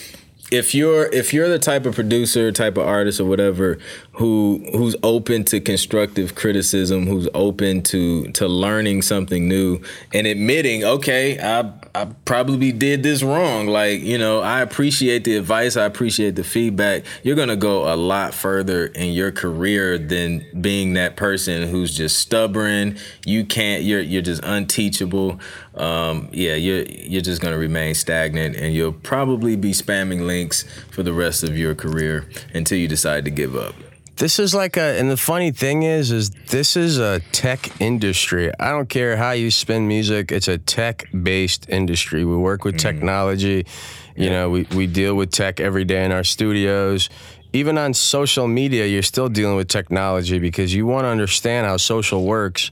if 0.52 0.74
you're 0.74 1.06
if 1.06 1.32
you're 1.32 1.48
the 1.48 1.58
type 1.58 1.86
of 1.86 1.94
producer, 1.94 2.52
type 2.52 2.76
of 2.76 2.86
artist, 2.86 3.18
or 3.20 3.24
whatever 3.24 3.78
who 4.12 4.62
who's 4.72 4.94
open 5.02 5.42
to 5.44 5.60
constructive 5.60 6.34
criticism, 6.34 7.06
who's 7.06 7.26
open 7.32 7.82
to 7.82 8.30
to 8.32 8.46
learning 8.46 9.00
something 9.00 9.48
new 9.48 9.80
and 10.12 10.26
admitting, 10.26 10.84
okay, 10.84 11.40
I 11.40 11.72
I 11.94 12.04
probably 12.26 12.70
did 12.72 13.02
this 13.02 13.22
wrong. 13.22 13.66
Like 13.66 14.02
you 14.02 14.18
know, 14.18 14.40
I 14.40 14.60
appreciate 14.60 15.24
the 15.24 15.36
advice, 15.36 15.78
I 15.78 15.86
appreciate 15.86 16.36
the 16.36 16.44
feedback. 16.44 17.04
You're 17.22 17.36
gonna 17.36 17.56
go 17.56 17.92
a 17.92 17.96
lot 17.96 18.34
further 18.34 18.86
in 18.86 19.12
your 19.12 19.32
career 19.32 19.96
than 19.96 20.44
being 20.60 20.92
that 20.94 21.16
person 21.16 21.68
who's 21.68 21.96
just 21.96 22.18
stubborn. 22.18 22.98
You 23.24 23.46
can't. 23.46 23.82
You're 23.82 24.00
you're 24.00 24.22
just 24.22 24.44
unteachable. 24.44 25.40
Um, 25.74 26.28
yeah, 26.32 26.54
you're 26.54 26.82
you're 26.82 27.22
just 27.22 27.40
gonna 27.40 27.58
remain 27.58 27.94
stagnant, 27.94 28.56
and 28.56 28.74
you'll 28.74 28.92
probably 28.92 29.56
be 29.56 29.72
spamming 29.72 30.26
links 30.26 30.64
for 30.90 31.02
the 31.02 31.12
rest 31.12 31.42
of 31.42 31.56
your 31.56 31.74
career 31.74 32.28
until 32.52 32.78
you 32.78 32.88
decide 32.88 33.24
to 33.24 33.30
give 33.30 33.56
up. 33.56 33.74
This 34.16 34.38
is 34.38 34.54
like 34.54 34.76
a, 34.76 34.98
and 35.00 35.11
the 35.11 35.16
funny 35.16 35.50
thing 35.50 35.82
is, 35.82 36.12
is 36.12 36.30
this 36.48 36.76
is 36.76 36.98
a 36.98 37.20
tech 37.32 37.80
industry. 37.80 38.52
I 38.61 38.70
don't 38.70 38.88
care 38.88 39.16
how 39.16 39.30
you 39.32 39.50
spin 39.50 39.88
music; 39.88 40.30
it's 40.30 40.48
a 40.48 40.58
tech-based 40.58 41.70
industry. 41.70 42.24
We 42.24 42.37
work 42.37 42.64
with 42.64 42.76
mm. 42.76 42.80
technology. 42.80 43.66
You 44.14 44.24
yeah. 44.24 44.30
know, 44.30 44.50
we 44.50 44.66
we 44.74 44.87
deal 44.87 45.14
with 45.14 45.30
tech 45.30 45.58
every 45.58 45.85
day 45.85 46.04
in 46.04 46.12
our 46.12 46.24
studios. 46.24 47.08
Even 47.54 47.78
on 47.78 47.94
social 47.94 48.46
media, 48.46 48.87
you're 48.87 49.02
still 49.02 49.28
dealing 49.28 49.56
with 49.56 49.68
technology 49.68 50.38
because 50.38 50.74
you 50.74 50.87
want 50.87 51.04
to 51.04 51.08
understand 51.08 51.66
how 51.66 51.76
social 51.78 52.24
works 52.24 52.70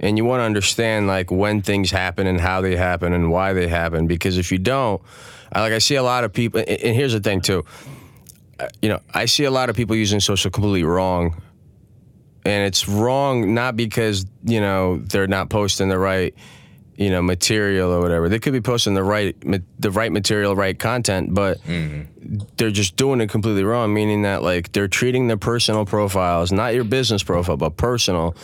and 0.00 0.16
you 0.16 0.24
want 0.24 0.40
to 0.40 0.44
understand 0.44 1.06
like 1.06 1.30
when 1.30 1.62
things 1.62 1.90
happen 1.90 2.26
and 2.26 2.40
how 2.40 2.60
they 2.60 2.76
happen 2.76 3.12
and 3.12 3.30
why 3.30 3.52
they 3.52 3.68
happen 3.68 4.06
because 4.06 4.38
if 4.38 4.52
you 4.52 4.58
don't 4.58 5.02
like 5.54 5.72
i 5.72 5.78
see 5.78 5.96
a 5.96 6.02
lot 6.02 6.24
of 6.24 6.32
people 6.32 6.60
and 6.60 6.94
here's 6.94 7.12
the 7.12 7.20
thing 7.20 7.40
too. 7.40 7.64
Uh, 8.60 8.68
you 8.82 8.88
know 8.88 9.00
i 9.14 9.24
see 9.24 9.44
a 9.44 9.50
lot 9.50 9.70
of 9.70 9.76
people 9.76 9.96
using 9.96 10.20
social 10.20 10.50
completely 10.50 10.84
wrong. 10.84 11.42
And 12.44 12.66
it's 12.66 12.88
wrong 12.88 13.52
not 13.52 13.76
because 13.76 14.24
you 14.42 14.60
know 14.60 14.98
they're 14.98 15.26
not 15.26 15.50
posting 15.50 15.90
the 15.90 15.98
right 15.98 16.34
you 16.96 17.10
know 17.10 17.20
material 17.20 17.92
or 17.92 18.00
whatever. 18.00 18.28
They 18.28 18.38
could 18.38 18.54
be 18.54 18.60
posting 18.62 18.94
the 18.94 19.02
right 19.02 19.36
the 19.78 19.90
right 19.90 20.10
material 20.10 20.56
right 20.56 20.78
content 20.78 21.34
but 21.34 21.62
mm-hmm. 21.64 22.38
they're 22.56 22.70
just 22.70 22.96
doing 22.96 23.20
it 23.20 23.28
completely 23.28 23.64
wrong 23.64 23.94
meaning 23.94 24.22
that 24.22 24.42
like 24.42 24.72
they're 24.72 24.88
treating 24.88 25.28
their 25.28 25.36
personal 25.36 25.84
profiles 25.84 26.50
not 26.50 26.74
your 26.74 26.84
business 26.84 27.22
profile 27.22 27.56
but 27.56 27.76
personal 27.76 28.34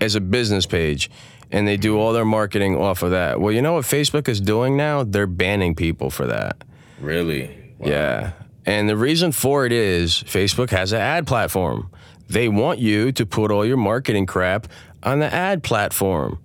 as 0.00 0.14
a 0.14 0.20
business 0.20 0.66
page 0.66 1.10
and 1.50 1.66
they 1.66 1.76
do 1.76 1.98
all 1.98 2.12
their 2.12 2.24
marketing 2.24 2.76
off 2.76 3.02
of 3.02 3.10
that. 3.10 3.40
Well, 3.40 3.52
you 3.52 3.62
know 3.62 3.74
what 3.74 3.84
Facebook 3.84 4.28
is 4.28 4.40
doing 4.40 4.76
now? 4.76 5.04
They're 5.04 5.26
banning 5.26 5.74
people 5.74 6.10
for 6.10 6.26
that. 6.26 6.62
Really? 7.00 7.74
Wow. 7.78 7.88
Yeah. 7.88 8.32
And 8.66 8.88
the 8.88 8.96
reason 8.96 9.32
for 9.32 9.64
it 9.64 9.72
is 9.72 10.22
Facebook 10.26 10.70
has 10.70 10.92
an 10.92 11.00
ad 11.00 11.26
platform. 11.26 11.90
They 12.28 12.48
want 12.48 12.80
you 12.80 13.12
to 13.12 13.24
put 13.24 13.50
all 13.50 13.64
your 13.64 13.78
marketing 13.78 14.26
crap 14.26 14.68
on 15.02 15.20
the 15.20 15.32
ad 15.32 15.62
platform 15.62 16.38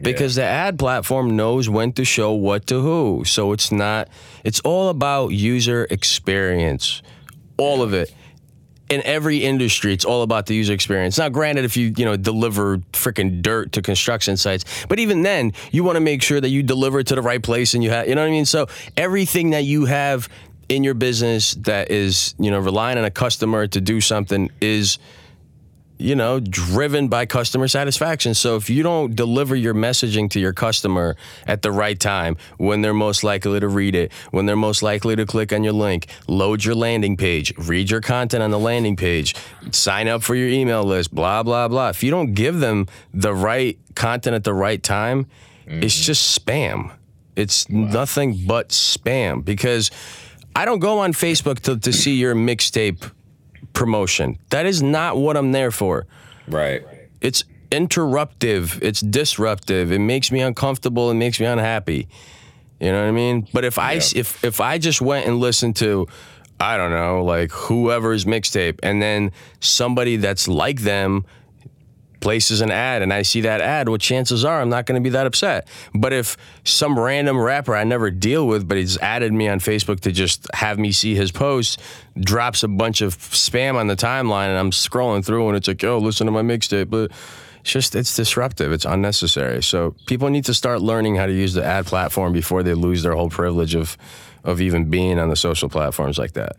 because 0.00 0.36
yeah. 0.36 0.44
the 0.44 0.50
ad 0.50 0.78
platform 0.78 1.34
knows 1.34 1.68
when 1.68 1.92
to 1.94 2.04
show 2.04 2.32
what 2.32 2.66
to 2.68 2.80
who. 2.80 3.24
So 3.24 3.52
it's 3.52 3.72
not, 3.72 4.08
it's 4.44 4.60
all 4.60 4.90
about 4.90 5.28
user 5.28 5.88
experience, 5.90 7.02
all 7.56 7.82
of 7.82 7.94
it 7.94 8.14
in 8.88 9.02
every 9.04 9.38
industry, 9.38 9.92
it's 9.92 10.04
all 10.04 10.22
about 10.22 10.46
the 10.46 10.54
user 10.54 10.72
experience. 10.72 11.18
Now, 11.18 11.28
granted, 11.28 11.64
if 11.64 11.76
you 11.76 11.92
you 11.96 12.04
know 12.04 12.16
deliver 12.16 12.78
freaking 12.92 13.42
dirt 13.42 13.72
to 13.72 13.82
construction 13.82 14.36
sites, 14.36 14.64
but 14.88 14.98
even 14.98 15.22
then, 15.22 15.52
you 15.72 15.84
want 15.84 15.96
to 15.96 16.00
make 16.00 16.22
sure 16.22 16.40
that 16.40 16.48
you 16.48 16.62
deliver 16.62 17.00
it 17.00 17.06
to 17.08 17.14
the 17.14 17.22
right 17.22 17.42
place 17.42 17.74
and 17.74 17.82
you 17.82 17.90
have, 17.90 18.08
you 18.08 18.14
know 18.14 18.22
what 18.22 18.28
I 18.28 18.30
mean. 18.30 18.46
So 18.46 18.66
everything 18.96 19.50
that 19.50 19.64
you 19.64 19.86
have 19.86 20.28
in 20.68 20.82
your 20.82 20.94
business 20.94 21.54
that 21.54 21.90
is 21.90 22.34
you 22.38 22.50
know 22.50 22.58
relying 22.58 22.98
on 22.98 23.04
a 23.04 23.10
customer 23.10 23.66
to 23.66 23.80
do 23.80 24.00
something 24.00 24.50
is 24.60 24.98
you 25.98 26.14
know, 26.14 26.40
driven 26.40 27.08
by 27.08 27.26
customer 27.26 27.68
satisfaction. 27.68 28.34
So 28.34 28.56
if 28.56 28.68
you 28.68 28.82
don't 28.82 29.14
deliver 29.16 29.56
your 29.56 29.74
messaging 29.74 30.30
to 30.30 30.40
your 30.40 30.52
customer 30.52 31.16
at 31.46 31.62
the 31.62 31.72
right 31.72 31.98
time, 31.98 32.36
when 32.58 32.82
they're 32.82 32.94
most 32.94 33.24
likely 33.24 33.60
to 33.60 33.68
read 33.68 33.94
it, 33.94 34.12
when 34.30 34.46
they're 34.46 34.56
most 34.56 34.82
likely 34.82 35.16
to 35.16 35.24
click 35.24 35.52
on 35.52 35.64
your 35.64 35.72
link, 35.72 36.08
load 36.28 36.64
your 36.64 36.74
landing 36.74 37.16
page, 37.16 37.52
read 37.56 37.90
your 37.90 38.00
content 38.00 38.42
on 38.42 38.50
the 38.50 38.58
landing 38.58 38.96
page, 38.96 39.34
sign 39.70 40.08
up 40.08 40.22
for 40.22 40.34
your 40.34 40.48
email 40.48 40.84
list, 40.84 41.14
blah, 41.14 41.42
blah, 41.42 41.68
blah. 41.68 41.88
If 41.88 42.02
you 42.02 42.10
don't 42.10 42.34
give 42.34 42.60
them 42.60 42.86
the 43.14 43.34
right 43.34 43.78
content 43.94 44.34
at 44.34 44.44
the 44.44 44.54
right 44.54 44.82
time, 44.82 45.26
mm-hmm. 45.66 45.82
it's 45.82 45.98
just 45.98 46.38
spam. 46.38 46.92
It's 47.36 47.68
wow. 47.68 47.86
nothing 47.86 48.44
but 48.46 48.70
spam 48.70 49.44
because 49.44 49.90
I 50.54 50.64
don't 50.64 50.78
go 50.78 51.00
on 51.00 51.12
Facebook 51.12 51.60
to, 51.60 51.78
to 51.78 51.92
see 51.92 52.16
your 52.16 52.34
mixtape 52.34 53.10
promotion. 53.76 54.38
That 54.50 54.66
is 54.66 54.82
not 54.82 55.16
what 55.18 55.36
I'm 55.36 55.52
there 55.52 55.70
for. 55.70 56.06
Right. 56.48 56.82
It's 57.20 57.44
interruptive. 57.70 58.82
It's 58.82 59.00
disruptive. 59.00 59.92
It 59.92 59.98
makes 60.00 60.32
me 60.32 60.40
uncomfortable. 60.40 61.10
It 61.10 61.14
makes 61.14 61.38
me 61.38 61.46
unhappy. 61.46 62.08
You 62.80 62.90
know 62.90 63.00
what 63.02 63.08
I 63.08 63.12
mean? 63.12 63.46
But 63.52 63.64
if 63.64 63.78
I 63.78 63.94
if 63.94 64.44
if 64.44 64.60
I 64.60 64.78
just 64.78 65.00
went 65.00 65.26
and 65.26 65.38
listened 65.38 65.76
to 65.76 66.08
I 66.58 66.76
don't 66.78 66.90
know, 66.90 67.22
like 67.22 67.50
whoever's 67.52 68.24
mixtape 68.24 68.80
and 68.82 69.00
then 69.00 69.32
somebody 69.60 70.16
that's 70.16 70.48
like 70.48 70.80
them 70.80 71.26
places 72.26 72.60
an 72.60 72.72
ad 72.72 73.02
and 73.02 73.12
I 73.12 73.22
see 73.22 73.42
that 73.42 73.60
ad, 73.60 73.88
well, 73.88 73.98
chances 73.98 74.44
are 74.44 74.60
I'm 74.60 74.68
not 74.68 74.84
going 74.84 75.00
to 75.00 75.04
be 75.04 75.10
that 75.10 75.28
upset. 75.28 75.68
But 75.94 76.12
if 76.12 76.36
some 76.64 76.98
random 76.98 77.38
rapper 77.38 77.76
I 77.76 77.84
never 77.84 78.10
deal 78.10 78.48
with, 78.48 78.66
but 78.66 78.78
he's 78.78 78.98
added 78.98 79.32
me 79.32 79.46
on 79.46 79.60
Facebook 79.60 80.00
to 80.00 80.10
just 80.10 80.44
have 80.52 80.76
me 80.76 80.90
see 80.90 81.14
his 81.14 81.30
post, 81.30 81.80
drops 82.18 82.64
a 82.64 82.68
bunch 82.68 83.00
of 83.00 83.16
spam 83.16 83.76
on 83.76 83.86
the 83.86 83.94
timeline 83.94 84.48
and 84.48 84.58
I'm 84.58 84.72
scrolling 84.72 85.24
through 85.24 85.46
and 85.46 85.56
it's 85.56 85.68
like, 85.68 85.84
oh, 85.84 85.98
listen 85.98 86.26
to 86.26 86.32
my 86.32 86.42
mixtape. 86.42 86.90
But 86.90 87.12
it's 87.60 87.70
just, 87.70 87.94
it's 87.94 88.16
disruptive. 88.16 88.72
It's 88.72 88.84
unnecessary. 88.84 89.62
So 89.62 89.94
people 90.06 90.28
need 90.28 90.46
to 90.46 90.54
start 90.54 90.82
learning 90.82 91.14
how 91.14 91.26
to 91.26 91.32
use 91.32 91.54
the 91.54 91.64
ad 91.64 91.86
platform 91.86 92.32
before 92.32 92.64
they 92.64 92.74
lose 92.74 93.04
their 93.04 93.14
whole 93.14 93.30
privilege 93.30 93.76
of, 93.76 93.96
of 94.42 94.60
even 94.60 94.90
being 94.90 95.20
on 95.20 95.28
the 95.28 95.36
social 95.36 95.68
platforms 95.68 96.18
like 96.18 96.32
that. 96.32 96.56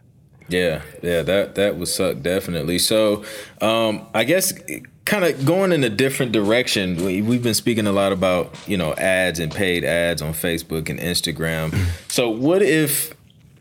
Yeah, 0.50 0.82
yeah, 1.04 1.24
that 1.24 1.56
that 1.56 1.76
would 1.76 1.90
suck 1.90 2.22
definitely. 2.22 2.80
So, 2.80 3.26
um, 3.60 4.08
I 4.14 4.24
guess 4.24 4.54
kind 5.08 5.24
of 5.24 5.46
going 5.46 5.72
in 5.72 5.84
a 5.86 5.90
different 5.90 6.34
direction. 6.34 6.98
We've 6.98 7.42
been 7.42 7.54
speaking 7.54 7.88
a 7.88 7.92
lot 7.92 8.12
about 8.12 8.54
you 8.68 8.78
know 8.78 8.94
ads 8.94 9.40
and 9.40 9.52
paid 9.52 9.84
ads 9.84 10.22
on 10.22 10.34
Facebook 10.34 10.90
and 10.90 11.00
Instagram. 11.00 11.74
so 12.10 12.30
what 12.30 12.62
if 12.62 13.14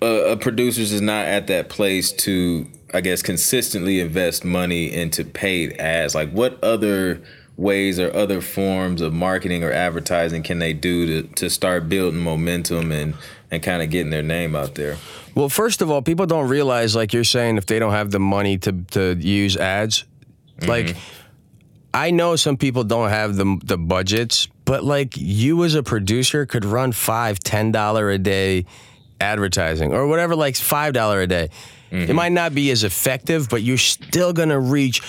a, 0.02 0.32
a 0.32 0.36
producer's 0.36 0.92
is 0.92 1.00
not 1.00 1.26
at 1.26 1.46
that 1.46 1.68
place 1.68 2.12
to 2.12 2.68
I 2.92 3.00
guess 3.00 3.22
consistently 3.22 4.00
invest 4.00 4.44
money 4.44 4.92
into 4.92 5.24
paid 5.24 5.74
ads? 5.78 6.14
Like 6.14 6.30
what 6.30 6.62
other 6.62 7.22
ways 7.56 7.98
or 7.98 8.14
other 8.14 8.40
forms 8.40 9.00
of 9.00 9.14
marketing 9.14 9.64
or 9.64 9.72
advertising 9.72 10.42
can 10.42 10.58
they 10.58 10.74
do 10.74 11.22
to, 11.22 11.28
to 11.34 11.48
start 11.48 11.88
building 11.88 12.20
momentum 12.20 12.92
and 12.92 13.14
and 13.52 13.62
kind 13.62 13.82
of 13.82 13.90
getting 13.90 14.10
their 14.10 14.22
name 14.22 14.56
out 14.56 14.74
there? 14.74 14.96
Well, 15.36 15.48
first 15.48 15.80
of 15.80 15.90
all, 15.90 16.02
people 16.02 16.26
don't 16.26 16.48
realize, 16.48 16.96
like 16.96 17.12
you're 17.12 17.22
saying, 17.22 17.56
if 17.56 17.66
they 17.66 17.78
don't 17.78 17.92
have 17.92 18.10
the 18.10 18.18
money 18.18 18.58
to 18.58 18.72
to 18.90 19.14
use 19.14 19.56
ads, 19.56 20.04
mm-hmm. 20.58 20.68
like 20.68 20.96
I 21.96 22.10
know 22.10 22.36
some 22.36 22.58
people 22.58 22.84
don't 22.84 23.08
have 23.08 23.36
the 23.36 23.58
the 23.64 23.78
budgets, 23.78 24.48
but 24.66 24.84
like 24.84 25.16
you 25.16 25.64
as 25.64 25.74
a 25.74 25.82
producer 25.82 26.44
could 26.44 26.66
run 26.66 26.92
five, 26.92 27.38
ten 27.40 27.72
dollar 27.72 28.10
a 28.10 28.18
day 28.18 28.66
advertising 29.18 29.94
or 29.94 30.06
whatever, 30.06 30.36
like 30.36 30.56
five 30.56 30.92
dollar 30.92 31.22
a 31.22 31.26
day. 31.26 31.48
Mm-hmm. 31.90 32.10
It 32.10 32.14
might 32.14 32.32
not 32.32 32.54
be 32.54 32.70
as 32.70 32.84
effective, 32.84 33.48
but 33.48 33.62
you're 33.62 33.78
still 33.78 34.34
gonna 34.34 34.60
reach 34.60 35.00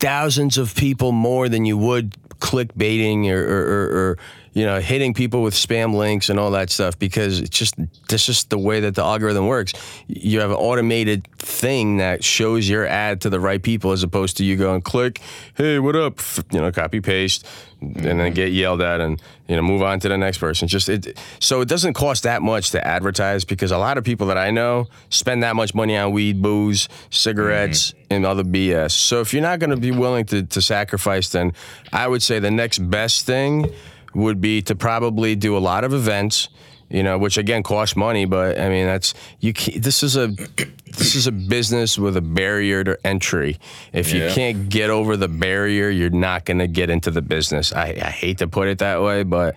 thousands 0.00 0.58
of 0.58 0.74
people 0.74 1.12
more 1.12 1.48
than 1.48 1.64
you 1.64 1.78
would 1.78 2.14
clickbaiting 2.40 3.30
or, 3.30 3.42
or, 3.42 3.62
or, 3.62 4.10
or 4.10 4.18
you 4.54 4.64
know, 4.64 4.80
hitting 4.80 5.14
people 5.14 5.42
with 5.42 5.52
spam 5.52 5.94
links 5.94 6.28
and 6.30 6.38
all 6.38 6.52
that 6.52 6.70
stuff 6.70 6.96
because 6.96 7.40
it's 7.40 7.58
just 7.58 7.74
that's 8.08 8.24
just 8.24 8.50
the 8.50 8.58
way 8.58 8.80
that 8.80 8.94
the 8.94 9.02
algorithm 9.02 9.48
works. 9.48 9.72
You 10.06 10.40
have 10.40 10.50
an 10.50 10.56
automated 10.56 11.26
thing 11.38 11.96
that 11.96 12.22
shows 12.22 12.68
your 12.68 12.86
ad 12.86 13.20
to 13.22 13.30
the 13.30 13.40
right 13.40 13.60
people 13.60 13.90
as 13.90 14.04
opposed 14.04 14.36
to 14.36 14.44
you 14.44 14.56
going 14.56 14.80
click, 14.80 15.20
hey, 15.56 15.80
what 15.80 15.96
up? 15.96 16.20
You 16.52 16.60
know, 16.60 16.70
copy 16.70 17.00
paste, 17.00 17.44
and 17.80 18.20
then 18.20 18.32
get 18.32 18.52
yelled 18.52 18.80
at 18.80 19.00
and 19.00 19.20
you 19.48 19.56
know 19.56 19.62
move 19.62 19.82
on 19.82 19.98
to 20.00 20.08
the 20.08 20.16
next 20.16 20.38
person. 20.38 20.68
Just 20.68 20.88
it, 20.88 21.18
so 21.40 21.60
it 21.60 21.68
doesn't 21.68 21.94
cost 21.94 22.22
that 22.22 22.40
much 22.40 22.70
to 22.70 22.86
advertise 22.86 23.44
because 23.44 23.72
a 23.72 23.78
lot 23.78 23.98
of 23.98 24.04
people 24.04 24.28
that 24.28 24.38
I 24.38 24.52
know 24.52 24.86
spend 25.10 25.42
that 25.42 25.56
much 25.56 25.74
money 25.74 25.96
on 25.96 26.12
weed, 26.12 26.40
booze, 26.40 26.88
cigarettes, 27.10 27.90
mm-hmm. 27.90 28.14
and 28.14 28.26
other 28.26 28.44
BS. 28.44 28.92
So 28.92 29.20
if 29.20 29.32
you're 29.32 29.42
not 29.42 29.58
going 29.58 29.70
to 29.70 29.76
be 29.76 29.90
willing 29.90 30.26
to 30.26 30.44
to 30.44 30.62
sacrifice, 30.62 31.30
then 31.30 31.52
I 31.92 32.06
would 32.06 32.22
say 32.22 32.38
the 32.38 32.52
next 32.52 32.78
best 32.78 33.26
thing 33.26 33.74
would 34.14 34.40
be 34.40 34.62
to 34.62 34.74
probably 34.74 35.36
do 35.36 35.56
a 35.56 35.58
lot 35.58 35.84
of 35.84 35.92
events 35.92 36.48
you 36.90 37.02
know, 37.02 37.18
which 37.18 37.38
again 37.38 37.62
costs 37.62 37.96
money. 37.96 38.24
But 38.24 38.60
I 38.60 38.68
mean, 38.68 38.86
that's 38.86 39.14
you. 39.40 39.52
This 39.52 40.02
is 40.02 40.16
a 40.16 40.28
this 40.28 41.14
is 41.14 41.26
a 41.26 41.32
business 41.32 41.98
with 41.98 42.16
a 42.16 42.20
barrier 42.20 42.84
to 42.84 42.96
entry. 43.04 43.58
If 43.92 44.12
you 44.12 44.20
yeah. 44.20 44.34
can't 44.34 44.68
get 44.68 44.90
over 44.90 45.16
the 45.16 45.28
barrier, 45.28 45.88
you're 45.88 46.10
not 46.10 46.44
going 46.44 46.58
to 46.58 46.68
get 46.68 46.90
into 46.90 47.10
the 47.10 47.22
business. 47.22 47.72
I, 47.72 47.98
I 48.00 48.10
hate 48.10 48.38
to 48.38 48.48
put 48.48 48.68
it 48.68 48.78
that 48.78 49.02
way, 49.02 49.24
but 49.24 49.56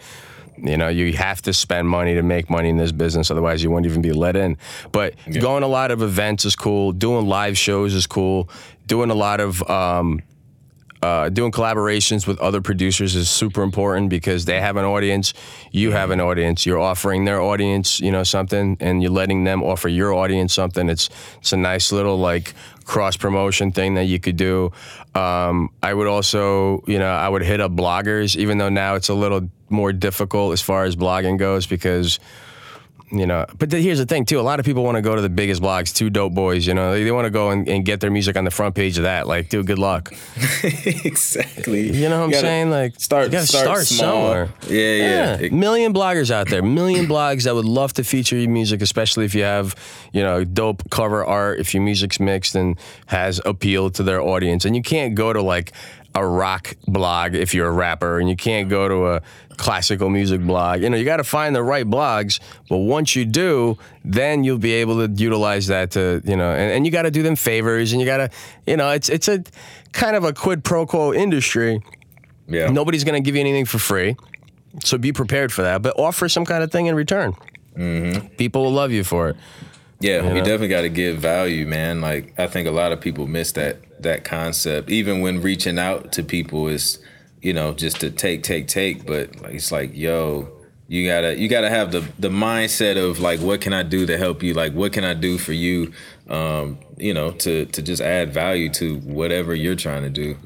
you 0.57 0.77
know, 0.77 0.87
you 0.87 1.13
have 1.13 1.43
to 1.43 1.53
spend 1.53 1.87
money 1.87 2.15
to 2.15 2.23
make 2.23 2.49
money 2.49 2.69
in 2.69 2.77
this 2.77 2.91
business. 2.91 3.29
Otherwise, 3.29 3.61
you 3.61 3.69
won't 3.69 3.85
even 3.85 4.01
be 4.01 4.11
let 4.11 4.35
in. 4.35 4.57
But 4.91 5.13
yeah. 5.27 5.39
going 5.39 5.61
a 5.61 5.67
lot 5.67 5.91
of 5.91 6.01
events 6.01 6.45
is 6.45 6.55
cool. 6.55 6.91
Doing 6.91 7.27
live 7.27 7.57
shows 7.57 7.93
is 7.93 8.07
cool. 8.07 8.49
Doing 8.87 9.11
a 9.11 9.15
lot 9.15 9.39
of 9.39 9.61
um, 9.69 10.21
uh, 11.01 11.29
doing 11.29 11.51
collaborations 11.51 12.25
with 12.25 12.39
other 12.39 12.61
producers 12.61 13.15
is 13.15 13.29
super 13.29 13.61
important 13.61 14.09
because 14.09 14.45
they 14.45 14.59
have 14.59 14.77
an 14.77 14.85
audience, 14.85 15.33
you 15.71 15.91
have 15.91 16.09
an 16.09 16.19
audience. 16.19 16.65
You're 16.65 16.79
offering 16.79 17.25
their 17.25 17.39
audience, 17.39 17.99
you 17.99 18.11
know, 18.11 18.23
something, 18.23 18.77
and 18.79 19.01
you're 19.01 19.11
letting 19.11 19.43
them 19.43 19.61
offer 19.63 19.89
your 19.89 20.13
audience 20.13 20.53
something. 20.53 20.89
It's 20.89 21.09
it's 21.39 21.53
a 21.53 21.57
nice 21.57 21.91
little 21.91 22.17
like 22.17 22.53
cross 22.85 23.17
promotion 23.17 23.71
thing 23.71 23.95
that 23.95 24.05
you 24.05 24.19
could 24.19 24.37
do. 24.37 24.71
Um, 25.13 25.69
I 25.83 25.93
would 25.93 26.07
also, 26.07 26.83
you 26.87 26.97
know, 26.97 27.11
I 27.11 27.27
would 27.29 27.43
hit 27.43 27.61
up 27.61 27.71
bloggers, 27.71 28.35
even 28.35 28.57
though 28.57 28.69
now 28.69 28.95
it's 28.95 29.09
a 29.09 29.13
little 29.13 29.49
more 29.69 29.91
difficult 29.93 30.53
as 30.53 30.61
far 30.61 30.85
as 30.85 30.95
blogging 30.95 31.37
goes 31.37 31.67
because 31.67 32.19
you 33.11 33.25
know 33.25 33.45
but 33.57 33.71
th- 33.71 33.83
here's 33.83 33.99
the 33.99 34.05
thing 34.05 34.25
too. 34.25 34.39
A 34.39 34.41
lot 34.41 34.59
of 34.59 34.65
people 34.65 34.83
want 34.83 34.95
to 34.95 35.01
go 35.01 35.15
to 35.15 35.21
the 35.21 35.29
biggest 35.29 35.61
blogs 35.61 35.91
2DopeBoyz 35.93 36.67
you 36.67 36.73
know? 36.73 36.91
They, 36.93 37.03
they 37.03 37.11
want 37.11 37.25
to 37.25 37.29
go 37.29 37.51
and, 37.51 37.67
and 37.67 37.85
get 37.85 38.01
their 38.01 38.11
music 38.11 38.35
on 38.35 38.43
the 38.43 38.51
front 38.51 38.75
page 38.75 38.97
of 38.97 39.03
that 39.03 39.27
like 39.27 39.49
dude 39.49 39.67
good 39.67 39.79
luck. 39.79 40.13
Exactly. 40.63 41.91
you 41.95 42.09
know 42.09 42.19
what 42.21 42.35
i'm 42.35 42.41
saying? 42.41 42.69
Like 42.69 42.99
start 42.99 43.31
you 43.31 43.39
start, 43.39 43.63
start, 43.65 43.83
somewhere. 43.85 44.49
Yeah, 44.67 44.77
yeah. 44.77 45.37
It- 45.39 45.53
million 45.53 45.93
bloggers 45.93 46.31
out 46.31 46.49
there 46.49 46.61
million 46.61 47.05
blogs 47.05 47.43
that 47.43 47.55
would 47.55 47.65
love 47.65 47.93
to 47.93 48.03
feature 48.03 48.37
your 48.37 48.49
music 48.49 48.81
especially 48.81 49.25
if 49.25 49.33
you 49.35 49.43
have 49.43 49.75
you 50.13 50.23
know 50.23 50.43
dope 50.43 50.89
cover 50.89 51.25
art 51.25 51.59
if 51.59 51.73
your 51.73 51.83
music's 51.83 52.19
mixed 52.19 52.55
and 52.55 52.77
has 53.07 53.39
appeal 53.45 53.89
to 53.91 54.03
their 54.03 54.21
audience. 54.21 54.65
And 54.65 54.75
you 54.75 54.81
can't 54.81 55.15
go 55.15 55.33
to 55.33 55.41
like 55.41 55.71
a 56.23 56.27
rock 56.27 56.75
blog 56.87 57.35
if 57.35 57.53
you're 57.53 57.67
a 57.67 57.71
rapper 57.71 58.19
and 58.19 58.29
you 58.29 58.35
can't 58.35 58.69
go 58.69 58.87
to 58.87 59.07
a 59.07 59.21
classical 59.57 60.09
music 60.09 60.39
blog 60.41 60.81
you 60.81 60.89
know 60.89 60.97
you 60.97 61.05
got 61.05 61.17
to 61.17 61.23
find 61.23 61.55
the 61.55 61.63
right 61.63 61.87
blogs 61.87 62.39
but 62.69 62.77
once 62.77 63.15
you 63.15 63.25
do 63.25 63.77
then 64.05 64.43
you'll 64.43 64.59
be 64.59 64.73
able 64.73 65.07
to 65.07 65.11
utilize 65.15 65.67
that 65.67 65.91
to 65.91 66.21
you 66.25 66.35
know 66.35 66.51
and, 66.51 66.71
and 66.71 66.85
you 66.85 66.91
got 66.91 67.03
to 67.03 67.11
do 67.11 67.23
them 67.23 67.35
favors 67.35 67.91
and 67.91 67.99
you 67.99 68.05
got 68.05 68.17
to 68.17 68.29
you 68.67 68.77
know 68.77 68.91
it's 68.91 69.09
it's 69.09 69.27
a 69.27 69.43
kind 69.93 70.15
of 70.15 70.23
a 70.23 70.31
quid 70.31 70.63
pro 70.63 70.85
quo 70.85 71.11
industry 71.11 71.81
yeah. 72.47 72.69
Nobody's 72.69 73.03
going 73.03 73.21
to 73.21 73.25
give 73.25 73.35
you 73.35 73.41
anything 73.41 73.65
for 73.65 73.79
free. 73.79 74.15
So 74.83 74.97
be 74.97 75.11
prepared 75.11 75.51
for 75.51 75.63
that, 75.63 75.81
but 75.81 75.97
offer 75.99 76.29
some 76.29 76.45
kind 76.45 76.63
of 76.63 76.71
thing 76.71 76.85
in 76.85 76.95
return. 76.95 77.35
Mm-hmm. 77.75 78.27
People 78.35 78.63
will 78.63 78.71
love 78.71 78.91
you 78.91 79.03
for 79.03 79.29
it. 79.29 79.37
Yeah, 79.99 80.21
know? 80.21 80.35
you 80.35 80.39
definitely 80.41 80.67
got 80.69 80.81
to 80.81 80.89
give 80.89 81.17
value, 81.17 81.65
man. 81.65 82.01
Like 82.01 82.39
I 82.39 82.47
think 82.47 82.67
a 82.67 82.71
lot 82.71 82.91
of 82.91 83.01
people 83.01 83.27
miss 83.27 83.51
that 83.53 84.01
that 84.01 84.23
concept. 84.23 84.89
Even 84.89 85.21
when 85.21 85.41
reaching 85.41 85.79
out 85.79 86.11
to 86.13 86.23
people 86.23 86.67
is, 86.67 86.99
you 87.41 87.53
know, 87.53 87.73
just 87.73 87.99
to 88.01 88.11
take, 88.11 88.43
take, 88.43 88.67
take. 88.67 89.05
But 89.05 89.29
it's 89.45 89.71
like, 89.71 89.95
yo, 89.95 90.49
you 90.87 91.07
gotta 91.07 91.37
you 91.37 91.47
gotta 91.47 91.69
have 91.69 91.91
the 91.91 92.07
the 92.19 92.29
mindset 92.29 92.97
of 92.97 93.19
like, 93.19 93.39
what 93.39 93.61
can 93.61 93.73
I 93.73 93.83
do 93.83 94.05
to 94.05 94.17
help 94.17 94.43
you? 94.43 94.53
Like, 94.53 94.73
what 94.73 94.93
can 94.93 95.03
I 95.03 95.13
do 95.13 95.37
for 95.37 95.53
you? 95.53 95.91
Um, 96.29 96.77
you 96.97 97.13
know, 97.13 97.31
to 97.31 97.65
to 97.65 97.81
just 97.81 98.01
add 98.01 98.33
value 98.33 98.69
to 98.73 98.97
whatever 98.99 99.55
you're 99.55 99.75
trying 99.75 100.03
to 100.03 100.09
do. 100.09 100.37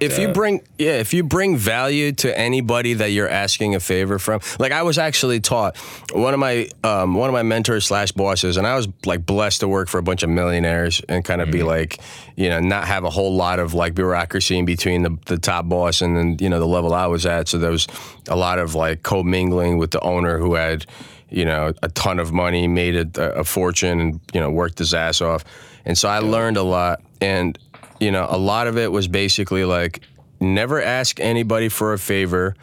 If 0.00 0.18
you 0.18 0.28
bring 0.28 0.62
yeah, 0.78 0.98
if 0.98 1.12
you 1.12 1.22
bring 1.22 1.56
value 1.56 2.12
to 2.12 2.38
anybody 2.38 2.94
that 2.94 3.10
you're 3.12 3.28
asking 3.28 3.74
a 3.74 3.80
favor 3.80 4.18
from, 4.18 4.40
like 4.58 4.72
I 4.72 4.82
was 4.82 4.98
actually 4.98 5.40
taught 5.40 5.76
one 6.12 6.34
of 6.34 6.40
my 6.40 6.68
um, 6.84 7.14
one 7.14 7.28
of 7.28 7.32
my 7.32 7.42
mentors 7.42 7.86
slash 7.86 8.12
bosses, 8.12 8.56
and 8.56 8.66
I 8.66 8.76
was 8.76 8.88
like 9.04 9.26
blessed 9.26 9.60
to 9.60 9.68
work 9.68 9.88
for 9.88 9.98
a 9.98 10.02
bunch 10.02 10.22
of 10.22 10.30
millionaires 10.30 11.00
and 11.08 11.24
kind 11.24 11.40
of 11.40 11.50
be 11.50 11.62
like, 11.62 12.00
you 12.36 12.48
know, 12.48 12.60
not 12.60 12.86
have 12.86 13.04
a 13.04 13.10
whole 13.10 13.34
lot 13.34 13.58
of 13.58 13.74
like 13.74 13.94
bureaucracy 13.94 14.58
in 14.58 14.64
between 14.64 15.02
the, 15.02 15.18
the 15.26 15.38
top 15.38 15.68
boss 15.68 16.00
and 16.00 16.16
then 16.16 16.36
you 16.40 16.48
know 16.48 16.58
the 16.58 16.66
level 16.66 16.94
I 16.94 17.06
was 17.06 17.26
at. 17.26 17.48
So 17.48 17.58
there 17.58 17.70
was 17.70 17.86
a 18.28 18.36
lot 18.36 18.58
of 18.58 18.74
like 18.74 19.02
commingling 19.02 19.78
with 19.78 19.90
the 19.90 20.00
owner 20.00 20.38
who 20.38 20.54
had 20.54 20.86
you 21.30 21.44
know 21.44 21.72
a 21.82 21.88
ton 21.88 22.18
of 22.18 22.32
money, 22.32 22.68
made 22.68 23.18
a, 23.18 23.38
a 23.38 23.44
fortune, 23.44 24.00
and 24.00 24.20
you 24.32 24.40
know 24.40 24.50
worked 24.50 24.78
his 24.78 24.94
ass 24.94 25.20
off. 25.20 25.44
And 25.84 25.96
so 25.96 26.08
I 26.08 26.18
learned 26.18 26.58
a 26.58 26.62
lot 26.62 27.00
and 27.20 27.58
you 28.00 28.10
know, 28.10 28.26
a 28.28 28.38
lot 28.38 28.66
of 28.66 28.78
it 28.78 28.90
was 28.90 29.08
basically 29.08 29.64
like 29.64 30.02
never 30.40 30.80
ask 30.80 31.20
anybody 31.20 31.68
for 31.68 31.92
a 31.92 31.98
favor 31.98 32.54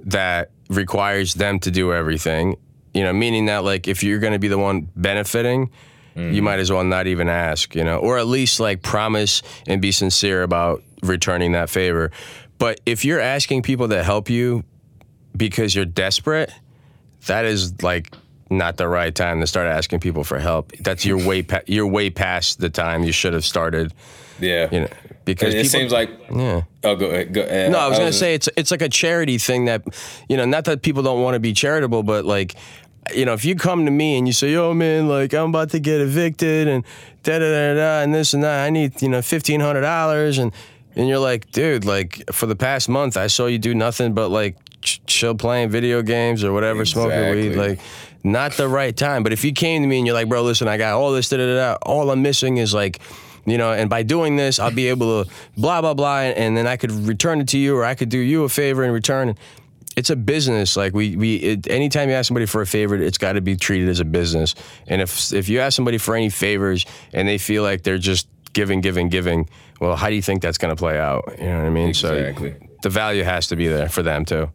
that 0.00 0.50
requires 0.68 1.34
them 1.34 1.58
to 1.60 1.70
do 1.70 1.92
everything. 1.92 2.56
You 2.92 3.02
know, 3.02 3.12
meaning 3.12 3.46
that 3.46 3.64
like 3.64 3.88
if 3.88 4.02
you're 4.02 4.20
going 4.20 4.34
to 4.34 4.38
be 4.38 4.48
the 4.48 4.58
one 4.58 4.88
benefiting, 4.94 5.70
you 6.14 6.22
mm-hmm. 6.22 6.44
might 6.44 6.60
as 6.60 6.70
well 6.70 6.84
not 6.84 7.08
even 7.08 7.28
ask, 7.28 7.74
you 7.74 7.82
know, 7.82 7.98
or 7.98 8.18
at 8.18 8.26
least 8.26 8.60
like 8.60 8.82
promise 8.82 9.42
and 9.66 9.82
be 9.82 9.90
sincere 9.90 10.42
about 10.42 10.82
returning 11.02 11.52
that 11.52 11.70
favor. 11.70 12.12
But 12.58 12.80
if 12.86 13.04
you're 13.04 13.20
asking 13.20 13.62
people 13.62 13.88
to 13.88 14.02
help 14.02 14.30
you 14.30 14.64
because 15.36 15.74
you're 15.74 15.84
desperate, 15.84 16.52
that 17.26 17.44
is 17.44 17.82
like 17.82 18.14
not 18.48 18.76
the 18.76 18.86
right 18.86 19.14
time 19.14 19.40
to 19.40 19.46
start 19.46 19.66
asking 19.66 20.00
people 20.00 20.22
for 20.22 20.38
help. 20.38 20.72
That's 20.80 21.04
you're 21.04 21.26
way 21.26 21.42
pa- 21.42 21.62
you're 21.66 21.86
way 21.86 22.10
past 22.10 22.60
the 22.60 22.70
time 22.70 23.02
you 23.02 23.12
should 23.12 23.32
have 23.32 23.44
started. 23.44 23.92
Yeah, 24.40 24.68
You 24.72 24.80
know, 24.80 24.88
because 25.24 25.54
it 25.54 25.62
people, 25.64 25.70
seems 25.80 25.92
like. 25.92 26.10
yeah. 26.34 26.62
Oh, 26.82 26.96
go 26.96 27.06
ahead. 27.06 27.32
Go 27.32 27.42
ahead. 27.42 27.70
No, 27.72 27.78
I 27.78 27.88
was 27.88 27.98
gonna 27.98 28.12
say 28.12 28.34
it's 28.34 28.48
it's 28.56 28.70
like 28.70 28.82
a 28.82 28.88
charity 28.88 29.38
thing 29.38 29.66
that, 29.66 29.82
you 30.28 30.36
know, 30.36 30.44
not 30.44 30.64
that 30.64 30.82
people 30.82 31.02
don't 31.02 31.22
want 31.22 31.34
to 31.34 31.40
be 31.40 31.52
charitable, 31.52 32.02
but 32.02 32.24
like, 32.24 32.54
you 33.14 33.24
know, 33.24 33.32
if 33.34 33.44
you 33.44 33.54
come 33.54 33.84
to 33.84 33.90
me 33.90 34.16
and 34.18 34.26
you 34.26 34.32
say, 34.32 34.52
"Yo, 34.52 34.72
man, 34.74 35.08
like 35.08 35.32
I'm 35.34 35.50
about 35.50 35.70
to 35.70 35.78
get 35.78 36.00
evicted 36.00 36.68
and 36.68 36.84
da 37.22 37.38
da 37.38 37.50
da 37.50 37.74
da 37.74 38.00
and 38.02 38.14
this 38.14 38.34
and 38.34 38.42
that, 38.42 38.64
I 38.64 38.70
need 38.70 39.00
you 39.02 39.08
know 39.08 39.22
fifteen 39.22 39.60
hundred 39.60 39.82
dollars," 39.82 40.38
and 40.38 40.52
and 40.96 41.08
you're 41.08 41.18
like, 41.18 41.50
"Dude, 41.52 41.84
like 41.84 42.22
for 42.32 42.46
the 42.46 42.56
past 42.56 42.88
month, 42.88 43.16
I 43.16 43.26
saw 43.28 43.46
you 43.46 43.58
do 43.58 43.74
nothing 43.74 44.14
but 44.14 44.28
like 44.30 44.56
ch- 44.80 45.00
chill 45.06 45.34
playing 45.34 45.70
video 45.70 46.02
games 46.02 46.42
or 46.44 46.52
whatever, 46.52 46.84
smoking 46.84 47.30
weed, 47.30 47.56
like." 47.56 47.78
Not 48.26 48.52
the 48.52 48.68
right 48.68 48.96
time. 48.96 49.22
But 49.22 49.34
if 49.34 49.44
you 49.44 49.52
came 49.52 49.82
to 49.82 49.86
me 49.86 49.98
and 49.98 50.06
you're 50.06 50.14
like, 50.14 50.30
bro, 50.30 50.42
listen, 50.42 50.66
I 50.66 50.78
got 50.78 50.94
all 50.94 51.12
this, 51.12 51.28
da 51.28 51.36
da, 51.36 51.54
da. 51.56 51.76
all 51.82 52.10
I'm 52.10 52.22
missing 52.22 52.56
is 52.56 52.72
like, 52.72 53.00
you 53.46 53.58
know, 53.58 53.72
and 53.72 53.90
by 53.90 54.02
doing 54.02 54.36
this, 54.36 54.58
I'll 54.58 54.70
be 54.70 54.88
able 54.88 55.24
to 55.24 55.30
blah 55.56 55.80
blah 55.80 55.94
blah, 55.94 56.20
and 56.20 56.56
then 56.56 56.66
I 56.66 56.76
could 56.76 56.92
return 56.92 57.40
it 57.40 57.48
to 57.48 57.58
you, 57.58 57.76
or 57.76 57.84
I 57.84 57.94
could 57.94 58.08
do 58.08 58.18
you 58.18 58.44
a 58.44 58.48
favor 58.48 58.84
in 58.84 58.90
return. 58.90 59.36
It's 59.96 60.10
a 60.10 60.16
business. 60.16 60.76
Like 60.76 60.92
we 60.94 61.16
we 61.16 61.36
it, 61.36 61.68
anytime 61.68 62.08
you 62.08 62.14
ask 62.14 62.28
somebody 62.28 62.46
for 62.46 62.62
a 62.62 62.66
favor, 62.66 62.96
it's 62.96 63.18
got 63.18 63.32
to 63.32 63.40
be 63.40 63.56
treated 63.56 63.88
as 63.88 64.00
a 64.00 64.04
business. 64.04 64.54
And 64.86 65.00
if 65.00 65.32
if 65.32 65.48
you 65.48 65.60
ask 65.60 65.76
somebody 65.76 65.98
for 65.98 66.16
any 66.16 66.30
favors 66.30 66.84
and 67.12 67.28
they 67.28 67.38
feel 67.38 67.62
like 67.62 67.82
they're 67.82 67.98
just 67.98 68.28
giving, 68.54 68.80
giving, 68.80 69.08
giving, 69.08 69.48
well, 69.80 69.96
how 69.96 70.08
do 70.08 70.14
you 70.14 70.22
think 70.22 70.40
that's 70.42 70.58
going 70.58 70.74
to 70.74 70.78
play 70.78 70.98
out? 70.98 71.24
You 71.38 71.46
know 71.46 71.58
what 71.58 71.66
I 71.66 71.70
mean? 71.70 71.88
Exactly. 71.88 72.56
So 72.58 72.66
the 72.82 72.88
value 72.88 73.24
has 73.24 73.48
to 73.48 73.56
be 73.56 73.68
there 73.68 73.88
for 73.88 74.02
them 74.02 74.24
too. 74.24 74.50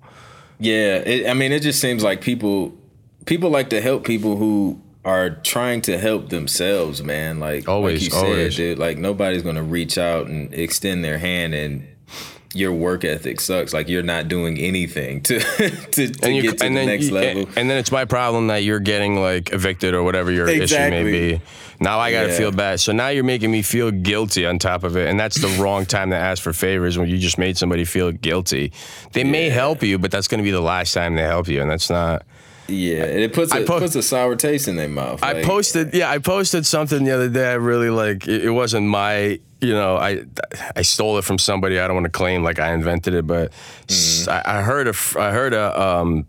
Yeah, 0.59 0.97
it, 0.97 1.29
I 1.29 1.33
mean, 1.33 1.51
it 1.51 1.61
just 1.61 1.79
seems 1.79 2.03
like 2.03 2.21
people 2.21 2.75
people 3.25 3.49
like 3.49 3.69
to 3.69 3.81
help 3.81 4.05
people 4.05 4.35
who 4.35 4.81
are 5.05 5.29
trying 5.29 5.81
to 5.81 5.97
help 5.97 6.29
themselves, 6.29 7.01
man. 7.01 7.39
Like 7.39 7.67
Always, 7.69 8.01
like 8.01 8.03
you 8.05 8.09
said, 8.11 8.25
always. 8.25 8.55
dude. 8.55 8.79
Like 8.79 8.97
nobody's 8.97 9.41
gonna 9.43 9.63
reach 9.63 9.97
out 9.97 10.27
and 10.27 10.53
extend 10.53 11.03
their 11.03 11.17
hand, 11.17 11.53
and 11.55 11.87
your 12.53 12.73
work 12.73 13.05
ethic 13.05 13.39
sucks. 13.39 13.73
Like 13.73 13.87
you're 13.87 14.03
not 14.03 14.27
doing 14.27 14.57
anything 14.57 15.21
to 15.21 15.39
to, 15.91 16.07
to 16.09 16.31
you- 16.31 16.41
get 16.41 16.57
to 16.57 16.63
the 16.65 16.69
next 16.69 17.05
you- 17.07 17.13
level. 17.13 17.41
And 17.55 17.69
then 17.69 17.77
it's 17.77 17.91
my 17.91 18.05
problem 18.05 18.47
that 18.47 18.63
you're 18.63 18.79
getting 18.79 19.15
like 19.21 19.53
evicted 19.53 19.93
or 19.93 20.03
whatever 20.03 20.31
your 20.31 20.47
issue 20.49 20.63
Exactly. 20.63 21.03
may 21.03 21.11
be. 21.37 21.41
Now 21.79 21.99
I 21.99 22.11
gotta 22.11 22.29
Yeah. 22.29 22.37
feel 22.37 22.51
bad. 22.51 22.79
So 22.81 22.91
now 22.91 23.07
you're 23.07 23.23
making 23.23 23.51
me 23.51 23.61
feel 23.61 23.91
guilty 23.91 24.45
on 24.45 24.59
top 24.59 24.83
of 24.83 24.97
it, 24.97 25.07
and 25.07 25.17
that's 25.19 25.39
the 25.39 25.47
wrong 25.61 25.85
time 25.95 26.09
to 26.09 26.17
ask 26.17 26.43
for 26.43 26.51
favors 26.51 26.97
when 26.97 27.07
you 27.07 27.17
just 27.17 27.37
made 27.37 27.57
somebody 27.57 27.85
feel 27.85 28.11
guilty. 28.11 28.73
They 29.13 29.23
may 29.23 29.49
help 29.49 29.81
you, 29.81 29.97
but 29.97 30.11
that's 30.11 30.27
gonna 30.27 30.43
be 30.43 30.51
the 30.51 30.59
last 30.59 30.93
time 30.93 31.15
they 31.15 31.21
help 31.23 31.47
you, 31.47 31.61
and 31.61 31.69
that's 31.71 31.89
not. 31.89 32.23
Yeah, 32.69 33.03
and 33.03 33.19
it 33.19 33.33
puts 33.33 33.51
I 33.51 33.59
a, 33.59 33.65
po- 33.65 33.79
puts 33.79 33.95
a 33.95 34.03
sour 34.03 34.35
taste 34.35 34.67
in 34.67 34.75
their 34.75 34.87
mouth. 34.87 35.23
I 35.23 35.43
posted, 35.43 35.93
yeah, 35.93 36.09
I 36.09 36.19
posted 36.19 36.65
something 36.65 37.03
the 37.03 37.11
other 37.11 37.29
day. 37.29 37.51
I 37.51 37.55
really 37.55 37.89
like. 37.89 38.27
It, 38.27 38.45
it 38.45 38.49
wasn't 38.51 38.87
my, 38.87 39.39
you 39.61 39.73
know, 39.73 39.97
I 39.97 40.23
I 40.75 40.81
stole 40.83 41.17
it 41.17 41.23
from 41.23 41.37
somebody. 41.37 41.79
I 41.79 41.87
don't 41.87 41.95
want 41.95 42.05
to 42.05 42.11
claim 42.11 42.43
like 42.43 42.59
I 42.59 42.73
invented 42.73 43.13
it, 43.13 43.27
but 43.27 43.51
I 44.27 44.61
heard 44.61 44.87
a 44.87 44.93
I 45.19 45.31
heard 45.31 45.53
a 45.53 45.81
um 45.81 46.25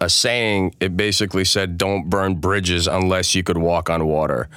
a 0.00 0.08
saying. 0.08 0.74
It 0.80 0.96
basically 0.96 1.44
said, 1.44 1.78
"Don't 1.78 2.08
burn 2.08 2.36
bridges 2.36 2.86
unless 2.86 3.34
you 3.34 3.42
could 3.42 3.58
walk 3.58 3.90
on 3.90 4.06
water." 4.06 4.48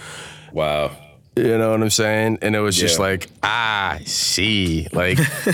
Wow. 0.52 0.92
You 1.36 1.58
know 1.58 1.72
what 1.72 1.82
I'm 1.82 1.90
saying? 1.90 2.40
And 2.44 2.56
it 2.56 2.60
was 2.60 2.78
just 2.78 3.00
like, 3.00 3.28
ah, 3.42 3.94
I 3.94 4.04
see, 4.04 4.88
like, 4.94 5.18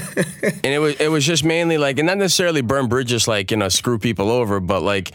and 0.44 0.66
it 0.66 0.80
was 0.80 0.96
it 1.00 1.08
was 1.08 1.26
just 1.26 1.46
mainly 1.46 1.78
like, 1.78 2.00
and 2.00 2.06
not 2.08 2.18
necessarily 2.18 2.60
burn 2.60 2.88
bridges 2.88 3.30
like 3.30 3.50
you 3.50 3.56
know 3.56 3.70
screw 3.70 3.98
people 3.98 4.30
over, 4.30 4.60
but 4.60 4.82
like, 4.82 5.14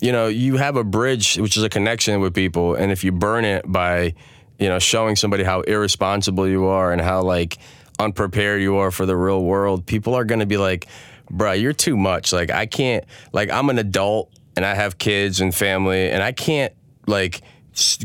you 0.00 0.12
know, 0.12 0.26
you 0.26 0.56
have 0.56 0.76
a 0.76 0.84
bridge 0.84 1.36
which 1.36 1.56
is 1.56 1.62
a 1.62 1.68
connection 1.68 2.20
with 2.20 2.34
people, 2.34 2.74
and 2.74 2.92
if 2.92 3.04
you 3.04 3.12
burn 3.12 3.44
it 3.44 3.64
by, 3.70 4.14
you 4.58 4.68
know, 4.68 4.78
showing 4.78 5.16
somebody 5.16 5.44
how 5.44 5.60
irresponsible 5.62 6.48
you 6.48 6.66
are 6.66 6.92
and 6.92 7.00
how 7.00 7.22
like 7.22 7.58
unprepared 7.98 8.60
you 8.60 8.76
are 8.76 8.90
for 8.90 9.06
the 9.06 9.16
real 9.16 9.42
world, 9.42 9.86
people 9.86 10.14
are 10.14 10.24
gonna 10.24 10.46
be 10.46 10.56
like, 10.56 10.86
bruh, 11.32 11.60
you're 11.60 11.72
too 11.72 11.96
much. 11.96 12.32
Like 12.32 12.50
I 12.50 12.66
can't, 12.66 13.04
like 13.32 13.50
I'm 13.50 13.70
an 13.70 13.78
adult 13.78 14.30
and 14.56 14.64
I 14.64 14.74
have 14.74 14.98
kids 14.98 15.40
and 15.40 15.54
family, 15.54 16.10
and 16.10 16.22
I 16.22 16.32
can't 16.32 16.72
like 17.06 17.42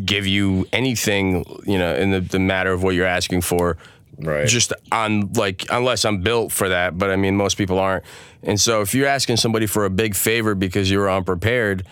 give 0.04 0.26
you 0.26 0.68
anything, 0.74 1.46
you 1.66 1.78
know, 1.78 1.94
in 1.96 2.12
the, 2.12 2.22
the 2.22 2.40
matter 2.40 2.72
of 2.72 2.82
what 2.84 2.96
you're 2.96 3.06
asking 3.06 3.42
for. 3.42 3.78
Right. 4.18 4.48
Just 4.48 4.74
on 4.92 5.32
like, 5.34 5.66
unless 5.70 6.04
I'm 6.06 6.22
built 6.22 6.52
for 6.52 6.70
that, 6.70 6.98
but 6.98 7.10
I 7.10 7.16
mean, 7.16 7.36
most 7.38 7.58
people 7.58 7.80
aren't. 7.80 8.04
And 8.44 8.60
so 8.60 8.82
if 8.82 8.96
you're 8.96 9.08
asking 9.08 9.38
somebody 9.38 9.66
for 9.66 9.86
a 9.86 9.90
big 9.90 10.16
favor 10.16 10.56
because 10.56 10.90
you 10.90 11.00
were 11.00 11.10
unprepared, 11.10 11.86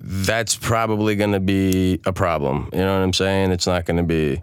that's 0.00 0.56
probably 0.56 1.14
going 1.16 1.32
to 1.32 1.40
be 1.40 2.00
a 2.06 2.12
problem. 2.12 2.68
You 2.72 2.80
know 2.80 2.94
what 2.94 3.04
I'm 3.04 3.12
saying? 3.12 3.52
It's 3.52 3.66
not 3.66 3.84
going 3.84 3.98
to 3.98 4.02
be. 4.02 4.42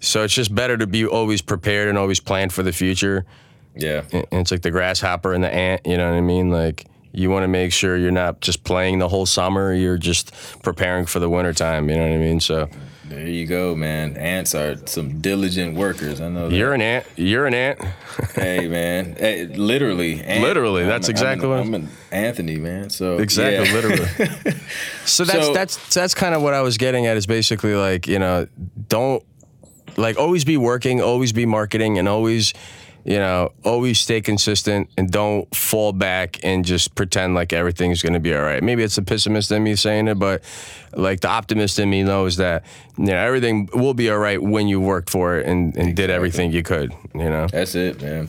So 0.00 0.22
it's 0.22 0.34
just 0.34 0.54
better 0.54 0.76
to 0.76 0.86
be 0.86 1.06
always 1.06 1.42
prepared 1.42 1.88
and 1.88 1.98
always 1.98 2.20
plan 2.20 2.50
for 2.50 2.62
the 2.62 2.72
future. 2.72 3.24
Yeah. 3.74 4.04
And 4.12 4.26
it's 4.32 4.50
like 4.50 4.62
the 4.62 4.70
grasshopper 4.70 5.32
and 5.32 5.42
the 5.42 5.52
ant. 5.52 5.86
You 5.86 5.96
know 5.96 6.10
what 6.10 6.16
I 6.16 6.20
mean? 6.20 6.50
Like 6.50 6.86
you 7.12 7.30
want 7.30 7.44
to 7.44 7.48
make 7.48 7.72
sure 7.72 7.96
you're 7.96 8.10
not 8.10 8.40
just 8.40 8.62
playing 8.64 8.98
the 8.98 9.08
whole 9.08 9.26
summer. 9.26 9.72
You're 9.72 9.98
just 9.98 10.32
preparing 10.62 11.06
for 11.06 11.18
the 11.18 11.28
wintertime. 11.28 11.88
You 11.88 11.96
know 11.96 12.02
what 12.02 12.12
I 12.12 12.18
mean? 12.18 12.40
So 12.40 12.68
There 13.08 13.26
you 13.26 13.46
go, 13.46 13.74
man. 13.74 14.16
Ants 14.16 14.54
are 14.54 14.76
some 14.86 15.20
diligent 15.20 15.74
workers. 15.74 16.20
I 16.20 16.28
know. 16.28 16.48
That. 16.48 16.54
You're 16.54 16.74
an 16.74 16.82
ant. 16.82 17.06
You're 17.16 17.46
an 17.46 17.54
ant. 17.54 17.80
hey, 18.34 18.68
man. 18.68 19.16
Hey, 19.18 19.46
literally. 19.46 20.20
Ant. 20.22 20.42
Literally, 20.42 20.84
that's 20.84 21.08
I'm, 21.08 21.12
exactly 21.12 21.44
I'm 21.46 21.50
what 21.50 21.60
I'm 21.60 21.74
an 21.74 21.88
Anthony, 22.12 22.56
man. 22.56 22.90
So 22.90 23.18
exactly, 23.18 23.66
yeah. 23.66 23.74
literally. 23.74 24.06
so 25.06 25.24
that's 25.24 25.46
So- 25.46 25.54
that's 25.54 25.94
that's 25.94 26.14
kind 26.14 26.34
of 26.34 26.42
what 26.42 26.52
I 26.54 26.60
was 26.60 26.76
getting 26.76 27.06
at. 27.06 27.16
Is 27.16 27.26
basically 27.26 27.74
like 27.74 28.06
you 28.06 28.18
know, 28.18 28.46
don't 28.88 29.24
like 29.96 30.18
always 30.18 30.44
be 30.44 30.56
working, 30.56 31.00
always 31.00 31.32
be 31.32 31.46
marketing, 31.46 31.98
and 31.98 32.08
always 32.08 32.52
you 33.04 33.18
know, 33.18 33.52
always 33.64 33.98
stay 33.98 34.20
consistent 34.20 34.90
and 34.96 35.10
don't 35.10 35.54
fall 35.54 35.92
back 35.92 36.38
and 36.42 36.64
just 36.64 36.94
pretend 36.94 37.34
like 37.34 37.52
everything's 37.52 38.02
going 38.02 38.12
to 38.12 38.20
be 38.20 38.34
all 38.34 38.42
right. 38.42 38.62
Maybe 38.62 38.82
it's 38.82 38.96
the 38.96 39.02
pessimist 39.02 39.50
in 39.50 39.62
me 39.62 39.76
saying 39.76 40.08
it, 40.08 40.18
but 40.18 40.42
like 40.94 41.20
the 41.20 41.28
optimist 41.28 41.78
in 41.78 41.88
me 41.90 42.02
knows 42.02 42.36
that 42.36 42.64
you 42.96 43.06
know 43.06 43.16
everything 43.16 43.68
will 43.72 43.94
be 43.94 44.10
all 44.10 44.18
right 44.18 44.42
when 44.42 44.68
you 44.68 44.80
worked 44.80 45.10
for 45.10 45.38
it 45.38 45.46
and, 45.46 45.76
and 45.76 45.96
did 45.96 46.10
everything 46.10 46.52
you 46.52 46.62
could. 46.62 46.92
You 47.14 47.30
know. 47.30 47.46
That's 47.46 47.74
it, 47.74 48.02
man. 48.02 48.28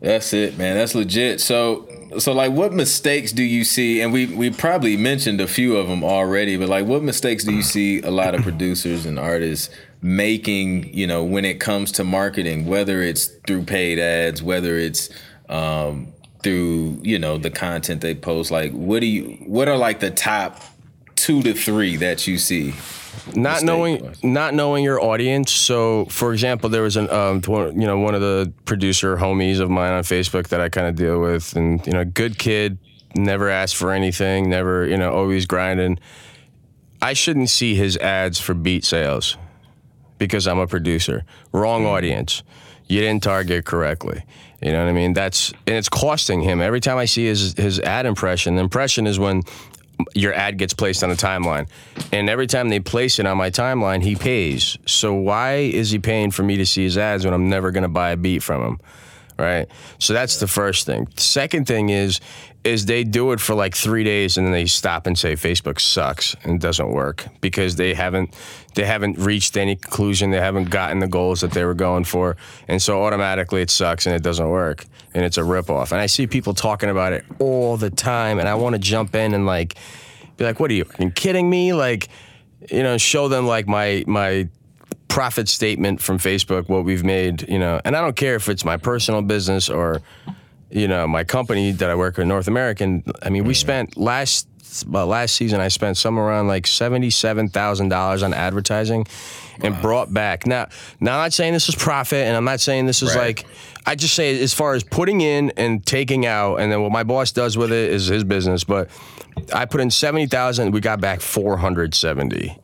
That's 0.00 0.32
it, 0.32 0.56
man. 0.56 0.76
That's 0.76 0.94
legit. 0.94 1.40
So, 1.40 1.88
so 2.18 2.32
like, 2.32 2.52
what 2.52 2.72
mistakes 2.72 3.32
do 3.32 3.42
you 3.42 3.64
see? 3.64 4.00
And 4.00 4.12
we 4.12 4.26
we 4.26 4.50
probably 4.50 4.96
mentioned 4.96 5.40
a 5.40 5.48
few 5.48 5.76
of 5.76 5.88
them 5.88 6.04
already, 6.04 6.56
but 6.56 6.68
like, 6.68 6.86
what 6.86 7.02
mistakes 7.02 7.44
do 7.44 7.52
you 7.52 7.62
see 7.62 8.00
a 8.02 8.10
lot 8.10 8.34
of 8.34 8.42
producers 8.42 9.06
and 9.06 9.18
artists 9.18 9.70
making? 10.00 10.92
You 10.94 11.06
know, 11.06 11.24
when 11.24 11.44
it 11.44 11.60
comes 11.60 11.92
to 11.92 12.04
marketing, 12.04 12.66
whether 12.66 13.02
it's 13.02 13.26
through 13.26 13.64
paid 13.64 13.98
ads, 13.98 14.42
whether 14.42 14.78
it's 14.78 15.10
um, 15.48 16.12
through 16.42 17.00
you 17.02 17.18
know 17.18 17.38
the 17.38 17.50
content 17.50 18.00
they 18.00 18.14
post. 18.14 18.50
Like, 18.50 18.72
what 18.72 19.00
do 19.00 19.06
you? 19.06 19.38
What 19.46 19.68
are 19.68 19.76
like 19.76 20.00
the 20.00 20.10
top 20.10 20.62
two 21.16 21.42
to 21.42 21.54
three 21.54 21.96
that 21.96 22.26
you 22.26 22.38
see? 22.38 22.74
not 23.34 23.62
knowing 23.62 24.04
was. 24.04 24.24
not 24.24 24.54
knowing 24.54 24.84
your 24.84 25.00
audience. 25.00 25.52
So, 25.52 26.06
for 26.06 26.32
example, 26.32 26.70
there 26.70 26.82
was 26.82 26.96
an 26.96 27.10
um, 27.10 27.42
you 27.46 27.86
know 27.86 27.98
one 27.98 28.14
of 28.14 28.20
the 28.20 28.52
producer 28.64 29.16
homies 29.16 29.60
of 29.60 29.70
mine 29.70 29.92
on 29.92 30.02
Facebook 30.02 30.48
that 30.48 30.60
I 30.60 30.68
kind 30.68 30.86
of 30.86 30.96
deal 30.96 31.20
with, 31.20 31.54
and 31.56 31.84
you 31.86 31.92
know, 31.92 32.04
good 32.04 32.38
kid, 32.38 32.78
never 33.14 33.48
asked 33.48 33.76
for 33.76 33.92
anything, 33.92 34.48
never 34.48 34.86
you 34.86 34.96
know, 34.96 35.12
always 35.12 35.46
grinding. 35.46 35.98
I 37.00 37.12
shouldn't 37.12 37.50
see 37.50 37.74
his 37.74 37.96
ads 37.98 38.40
for 38.40 38.54
beat 38.54 38.84
sales 38.84 39.36
because 40.18 40.46
I'm 40.46 40.58
a 40.58 40.66
producer. 40.66 41.24
Wrong 41.52 41.84
mm. 41.84 41.88
audience. 41.88 42.42
You 42.86 43.00
didn't 43.00 43.22
target 43.22 43.64
correctly. 43.64 44.24
You 44.62 44.72
know 44.72 44.82
what 44.82 44.90
I 44.90 44.92
mean? 44.92 45.12
That's 45.12 45.52
and 45.66 45.76
it's 45.76 45.88
costing 45.88 46.40
him. 46.40 46.60
Every 46.60 46.80
time 46.80 46.96
I 46.96 47.04
see 47.04 47.26
his 47.26 47.54
his 47.54 47.78
ad 47.80 48.06
impression, 48.06 48.56
the 48.56 48.62
impression 48.62 49.06
is 49.06 49.18
when 49.18 49.42
your 50.14 50.32
ad 50.32 50.58
gets 50.58 50.74
placed 50.74 51.02
on 51.02 51.10
the 51.10 51.16
timeline. 51.16 51.68
And 52.12 52.28
every 52.28 52.46
time 52.46 52.68
they 52.68 52.80
place 52.80 53.18
it 53.18 53.26
on 53.26 53.36
my 53.36 53.50
timeline, 53.50 54.02
he 54.02 54.14
pays. 54.14 54.78
So 54.86 55.14
why 55.14 55.54
is 55.54 55.90
he 55.90 55.98
paying 55.98 56.30
for 56.30 56.42
me 56.42 56.56
to 56.56 56.66
see 56.66 56.84
his 56.84 56.96
ads 56.96 57.24
when 57.24 57.34
I'm 57.34 57.48
never 57.48 57.70
going 57.70 57.82
to 57.82 57.88
buy 57.88 58.10
a 58.10 58.16
beat 58.16 58.42
from 58.42 58.62
him? 58.62 58.80
Right? 59.38 59.68
So 59.98 60.14
that's 60.14 60.40
the 60.40 60.48
first 60.48 60.86
thing. 60.86 61.08
Second 61.16 61.66
thing 61.66 61.90
is 61.90 62.20
is 62.64 62.86
they 62.86 63.04
do 63.04 63.32
it 63.32 63.40
for 63.40 63.54
like 63.54 63.74
3 63.74 64.04
days 64.04 64.36
and 64.36 64.46
then 64.46 64.52
they 64.52 64.66
stop 64.66 65.06
and 65.06 65.18
say 65.18 65.34
Facebook 65.34 65.80
sucks 65.80 66.34
and 66.44 66.60
doesn't 66.60 66.90
work 66.90 67.26
because 67.40 67.76
they 67.76 67.94
haven't 67.94 68.34
they 68.74 68.84
haven't 68.84 69.18
reached 69.18 69.56
any 69.56 69.74
conclusion, 69.76 70.30
they 70.30 70.40
haven't 70.40 70.70
gotten 70.70 70.98
the 70.98 71.08
goals 71.08 71.40
that 71.40 71.50
they 71.52 71.64
were 71.64 71.74
going 71.74 72.04
for. 72.04 72.36
And 72.68 72.80
so 72.80 73.02
automatically 73.04 73.62
it 73.62 73.70
sucks 73.70 74.06
and 74.06 74.14
it 74.14 74.22
doesn't 74.22 74.48
work 74.48 74.84
and 75.14 75.24
it's 75.24 75.38
a 75.38 75.42
ripoff. 75.42 75.92
And 75.92 76.00
I 76.00 76.06
see 76.06 76.26
people 76.26 76.54
talking 76.54 76.90
about 76.90 77.12
it 77.12 77.24
all 77.38 77.76
the 77.76 77.90
time 77.90 78.38
and 78.38 78.48
I 78.48 78.54
want 78.54 78.74
to 78.74 78.78
jump 78.78 79.14
in 79.14 79.34
and 79.34 79.46
like 79.46 79.76
be 80.36 80.44
like, 80.44 80.60
"What 80.60 80.70
are 80.70 80.74
you 80.74 80.84
kidding 81.14 81.48
me?" 81.50 81.72
Like, 81.72 82.08
you 82.70 82.82
know, 82.82 82.98
show 82.98 83.28
them 83.28 83.46
like 83.46 83.66
my 83.66 84.04
my 84.06 84.48
profit 85.08 85.48
statement 85.48 86.00
from 86.00 86.18
Facebook, 86.18 86.68
what 86.68 86.84
we've 86.84 87.04
made, 87.04 87.48
you 87.48 87.58
know. 87.58 87.80
And 87.84 87.96
I 87.96 88.00
don't 88.00 88.14
care 88.14 88.36
if 88.36 88.48
it's 88.48 88.64
my 88.64 88.76
personal 88.76 89.22
business 89.22 89.68
or, 89.68 90.02
you 90.70 90.88
know, 90.88 91.06
my 91.06 91.24
company 91.24 91.72
that 91.72 91.90
I 91.90 91.94
work 91.94 92.18
in, 92.18 92.28
North 92.28 92.48
American. 92.48 93.04
I 93.22 93.30
mean, 93.30 93.44
we 93.44 93.54
mm-hmm. 93.54 93.58
spent 93.58 93.96
last 93.96 94.48
well, 94.86 95.06
last 95.06 95.34
season 95.34 95.60
I 95.60 95.68
spent 95.68 95.96
somewhere 95.96 96.26
around 96.26 96.48
like 96.48 96.66
seventy-seven 96.66 97.48
thousand 97.48 97.88
dollars 97.88 98.22
on 98.22 98.34
advertising, 98.34 99.06
and 99.62 99.80
brought 99.80 100.12
back. 100.12 100.46
Now, 100.46 100.68
now 101.00 101.16
I'm 101.16 101.24
not 101.24 101.32
saying 101.32 101.52
this 101.52 101.68
is 101.68 101.74
profit, 101.74 102.26
and 102.26 102.36
I'm 102.36 102.44
not 102.44 102.60
saying 102.60 102.86
this 102.86 103.02
is 103.02 103.14
Right. 103.14 103.38
like. 103.38 103.46
I 103.86 103.94
just 103.94 104.14
say 104.14 104.38
as 104.42 104.52
far 104.52 104.74
as 104.74 104.84
putting 104.84 105.22
in 105.22 105.50
and 105.56 105.84
taking 105.86 106.26
out, 106.26 106.56
and 106.56 106.70
then 106.70 106.82
what 106.82 106.92
my 106.92 107.04
boss 107.04 107.32
does 107.32 107.56
with 107.56 107.72
it 107.72 107.90
is 107.90 108.06
his 108.06 108.22
business. 108.22 108.62
But 108.62 108.90
I 109.54 109.64
put 109.64 109.80
in 109.80 109.90
seventy 109.90 110.26
thousand, 110.26 110.72
we 110.72 110.80
got 110.80 111.00
back 111.00 111.22
four 111.22 111.56
hundred 111.56 111.94
seventy. 111.94 112.58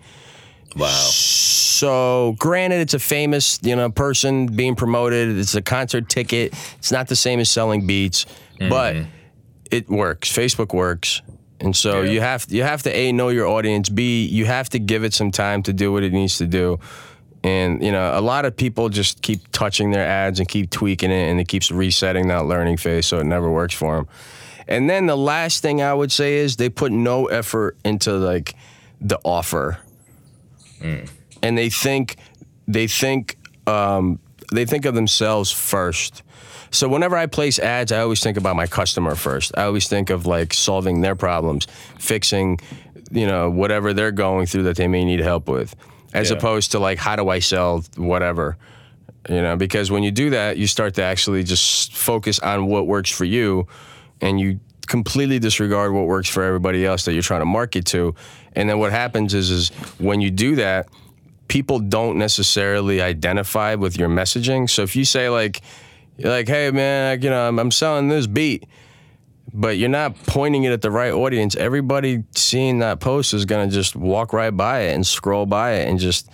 Wow. 0.77 0.89
So, 0.89 2.35
granted, 2.39 2.81
it's 2.81 2.95
a 2.95 2.99
famous, 2.99 3.59
you 3.62 3.77
know, 3.77 3.91
person 3.91 4.47
being 4.47 4.75
promoted. 4.75 5.37
It's 5.39 5.55
a 5.55 5.62
concert 5.62 6.09
ticket. 6.09 6.55
It's 6.79 6.93
not 6.93 7.09
the 7.09 7.16
same 7.16 7.41
as 7.41 7.51
selling 7.51 7.87
beats, 7.87 8.25
mm-hmm. 8.59 8.68
but 8.68 8.97
it 9.70 9.89
works. 9.89 10.33
Facebook 10.33 10.75
works, 10.75 11.22
and 11.61 11.75
so 11.77 12.03
Yeah. 12.03 12.11
you 12.11 12.20
have 12.20 12.47
you 12.49 12.62
have 12.62 12.83
to 12.85 12.97
a 12.97 13.12
know 13.12 13.29
your 13.29 13.47
audience. 13.47 13.89
B 13.89 14.25
you 14.27 14.47
have 14.47 14.68
to 14.70 14.79
give 14.79 15.05
it 15.05 15.14
some 15.14 15.31
time 15.31 15.62
to 15.64 15.72
do 15.72 15.93
what 15.93 16.03
it 16.03 16.12
needs 16.12 16.39
to 16.39 16.47
do. 16.47 16.79
And 17.43 17.83
you 17.83 17.93
know, 17.93 18.18
a 18.18 18.22
lot 18.22 18.45
of 18.45 18.57
people 18.57 18.89
just 18.89 19.20
keep 19.20 19.41
touching 19.53 19.91
their 19.91 20.07
ads 20.07 20.39
and 20.41 20.49
keep 20.49 20.70
tweaking 20.70 21.11
it, 21.11 21.31
and 21.31 21.41
it 21.41 21.49
keeps 21.49 21.70
resetting 21.70 22.29
that 22.29 22.47
learning 22.47 22.79
phase, 22.79 23.07
so 23.07 23.18
it 23.18 23.25
never 23.25 23.51
works 23.51 23.75
for 23.75 23.97
them. 23.97 24.09
And 24.66 24.89
then 24.89 25.07
the 25.07 25.16
last 25.16 25.61
thing 25.61 25.83
I 25.83 25.93
would 25.93 26.11
say 26.11 26.37
is 26.37 26.57
they 26.57 26.70
put 26.70 26.91
no 26.91 27.27
effort 27.27 27.77
into 27.85 28.12
like 28.12 28.55
the 29.01 29.18
offer 29.25 29.79
and 31.43 31.59
they 31.59 31.70
think 31.70 32.16
they 32.68 32.87
think 32.87 33.37
um, 33.66 34.18
they 34.53 34.64
think 34.66 34.85
of 34.85 34.95
themselves 34.95 35.51
first. 35.51 36.22
So 36.70 36.89
whenever 36.89 37.16
I 37.16 37.26
place 37.26 37.59
ads, 37.59 37.93
I 37.93 38.01
always 38.01 38.20
think 38.20 38.37
about 38.37 38.57
my 38.57 38.66
customer 38.66 39.14
first. 39.14 39.53
I 39.57 39.64
always 39.64 39.89
think 39.89 40.11
of 40.11 40.26
like 40.26 40.53
solving 40.53 41.03
their 41.03 41.14
problems, 41.14 41.66
fixing, 41.99 42.59
you 43.12 43.26
know, 43.26 43.49
whatever 43.49 43.93
they're 43.93 44.11
going 44.12 44.47
through 44.47 44.64
that 44.64 44.76
they 44.76 44.89
may 44.89 45.05
need 45.05 45.20
help 45.20 45.49
with, 45.49 45.76
as 46.12 46.30
Yeah. 46.30 46.37
opposed 46.37 46.72
to 46.72 46.78
like 46.80 46.99
how 46.99 47.14
do 47.16 47.28
I 47.28 47.39
sell 47.39 47.85
whatever. 47.97 48.57
You 49.28 49.41
know, 49.41 49.57
because 49.57 49.91
when 49.91 50.03
you 50.03 50.11
do 50.11 50.30
that, 50.30 50.59
you 50.59 50.66
start 50.66 50.95
to 50.95 51.03
actually 51.03 51.45
just 51.45 51.95
focus 51.97 52.41
on 52.41 52.66
what 52.66 52.87
works 52.87 53.11
for 53.11 53.24
you, 53.24 53.66
and 54.20 54.39
you 54.41 54.59
completely 54.87 55.39
disregard 55.39 55.93
what 55.95 56.07
works 56.07 56.28
for 56.28 56.43
everybody 56.43 56.85
else 56.85 57.05
that 57.07 57.14
you're 57.14 57.22
trying 57.22 57.41
to 57.41 57.47
market 57.47 57.87
to. 57.87 58.14
And 58.57 58.69
then 58.69 58.79
what 58.79 58.93
happens 58.93 59.35
is, 59.35 59.51
is 59.51 59.69
when 59.99 60.21
you 60.21 60.31
do 60.31 60.57
that, 60.57 60.89
people 61.49 61.79
don't 61.79 62.19
necessarily 62.19 63.01
identify 63.03 63.75
with 63.75 63.99
your 63.99 64.09
messaging. 64.09 64.69
So 64.69 64.83
if 64.83 64.97
you 64.97 65.05
say 65.05 65.29
like, 65.29 65.61
you're 66.17 66.31
like, 66.31 66.49
hey 66.49 66.71
man, 66.71 67.13
like, 67.13 67.25
you 67.25 67.31
know, 67.31 67.49
I'm, 67.49 67.59
I'm 67.59 67.71
selling 67.71 68.09
this 68.09 68.27
beat, 68.27 68.67
but 69.53 69.77
you're 69.77 69.89
not 69.89 70.17
pointing 70.27 70.65
it 70.65 70.73
at 70.73 70.83
the 70.83 70.91
right 70.91 71.13
audience, 71.13 71.57
everybody 71.57 72.25
seeing 72.35 72.79
that 72.79 73.01
post 73.01 73.35
is 73.35 73.45
gonna 73.45 73.69
just 73.69 73.97
walk 73.97 74.33
right 74.33 74.57
by 74.57 74.81
it 74.81 74.95
and 74.95 75.07
scroll 75.07 75.47
by 75.47 75.73
it 75.73 75.89
and 75.89 75.99
just, 75.99 76.31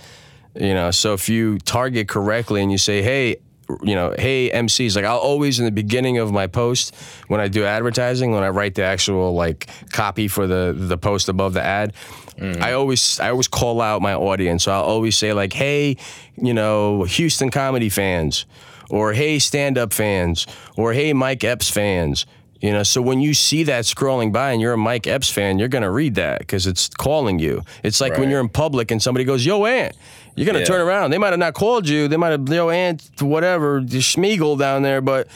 you 0.54 0.74
know. 0.74 0.90
So 0.90 1.14
if 1.14 1.28
you 1.28 1.58
target 1.58 2.08
correctly 2.08 2.62
and 2.62 2.70
you 2.70 2.78
say, 2.78 3.02
hey. 3.02 3.36
You 3.82 3.94
know, 3.94 4.14
hey 4.18 4.50
MCs, 4.50 4.96
like 4.96 5.04
I'll 5.04 5.18
always 5.18 5.58
in 5.58 5.64
the 5.64 5.70
beginning 5.70 6.18
of 6.18 6.32
my 6.32 6.46
post 6.46 6.94
when 7.28 7.40
I 7.40 7.48
do 7.48 7.64
advertising, 7.64 8.32
when 8.32 8.42
I 8.42 8.48
write 8.48 8.74
the 8.74 8.84
actual 8.84 9.34
like 9.34 9.68
copy 9.92 10.28
for 10.28 10.46
the 10.46 10.74
the 10.76 10.98
post 10.98 11.28
above 11.28 11.54
the 11.54 11.62
ad, 11.62 11.92
mm. 12.38 12.60
I 12.60 12.72
always 12.72 13.20
I 13.20 13.30
always 13.30 13.48
call 13.48 13.80
out 13.80 14.02
my 14.02 14.14
audience. 14.14 14.64
So 14.64 14.72
I'll 14.72 14.82
always 14.82 15.16
say 15.16 15.32
like, 15.32 15.52
"Hey, 15.52 15.96
you 16.36 16.54
know, 16.54 17.04
Houston 17.04 17.50
comedy 17.50 17.88
fans," 17.88 18.46
or 18.88 19.12
"Hey, 19.12 19.38
stand-up 19.38 19.92
fans," 19.92 20.46
or 20.76 20.92
"Hey, 20.92 21.12
Mike 21.12 21.44
Epps 21.44 21.70
fans." 21.70 22.26
You 22.60 22.72
know, 22.72 22.82
so 22.82 23.00
when 23.00 23.20
you 23.20 23.32
see 23.32 23.62
that 23.64 23.84
scrolling 23.84 24.32
by 24.32 24.52
and 24.52 24.60
you're 24.60 24.74
a 24.74 24.78
Mike 24.78 25.06
Epps 25.06 25.30
fan, 25.30 25.58
you're 25.58 25.68
gonna 25.68 25.90
read 25.90 26.16
that 26.16 26.40
because 26.40 26.66
it's 26.66 26.88
calling 26.88 27.38
you. 27.38 27.62
It's 27.82 28.00
like 28.02 28.18
when 28.18 28.28
you're 28.28 28.40
in 28.40 28.50
public 28.50 28.90
and 28.90 29.02
somebody 29.02 29.24
goes, 29.24 29.46
"Yo, 29.46 29.64
Ant, 29.64 29.94
you're 30.36 30.46
gonna 30.46 30.58
Yeah. 30.60 30.64
turn 30.66 30.80
around. 30.82 31.10
They 31.10 31.18
might 31.18 31.30
have 31.30 31.38
not 31.38 31.54
called 31.54 31.88
you. 31.88 32.06
They 32.06 32.18
might 32.18 32.30
have, 32.32 32.46
"Yo, 32.46 32.68
Ant, 32.68 33.02
whatever, 33.20 33.80
Schmiegel 33.80 34.58
down 34.58 34.82
there," 34.82 35.00
but 35.00 35.26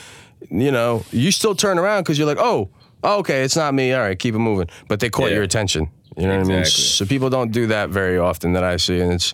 you 0.51 0.71
know, 0.71 1.03
you 1.11 1.31
still 1.33 1.55
turn 1.55 1.79
around 1.79 2.03
because 2.03 2.19
you're 2.19 2.27
like, 2.27 2.39
oh, 2.39 2.69
"Oh, 3.03 3.19
okay, 3.21 3.43
it's 3.43 3.57
not 3.57 3.73
me. 3.73 3.95
All 3.95 4.01
right, 4.03 4.19
keep 4.19 4.35
it 4.35 4.39
moving." 4.39 4.69
But 4.89 5.01
they 5.01 5.09
caught 5.09 5.31
Yeah. 5.31 5.37
your 5.37 5.45
attention. 5.45 5.89
You 6.19 6.27
know 6.29 6.37
what 6.39 6.47
I 6.47 6.57
mean? 6.57 6.65
So 6.67 7.07
people 7.07 7.31
don't 7.31 7.51
do 7.53 7.67
that 7.69 7.89
very 7.89 8.19
often 8.19 8.53
that 8.53 8.63
I 8.65 8.77
see, 8.77 9.01
and 9.01 9.13
it's 9.15 9.33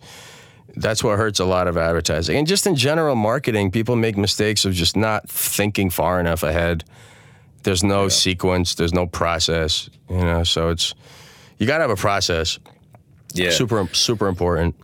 that's 0.76 1.02
what 1.02 1.18
hurts 1.18 1.40
a 1.40 1.44
lot 1.44 1.66
of 1.66 1.76
advertising. 1.76 2.36
And 2.38 2.46
just 2.46 2.64
in 2.68 2.76
general 2.76 3.16
marketing, 3.16 3.72
people 3.72 3.96
make 3.96 4.16
mistakes 4.16 4.64
of 4.64 4.72
just 4.74 4.96
not 4.96 5.28
thinking 5.28 5.90
far 5.90 6.20
enough 6.20 6.44
ahead. 6.44 6.84
There's 7.62 7.84
no 7.84 8.08
sequence, 8.08 8.74
there's 8.74 8.94
no 8.94 9.06
process, 9.06 9.90
you 10.08 10.16
know, 10.16 10.44
so 10.44 10.70
it's 10.70 10.94
you 11.58 11.66
got 11.66 11.78
to 11.78 11.82
have 11.82 11.90
a 11.90 11.96
process. 11.96 12.58
Yeah. 13.34 13.50
Super 13.50 13.86
super 13.92 14.28
important. 14.28 14.74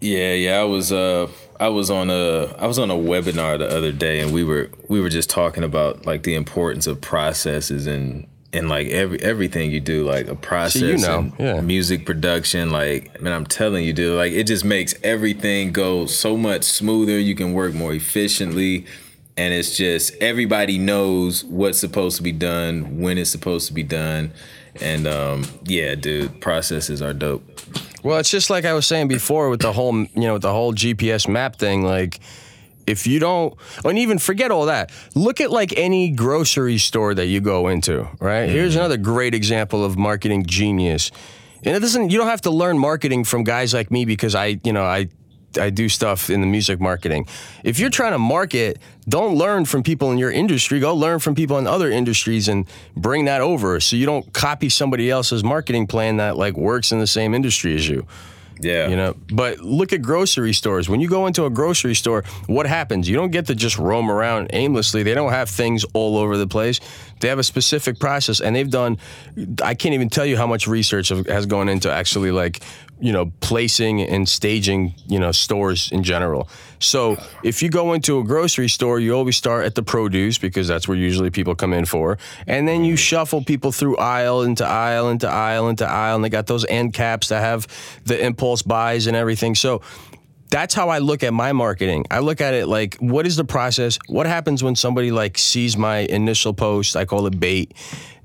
Yeah, 0.00 0.34
yeah. 0.34 0.60
I 0.60 0.64
was 0.64 0.92
uh 0.92 1.28
I 1.58 1.68
was 1.68 1.90
on 1.90 2.10
a 2.10 2.54
I 2.58 2.66
was 2.66 2.78
on 2.78 2.90
a 2.90 2.94
webinar 2.94 3.58
the 3.58 3.68
other 3.68 3.92
day 3.92 4.20
and 4.20 4.32
we 4.32 4.44
were 4.44 4.70
we 4.88 5.00
were 5.00 5.08
just 5.08 5.30
talking 5.30 5.64
about 5.64 6.06
like 6.06 6.22
the 6.24 6.34
importance 6.34 6.86
of 6.86 7.00
processes 7.00 7.86
and 7.86 8.26
in 8.52 8.68
like 8.68 8.88
every 8.88 9.20
everything 9.22 9.70
you 9.70 9.80
do, 9.80 10.04
like 10.04 10.28
a 10.28 10.34
process, 10.34 10.82
you 10.82 10.98
know, 10.98 11.18
and 11.18 11.34
yeah. 11.38 11.60
music 11.60 12.04
production. 12.04 12.70
Like, 12.70 13.10
I 13.18 13.22
man, 13.22 13.32
I'm 13.32 13.46
telling 13.46 13.84
you, 13.84 13.92
dude, 13.92 14.16
like 14.16 14.32
it 14.32 14.44
just 14.44 14.64
makes 14.64 14.94
everything 15.02 15.72
go 15.72 16.06
so 16.06 16.36
much 16.36 16.64
smoother. 16.64 17.18
You 17.18 17.34
can 17.34 17.54
work 17.54 17.72
more 17.72 17.94
efficiently, 17.94 18.84
and 19.36 19.54
it's 19.54 19.76
just 19.76 20.14
everybody 20.16 20.78
knows 20.78 21.44
what's 21.44 21.78
supposed 21.78 22.16
to 22.18 22.22
be 22.22 22.32
done 22.32 23.00
when 23.00 23.18
it's 23.18 23.30
supposed 23.30 23.66
to 23.68 23.74
be 23.74 23.82
done. 23.82 24.32
And 24.80 25.06
um, 25.06 25.44
yeah, 25.64 25.94
dude, 25.94 26.40
processes 26.40 27.02
are 27.02 27.12
dope. 27.12 27.42
Well, 28.02 28.18
it's 28.18 28.30
just 28.30 28.50
like 28.50 28.64
I 28.64 28.72
was 28.72 28.86
saying 28.86 29.08
before 29.08 29.48
with 29.48 29.60
the 29.60 29.72
whole, 29.72 29.94
you 29.94 30.10
know, 30.14 30.34
with 30.34 30.42
the 30.42 30.52
whole 30.52 30.74
GPS 30.74 31.28
map 31.28 31.56
thing. 31.56 31.84
Like, 31.84 32.20
if 32.86 33.06
you 33.06 33.20
don't, 33.20 33.54
and 33.84 33.98
even 33.98 34.18
forget 34.18 34.50
all 34.50 34.66
that, 34.66 34.90
look 35.14 35.40
at 35.40 35.50
like 35.50 35.72
any 35.76 36.10
grocery 36.10 36.78
store 36.78 37.14
that 37.14 37.26
you 37.26 37.40
go 37.40 37.68
into, 37.68 38.08
right? 38.18 38.46
Mm-hmm. 38.46 38.52
Here's 38.52 38.76
another 38.76 38.96
great 38.96 39.34
example 39.34 39.84
of 39.84 39.96
marketing 39.96 40.46
genius. 40.46 41.10
And 41.64 41.76
it 41.76 41.80
doesn't, 41.80 42.10
you 42.10 42.18
don't 42.18 42.26
have 42.26 42.40
to 42.42 42.50
learn 42.50 42.76
marketing 42.76 43.22
from 43.22 43.44
guys 43.44 43.72
like 43.72 43.92
me 43.92 44.04
because 44.04 44.34
I, 44.34 44.58
you 44.64 44.72
know, 44.72 44.82
I 44.82 45.08
I 45.58 45.70
do 45.70 45.88
stuff 45.88 46.30
in 46.30 46.40
the 46.40 46.46
music 46.46 46.80
marketing. 46.80 47.26
If 47.64 47.78
you're 47.78 47.90
trying 47.90 48.12
to 48.12 48.18
market, 48.18 48.78
don't 49.08 49.36
learn 49.36 49.64
from 49.64 49.82
people 49.82 50.10
in 50.10 50.18
your 50.18 50.30
industry. 50.30 50.80
Go 50.80 50.94
learn 50.94 51.18
from 51.18 51.34
people 51.34 51.58
in 51.58 51.66
other 51.66 51.90
industries 51.90 52.48
and 52.48 52.66
bring 52.96 53.24
that 53.26 53.40
over 53.40 53.80
so 53.80 53.96
you 53.96 54.06
don't 54.06 54.32
copy 54.32 54.68
somebody 54.68 55.10
else's 55.10 55.42
marketing 55.42 55.86
plan 55.86 56.16
that 56.18 56.36
like 56.36 56.56
works 56.56 56.92
in 56.92 56.98
the 56.98 57.06
same 57.06 57.34
industry 57.34 57.74
as 57.74 57.88
you. 57.88 58.06
Yeah. 58.60 58.88
You 58.88 58.96
know, 58.96 59.16
but 59.32 59.58
look 59.58 59.92
at 59.92 60.02
grocery 60.02 60.52
stores. 60.52 60.88
When 60.88 61.00
you 61.00 61.08
go 61.08 61.26
into 61.26 61.46
a 61.46 61.50
grocery 61.50 61.94
store, 61.94 62.22
what 62.46 62.66
happens? 62.66 63.08
You 63.08 63.16
don't 63.16 63.32
get 63.32 63.46
to 63.46 63.54
just 63.54 63.76
roam 63.76 64.10
around 64.10 64.50
aimlessly. 64.52 65.02
They 65.02 65.14
don't 65.14 65.32
have 65.32 65.48
things 65.48 65.84
all 65.94 66.16
over 66.16 66.36
the 66.36 66.46
place. 66.46 66.78
They 67.22 67.28
have 67.28 67.38
a 67.38 67.44
specific 67.44 67.98
process, 67.98 68.40
and 68.40 68.54
they've 68.54 68.68
done. 68.68 68.98
I 69.62 69.74
can't 69.74 69.94
even 69.94 70.10
tell 70.10 70.26
you 70.26 70.36
how 70.36 70.46
much 70.46 70.66
research 70.66 71.08
has 71.08 71.46
gone 71.46 71.68
into 71.68 71.90
actually 71.90 72.32
like 72.32 72.60
you 73.00 73.12
know 73.12 73.32
placing 73.40 74.02
and 74.02 74.28
staging 74.28 74.94
you 75.06 75.18
know 75.18 75.32
stores 75.32 75.90
in 75.90 76.02
general. 76.02 76.48
So 76.80 77.16
if 77.44 77.62
you 77.62 77.70
go 77.70 77.92
into 77.92 78.18
a 78.18 78.24
grocery 78.24 78.68
store, 78.68 78.98
you 78.98 79.14
always 79.14 79.36
start 79.36 79.64
at 79.64 79.76
the 79.76 79.82
produce 79.82 80.36
because 80.36 80.66
that's 80.66 80.88
where 80.88 80.98
usually 80.98 81.30
people 81.30 81.54
come 81.54 81.72
in 81.72 81.84
for, 81.84 82.18
and 82.46 82.66
then 82.66 82.84
you 82.84 82.96
shuffle 82.96 83.44
people 83.44 83.72
through 83.72 83.96
aisle 83.98 84.42
into 84.42 84.66
aisle 84.66 85.08
into 85.08 85.28
aisle 85.28 85.68
into 85.68 85.88
aisle, 85.88 86.16
and 86.16 86.24
they 86.24 86.28
got 86.28 86.48
those 86.48 86.66
end 86.66 86.92
caps 86.92 87.28
that 87.28 87.40
have 87.40 87.68
the 88.04 88.20
impulse 88.20 88.62
buys 88.62 89.06
and 89.06 89.16
everything. 89.16 89.54
So 89.54 89.80
that's 90.52 90.74
how 90.74 90.90
I 90.90 90.98
look 90.98 91.22
at 91.22 91.32
my 91.32 91.52
marketing. 91.52 92.04
I 92.10 92.18
look 92.18 92.42
at 92.42 92.52
it 92.52 92.66
like, 92.66 92.96
what 92.96 93.26
is 93.26 93.36
the 93.36 93.44
process? 93.44 93.98
What 94.06 94.26
happens 94.26 94.62
when 94.62 94.76
somebody 94.76 95.10
like 95.10 95.38
sees 95.38 95.78
my 95.78 96.00
initial 96.00 96.52
post? 96.52 96.94
I 96.94 97.06
call 97.06 97.26
it 97.26 97.40
bait. 97.40 97.72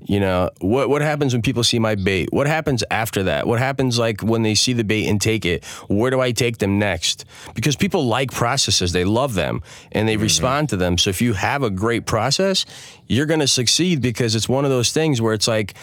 You 0.04 0.20
know, 0.20 0.50
what 0.60 0.90
what 0.90 1.00
happens 1.00 1.32
when 1.32 1.40
people 1.40 1.64
see 1.64 1.78
my 1.78 1.94
bait? 1.94 2.28
What 2.30 2.46
happens 2.46 2.84
after 2.90 3.24
that? 3.24 3.46
What 3.46 3.58
happens 3.58 3.98
like 3.98 4.22
when 4.22 4.42
they 4.42 4.54
see 4.54 4.74
the 4.74 4.84
bait 4.84 5.08
and 5.08 5.18
take 5.20 5.46
it? 5.46 5.64
Where 5.88 6.10
do 6.10 6.20
I 6.20 6.32
take 6.32 6.58
them 6.58 6.78
next? 6.78 7.24
Because 7.54 7.76
people 7.76 8.06
like 8.06 8.30
processes, 8.30 8.92
they 8.92 9.04
love 9.04 9.32
them 9.32 9.62
and 9.90 10.06
they 10.06 10.14
mm-hmm. 10.14 10.22
respond 10.22 10.68
to 10.68 10.76
them. 10.76 10.98
So 10.98 11.08
if 11.08 11.22
you 11.22 11.32
have 11.32 11.62
a 11.62 11.70
great 11.70 12.04
process, 12.04 12.66
you're 13.06 13.26
going 13.26 13.40
to 13.40 13.48
succeed 13.48 14.02
because 14.02 14.34
it's 14.34 14.48
one 14.48 14.66
of 14.66 14.70
those 14.70 14.92
things 14.92 15.20
where 15.22 15.32
it's 15.32 15.48
like 15.48 15.74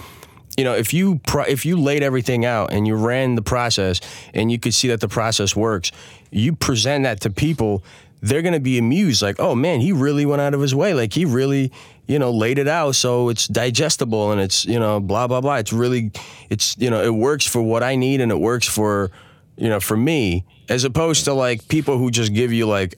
you 0.58 0.64
know, 0.64 0.74
if 0.74 0.94
you 0.94 1.20
if 1.48 1.66
you 1.66 1.78
laid 1.78 2.04
everything 2.04 2.46
out 2.46 2.72
and 2.72 2.88
you 2.88 2.96
ran 2.96 3.36
the 3.36 3.42
process 3.42 4.00
and 4.34 4.52
you 4.52 4.60
could 4.60 4.74
see 4.74 4.88
that 4.88 5.02
the 5.02 5.08
process 5.08 5.56
works, 5.56 5.92
you 6.32 6.56
present 6.56 7.04
that 7.04 7.22
to 7.22 7.30
people, 7.30 7.84
they're 8.22 8.42
going 8.42 8.54
to 8.54 8.60
be 8.60 8.78
amused 8.78 9.22
like, 9.22 9.40
"Oh 9.40 9.54
man, 9.56 9.82
he 9.82 9.92
really 9.92 10.26
went 10.26 10.42
out 10.42 10.54
of 10.54 10.62
his 10.62 10.74
way. 10.74 10.94
Like 10.94 11.14
he 11.14 11.26
really, 11.26 11.72
you 12.08 12.20
know, 12.20 12.32
laid 12.32 12.58
it 12.58 12.68
out 12.68 12.96
so 12.96 13.30
it's 13.30 13.48
digestible 13.48 14.32
and 14.32 14.40
it's, 14.40 14.66
you 14.66 14.80
know, 14.80 15.00
blah 15.00 15.28
blah 15.28 15.42
blah. 15.42 15.56
It's 15.56 15.74
really 15.74 16.12
it's, 16.50 16.78
you 16.78 16.90
know, 16.90 17.04
it 17.04 17.14
works 17.14 17.46
for 17.46 17.62
what 17.62 17.84
I 17.84 17.96
need 17.96 18.22
and 18.22 18.32
it 18.32 18.40
works 18.40 18.68
for, 18.68 19.12
you 19.58 19.70
know, 19.70 19.80
for 19.80 19.98
me 19.98 20.46
as 20.70 20.84
opposed 20.84 21.26
to 21.26 21.34
like 21.34 21.68
people 21.68 21.98
who 21.98 22.10
just 22.10 22.34
give 22.34 22.52
you 22.52 22.66
like 22.66 22.98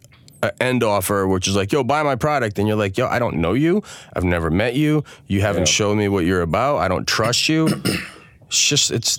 end 0.60 0.84
offer, 0.84 1.28
which 1.28 1.48
is 1.48 1.56
like, 1.56 1.72
yo, 1.72 1.84
buy 1.84 2.04
my 2.04 2.16
product. 2.16 2.60
And 2.60 2.68
you're 2.68 2.78
like, 2.78 2.98
yo, 2.98 3.08
I 3.08 3.20
don't 3.20 3.38
know 3.38 3.54
you. 3.54 3.84
I've 4.14 4.24
never 4.24 4.50
met 4.50 4.76
you. 4.76 5.04
You 5.28 5.42
haven't 5.42 5.62
yeah. 5.62 5.74
shown 5.74 5.98
me 5.98 6.08
what 6.08 6.26
you're 6.26 6.42
about. 6.42 6.78
I 6.78 6.88
don't 6.88 7.08
trust 7.08 7.50
you. 7.50 7.68
it's 8.48 8.68
just 8.68 8.92
it's 8.92 9.18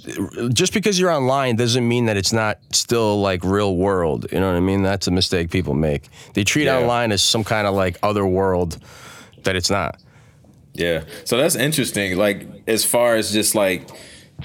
just 0.53 0.73
because 0.73 0.99
you're 0.99 1.11
online 1.11 1.57
doesn't 1.57 1.87
mean 1.87 2.07
that 2.07 2.17
it's 2.17 2.33
not 2.33 2.59
still 2.73 3.21
like 3.21 3.45
real 3.45 3.77
world. 3.77 4.27
You 4.33 4.41
know 4.41 4.47
what 4.49 4.57
I 4.57 4.61
mean? 4.61 4.83
That's 4.83 5.07
a 5.07 5.11
mistake 5.11 5.51
people 5.51 5.75
make. 5.75 6.09
They 6.35 6.45
treat 6.45 6.65
yeah. 6.65 6.79
online 6.79 7.13
as 7.13 7.23
some 7.23 7.45
kind 7.45 7.67
of 7.67 7.75
like 7.75 7.99
other 8.03 8.27
world 8.27 8.79
that 9.45 9.57
it's 9.57 9.71
not. 9.71 10.01
Yeah. 10.75 11.05
So 11.25 11.37
that's 11.37 11.57
interesting. 11.57 12.17
Like 12.17 12.47
as 12.67 12.85
far 12.85 13.17
as 13.17 13.33
just 13.33 13.55
like 13.55 13.89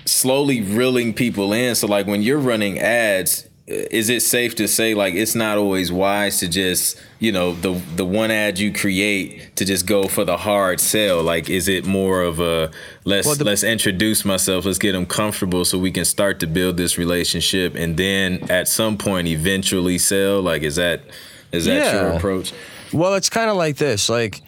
slowly 0.05 0.61
reeling 0.61 1.13
people 1.13 1.53
in. 1.53 1.75
So 1.75 1.87
like 1.87 2.07
when 2.07 2.21
you're 2.21 2.39
running 2.39 2.79
ads, 2.79 3.47
is 3.91 4.09
it 4.09 4.21
safe 4.21 4.55
to 4.55 4.67
say 4.67 4.93
like 4.93 5.13
it's 5.13 5.35
not 5.35 5.57
always 5.57 5.91
wise 5.91 6.39
to 6.39 6.47
just 6.47 7.01
you 7.19 7.31
know 7.31 7.53
the 7.53 7.73
the 7.95 8.05
one 8.05 8.31
ad 8.31 8.59
you 8.59 8.73
create 8.73 9.55
to 9.55 9.65
just 9.65 9.85
go 9.85 10.07
for 10.07 10.23
the 10.23 10.37
hard 10.37 10.79
sell? 10.79 11.21
Like 11.23 11.49
is 11.49 11.67
it 11.67 11.85
more 11.85 12.21
of 12.21 12.39
a 12.39 12.71
let's 13.05 13.27
well, 13.27 13.35
the, 13.35 13.43
let's 13.43 13.63
introduce 13.63 14.25
myself 14.25 14.65
let's 14.65 14.79
get 14.79 14.93
them 14.93 15.05
comfortable 15.05 15.65
so 15.65 15.77
we 15.77 15.91
can 15.91 16.05
start 16.05 16.39
to 16.41 16.47
build 16.47 16.77
this 16.77 16.97
relationship 16.97 17.75
and 17.75 17.97
then 17.97 18.49
at 18.49 18.67
some 18.67 18.97
point 18.97 19.27
eventually 19.27 19.97
sell? 19.97 20.41
Like 20.41 20.61
is 20.61 20.75
that 20.77 21.01
is 21.51 21.65
that 21.65 21.75
yeah. 21.75 22.01
your 22.01 22.11
approach? 22.13 22.53
Well 22.91 23.15
it's 23.15 23.29
kind 23.29 23.49
of 23.49 23.57
like 23.57 23.77
this 23.77 24.09
like 24.09 24.41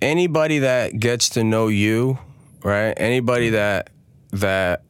anybody 0.00 0.60
that 0.60 0.98
gets 0.98 1.30
to 1.30 1.44
know 1.44 1.68
you 1.68 2.18
right? 2.62 2.94
Anybody 2.96 3.50
that 3.50 3.90
that 4.30 4.82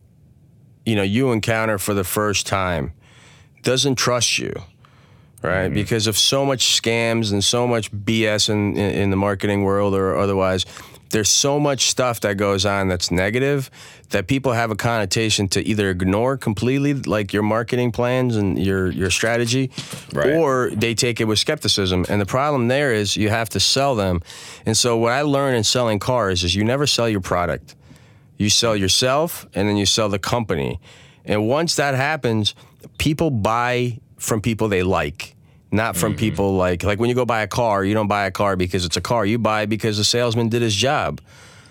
you 0.84 0.96
know 0.96 1.02
you 1.02 1.32
encounter 1.32 1.78
for 1.78 1.94
the 1.94 2.04
first 2.04 2.46
time 2.46 2.92
doesn't 3.62 3.96
trust 3.96 4.38
you, 4.38 4.52
right? 5.42 5.66
Mm-hmm. 5.66 5.74
Because 5.74 6.06
of 6.06 6.16
so 6.16 6.44
much 6.44 6.80
scams 6.80 7.32
and 7.32 7.42
so 7.42 7.66
much 7.66 7.92
BS 7.92 8.48
in, 8.48 8.76
in, 8.76 8.94
in 8.94 9.10
the 9.10 9.16
marketing 9.16 9.62
world 9.62 9.94
or 9.94 10.16
otherwise. 10.16 10.66
There's 11.10 11.30
so 11.30 11.58
much 11.58 11.88
stuff 11.88 12.20
that 12.20 12.36
goes 12.36 12.66
on 12.66 12.88
that's 12.88 13.10
negative 13.10 13.70
that 14.10 14.26
people 14.26 14.52
have 14.52 14.70
a 14.70 14.76
connotation 14.76 15.48
to 15.48 15.66
either 15.66 15.88
ignore 15.90 16.36
completely, 16.36 16.94
like 16.94 17.32
your 17.32 17.42
marketing 17.42 17.92
plans 17.92 18.36
and 18.36 18.58
your 18.58 18.90
your 18.90 19.10
strategy, 19.10 19.70
right. 20.12 20.34
or 20.34 20.70
they 20.70 20.94
take 20.94 21.20
it 21.20 21.24
with 21.24 21.38
skepticism. 21.38 22.04
And 22.08 22.20
the 22.20 22.26
problem 22.26 22.68
there 22.68 22.92
is 22.92 23.16
you 23.16 23.30
have 23.30 23.48
to 23.50 23.60
sell 23.60 23.94
them. 23.94 24.20
And 24.66 24.76
so 24.76 24.96
what 24.98 25.12
I 25.12 25.22
learned 25.22 25.56
in 25.56 25.64
selling 25.64 25.98
cars 25.98 26.44
is 26.44 26.54
you 26.54 26.64
never 26.64 26.86
sell 26.86 27.08
your 27.08 27.20
product. 27.20 27.74
You 28.36 28.50
sell 28.50 28.76
yourself 28.76 29.46
and 29.54 29.68
then 29.68 29.76
you 29.76 29.86
sell 29.86 30.08
the 30.08 30.18
company. 30.18 30.78
And 31.24 31.46
once 31.46 31.76
that 31.76 31.94
happens, 31.94 32.54
people 32.96 33.30
buy 33.30 33.98
from 34.18 34.40
people 34.40 34.68
they 34.68 34.82
like 34.82 35.36
not 35.70 35.96
from 35.96 36.12
mm-hmm. 36.12 36.20
people 36.20 36.56
like 36.56 36.82
like 36.82 36.98
when 36.98 37.08
you 37.08 37.14
go 37.14 37.26
buy 37.26 37.42
a 37.42 37.46
car 37.46 37.84
you 37.84 37.94
don't 37.94 38.08
buy 38.08 38.24
a 38.26 38.30
car 38.30 38.56
because 38.56 38.84
it's 38.84 38.96
a 38.96 39.00
car. 39.00 39.26
You 39.26 39.38
buy 39.38 39.66
because 39.66 39.98
the 39.98 40.04
salesman 40.04 40.48
did 40.48 40.62
his 40.62 40.74
job. 40.74 41.20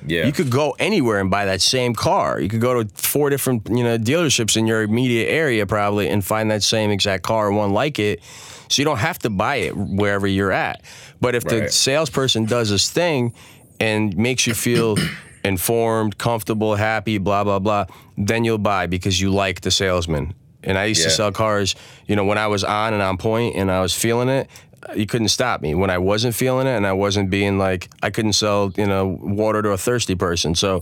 Yeah. 0.05 0.27
You 0.27 0.31
could 0.31 0.51
go 0.51 0.75
anywhere 0.77 1.19
and 1.19 1.31
buy 1.31 1.45
that 1.45 1.61
same 1.61 1.95
car. 1.95 2.39
You 2.39 2.49
could 2.49 2.61
go 2.61 2.83
to 2.83 2.89
four 2.95 3.29
different 3.29 3.67
you 3.69 3.83
know 3.83 3.97
dealerships 3.97 4.55
in 4.55 4.67
your 4.67 4.83
immediate 4.83 5.27
area 5.27 5.65
probably 5.65 6.09
and 6.09 6.23
find 6.23 6.51
that 6.51 6.63
same 6.63 6.91
exact 6.91 7.23
car 7.23 7.47
or 7.47 7.51
one 7.51 7.73
like 7.73 7.97
it. 7.97 8.21
So 8.69 8.81
you 8.81 8.85
don't 8.85 8.99
have 8.99 9.17
to 9.19 9.29
buy 9.29 9.55
it 9.57 9.75
wherever 9.75 10.27
you're 10.27 10.51
at. 10.51 10.83
But 11.19 11.35
if 11.35 11.45
right. 11.45 11.63
the 11.63 11.71
salesperson 11.71 12.45
does 12.45 12.69
his 12.69 12.89
thing 12.89 13.33
and 13.79 14.15
makes 14.15 14.45
you 14.45 14.53
feel 14.53 14.97
informed 15.43 16.17
comfortable 16.17 16.75
happy 16.75 17.17
blah 17.17 17.43
blah 17.43 17.59
blah 17.59 17.85
then 18.17 18.43
you'll 18.43 18.57
buy 18.57 18.85
because 18.85 19.21
you 19.21 19.29
like 19.29 19.61
the 19.61 19.71
salesman 19.71 20.33
and 20.67 20.77
I 20.77 20.85
used 20.85 21.01
yeah. 21.01 21.07
to 21.07 21.11
sell 21.11 21.31
cars, 21.31 21.75
you 22.05 22.15
know, 22.15 22.25
when 22.25 22.37
I 22.37 22.47
was 22.47 22.63
on 22.63 22.93
and 22.93 23.01
on 23.01 23.17
point 23.17 23.55
and 23.55 23.71
I 23.71 23.81
was 23.81 23.95
feeling 23.95 24.27
it, 24.27 24.49
you 24.95 25.05
couldn't 25.05 25.29
stop 25.29 25.61
me. 25.61 25.73
When 25.73 25.89
I 25.89 25.97
wasn't 25.97 26.35
feeling 26.35 26.67
it 26.67 26.75
and 26.75 26.85
I 26.85 26.93
wasn't 26.93 27.29
being 27.29 27.57
like, 27.57 27.89
I 28.03 28.09
couldn't 28.09 28.33
sell, 28.33 28.71
you 28.75 28.85
know, 28.85 29.07
water 29.07 29.61
to 29.61 29.71
a 29.71 29.77
thirsty 29.77 30.15
person. 30.15 30.55
So, 30.55 30.81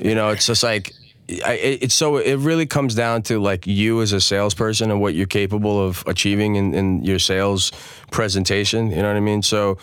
you 0.00 0.14
know, 0.14 0.30
it's 0.30 0.46
just 0.46 0.62
like, 0.62 0.92
I, 1.46 1.54
it's 1.54 1.94
so 1.94 2.18
it 2.18 2.36
really 2.36 2.66
comes 2.66 2.94
down 2.94 3.22
to 3.22 3.40
like 3.40 3.66
you 3.66 4.02
as 4.02 4.12
a 4.12 4.20
salesperson 4.20 4.90
and 4.90 5.00
what 5.00 5.14
you're 5.14 5.26
capable 5.26 5.82
of 5.82 6.04
achieving 6.06 6.56
in, 6.56 6.74
in 6.74 7.02
your 7.02 7.18
sales 7.18 7.72
presentation. 8.10 8.90
You 8.90 8.96
know 8.96 9.08
what 9.08 9.16
I 9.16 9.20
mean? 9.20 9.40
So 9.40 9.78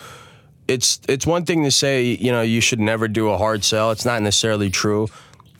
it's 0.68 1.00
it's 1.08 1.26
one 1.26 1.44
thing 1.44 1.64
to 1.64 1.72
say 1.72 2.04
you 2.04 2.30
know 2.30 2.42
you 2.42 2.60
should 2.60 2.78
never 2.78 3.08
do 3.08 3.30
a 3.30 3.38
hard 3.38 3.64
sell. 3.64 3.90
It's 3.90 4.04
not 4.04 4.22
necessarily 4.22 4.70
true 4.70 5.08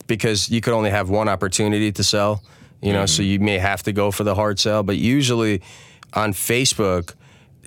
because 0.06 0.48
you 0.48 0.60
could 0.60 0.72
only 0.72 0.90
have 0.90 1.10
one 1.10 1.28
opportunity 1.28 1.90
to 1.90 2.04
sell 2.04 2.44
you 2.82 2.92
know, 2.92 3.00
mm-hmm. 3.00 3.06
so 3.06 3.22
you 3.22 3.38
may 3.38 3.58
have 3.58 3.82
to 3.84 3.92
go 3.92 4.10
for 4.10 4.24
the 4.24 4.34
hard 4.34 4.58
sell. 4.58 4.82
But 4.82 4.98
usually 4.98 5.62
on 6.12 6.32
Facebook, 6.32 7.14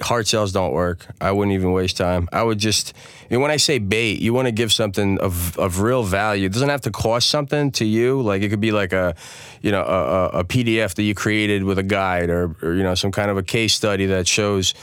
hard 0.02 0.28
sales 0.28 0.52
don't 0.52 0.74
work. 0.74 1.08
I 1.22 1.32
wouldn't 1.32 1.54
even 1.54 1.72
waste 1.72 1.98
time. 1.98 2.28
I 2.34 2.44
would 2.44 2.60
just, 2.60 2.94
and 3.30 3.42
when 3.42 3.50
I 3.50 3.58
say 3.58 3.80
bait, 3.80 4.22
you 4.22 4.34
want 4.34 4.48
to 4.48 4.52
give 4.52 4.74
something 4.74 5.18
of, 5.20 5.58
of 5.58 5.80
real 5.80 6.04
value. 6.04 6.46
It 6.46 6.52
doesn't 6.54 6.70
have 6.70 6.82
to 6.82 6.92
cost 6.92 7.30
something 7.30 7.72
to 7.72 7.86
you. 7.86 8.22
Like 8.22 8.42
it 8.42 8.50
could 8.50 8.60
be 8.60 8.72
like 8.72 8.92
a, 8.92 9.16
you 9.62 9.72
know, 9.72 9.84
a, 9.84 10.40
a 10.40 10.44
PDF 10.44 10.96
that 10.96 11.04
you 11.04 11.16
created 11.16 11.64
with 11.64 11.80
a 11.80 11.84
guide 11.84 12.30
or, 12.30 12.56
or, 12.62 12.74
you 12.74 12.84
know, 12.84 12.96
some 12.96 13.12
kind 13.12 13.32
of 13.32 13.38
a 13.38 13.44
case 13.44 13.74
study 13.74 14.06
that 14.08 14.28
shows, 14.28 14.74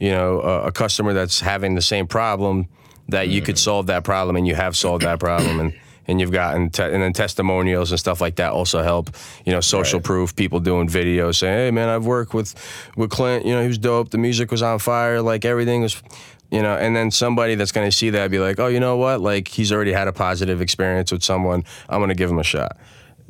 you 0.00 0.10
know, 0.10 0.40
a, 0.40 0.62
a 0.64 0.72
customer 0.72 1.12
that's 1.12 1.40
having 1.40 1.74
the 1.74 1.82
same 1.82 2.06
problem 2.06 2.68
that 3.08 3.28
you 3.28 3.42
could 3.42 3.56
mm-hmm. 3.56 3.60
solve 3.60 3.86
that 3.88 4.04
problem 4.04 4.36
and 4.36 4.48
you 4.48 4.54
have 4.54 4.74
solved 4.76 5.04
that 5.04 5.20
problem. 5.20 5.60
And 5.60 5.74
and 6.08 6.20
you've 6.20 6.32
gotten 6.32 6.70
te- 6.70 6.82
and 6.82 7.02
then 7.02 7.12
testimonials 7.12 7.90
and 7.90 7.98
stuff 8.00 8.20
like 8.20 8.36
that 8.36 8.52
also 8.52 8.82
help. 8.82 9.10
You 9.44 9.52
know, 9.52 9.60
social 9.60 9.98
Right. 9.98 10.04
proof, 10.04 10.34
people 10.36 10.60
doing 10.60 10.88
videos 10.88 11.36
saying, 11.36 11.56
"Hey, 11.58 11.70
man, 11.70 11.88
I've 11.88 12.04
worked 12.06 12.34
with 12.34 12.54
with 12.96 13.10
Clint. 13.10 13.46
You 13.46 13.54
know, 13.54 13.62
he 13.62 13.68
was 13.68 13.78
dope. 13.78 14.10
The 14.10 14.18
music 14.18 14.50
was 14.50 14.62
on 14.62 14.78
fire. 14.78 15.20
Like 15.22 15.44
everything 15.44 15.82
was." 15.82 16.02
You 16.50 16.60
know, 16.60 16.74
and 16.76 16.94
then 16.94 17.10
somebody 17.10 17.54
that's 17.54 17.72
going 17.72 17.88
to 17.88 17.96
see 17.96 18.10
that 18.10 18.30
be 18.30 18.38
like, 18.38 18.60
"Oh, 18.60 18.66
you 18.66 18.78
know 18.78 18.96
what? 18.98 19.20
Like 19.22 19.48
he's 19.48 19.72
already 19.72 19.92
had 19.92 20.06
a 20.06 20.12
positive 20.12 20.60
experience 20.60 21.10
with 21.10 21.22
someone. 21.22 21.64
I'm 21.88 21.98
going 22.00 22.10
to 22.10 22.14
give 22.14 22.28
him 22.30 22.38
a 22.38 22.44
shot." 22.44 22.76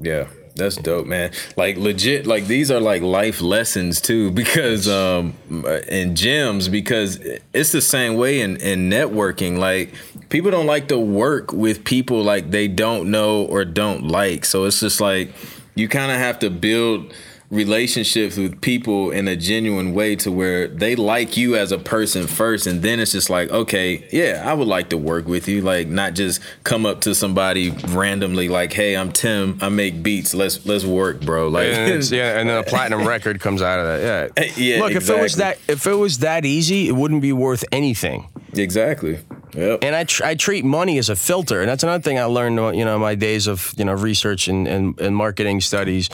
Yeah, 0.01 0.25
that's 0.55 0.76
dope, 0.76 1.07
man. 1.07 1.32
Like 1.57 1.76
legit, 1.76 2.26
like 2.26 2.46
these 2.46 2.70
are 2.70 2.80
like 2.80 3.03
life 3.03 3.40
lessons 3.40 4.00
too, 4.00 4.30
because 4.30 4.88
um, 4.88 5.34
in 5.48 6.14
gyms, 6.14 6.70
because 6.70 7.18
it's 7.55 7.72
the 7.72 7.80
same 7.80 8.14
way 8.14 8.40
in, 8.40 8.57
in 8.59 8.90
networking. 8.90 9.59
Like 9.59 9.94
people 10.28 10.50
don't 10.50 10.66
like 10.66 10.88
to 10.88 10.98
work 10.98 11.53
with 11.53 11.84
people 11.84 12.22
like 12.22 12.50
they 12.50 12.68
don't 12.68 13.11
know 13.11 13.44
or 13.44 13.64
don't 13.64 14.05
like. 14.05 14.44
So 14.44 14.64
it's 14.64 14.80
just 14.80 15.00
like 15.00 15.32
you 15.74 15.88
kind 15.88 16.12
of 16.12 16.18
have 16.18 16.38
to 16.40 16.50
build 16.50 17.14
relationships 17.53 18.38
with 18.38 18.59
people 18.62 19.11
in 19.11 19.28
a 19.28 19.36
genuine 19.36 19.92
way 19.92 20.16
to 20.16 20.32
where 20.32 20.66
they 20.68 20.96
like 20.96 21.36
you 21.36 21.55
as 21.55 21.70
a 21.70 21.76
person 21.76 22.26
first 22.26 22.66
and 22.66 22.80
then 22.80 22.98
it's 22.98 23.12
just 23.12 23.28
like 23.28 23.50
okay 23.50 24.09
yeah 24.11 24.42
i 24.46 24.55
would 24.55 24.66
like 24.66 24.88
to 24.88 24.96
work 24.96 25.26
with 25.28 25.46
you 25.46 25.61
like 25.61 25.86
not 25.86 26.14
just 26.14 26.40
come 26.64 26.86
up 26.86 27.03
to 27.03 27.14
somebody 27.14 27.68
randomly 27.88 28.48
like 28.48 28.72
hey 28.72 28.96
i'm 28.96 29.12
tim 29.12 29.59
i 29.61 29.68
make 29.68 30.03
beats 30.03 30.32
let's 30.34 30.64
let's 30.64 30.86
work 30.86 31.20
bro 31.20 31.48
like 31.48 31.66
and 31.66 31.88
it's- 31.88 32.11
yeah, 32.20 32.38
and 32.40 32.48
then 32.48 32.57
a 32.57 32.62
platinum 32.62 33.07
record 33.07 33.38
comes 33.38 33.61
out 33.61 33.78
of 33.78 33.86
that. 33.86 34.32
Yeah, 34.36 34.44
Yeah, 34.57 34.80
Look, 34.80 34.92
if 34.92 35.09
it 35.11 35.20
was 35.20 35.36
that 35.36 35.59
if 35.68 35.86
it 35.86 35.94
was 35.94 36.18
that 36.20 36.46
easy, 36.46 36.88
it 36.88 36.92
wouldn't 36.92 37.20
be 37.20 37.32
worth 37.34 37.64
anything. 37.70 38.28
exactly 38.55 39.18
yep 39.55 39.84
And 39.84 39.94
I 39.94 40.05
tr- 40.05 40.24
I 40.24 40.34
treat 40.34 40.64
money 40.64 40.96
as 40.98 41.11
a 41.11 41.16
filter, 41.16 41.61
and 41.61 41.68
that's 41.68 41.82
another 41.82 42.03
thing 42.03 42.18
I 42.18 42.24
learned. 42.24 42.57
You 42.78 42.84
know, 42.86 42.98
my 42.98 43.14
days 43.14 43.46
of 43.46 43.74
you 43.76 43.84
know 43.84 43.92
research 43.92 44.48
and 44.48 44.66
and, 44.66 44.98
and 45.00 45.14
marketing 45.14 45.61
studies. 45.61 46.09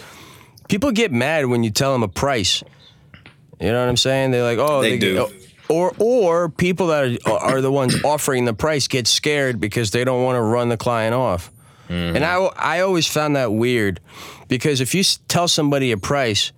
People 0.69 0.93
get 0.93 1.13
mad 1.13 1.47
when 1.47 1.65
you 1.65 1.71
tell 1.71 1.93
them 1.93 2.03
a 2.03 2.09
price. 2.09 2.63
You 3.61 3.73
know 3.73 3.81
what 3.81 3.89
I'm 3.89 3.97
saying? 3.97 4.31
They're 4.31 4.43
like, 4.43 4.59
oh, 4.59 4.83
They 4.83 4.99
do. 4.99 5.29
Or 5.69 5.95
or 5.99 6.49
people 6.49 6.87
that 6.89 7.19
are, 7.27 7.39
are 7.39 7.61
the 7.61 7.71
ones 7.71 8.03
offering 8.03 8.47
the 8.47 8.55
price 8.55 8.89
get 8.89 9.07
scared 9.07 9.61
because 9.61 9.91
they 9.91 10.03
don't 10.03 10.25
want 10.25 10.37
to 10.37 10.41
run 10.41 10.71
the 10.71 10.79
client 10.79 11.15
off. 11.15 11.53
Mm-hmm. 11.89 12.17
And 12.17 12.25
I 12.25 12.37
I 12.57 12.81
always 12.81 13.07
found 13.07 13.37
that 13.37 13.53
weird 13.53 14.01
because 14.49 14.81
if 14.81 14.95
you 14.95 15.03
tell 15.29 15.47
somebody 15.47 15.93
a 15.93 15.99
price 15.99 16.53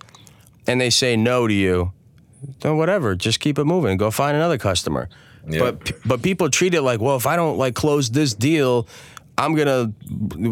and 0.65 0.79
they 0.79 0.89
say 0.89 1.17
no 1.17 1.45
to 1.45 1.53
you, 1.53 1.91
then 2.61 2.77
whatever, 2.77 3.15
just 3.15 3.41
keep 3.41 3.59
it 3.59 3.65
moving. 3.65 3.97
Go 3.97 4.11
find 4.11 4.37
another 4.37 4.57
customer. 4.57 5.09
Yeah. 5.47 5.59
But 5.59 5.91
but 6.05 6.21
people 6.21 6.49
treat 6.49 6.73
it 6.73 6.81
like, 6.81 7.01
well, 7.01 7.17
if 7.17 7.27
I 7.27 7.35
don't 7.35 7.57
like 7.57 7.75
close 7.75 8.09
this 8.09 8.33
deal, 8.33 8.87
I'm 9.37 9.55
gonna 9.55 9.91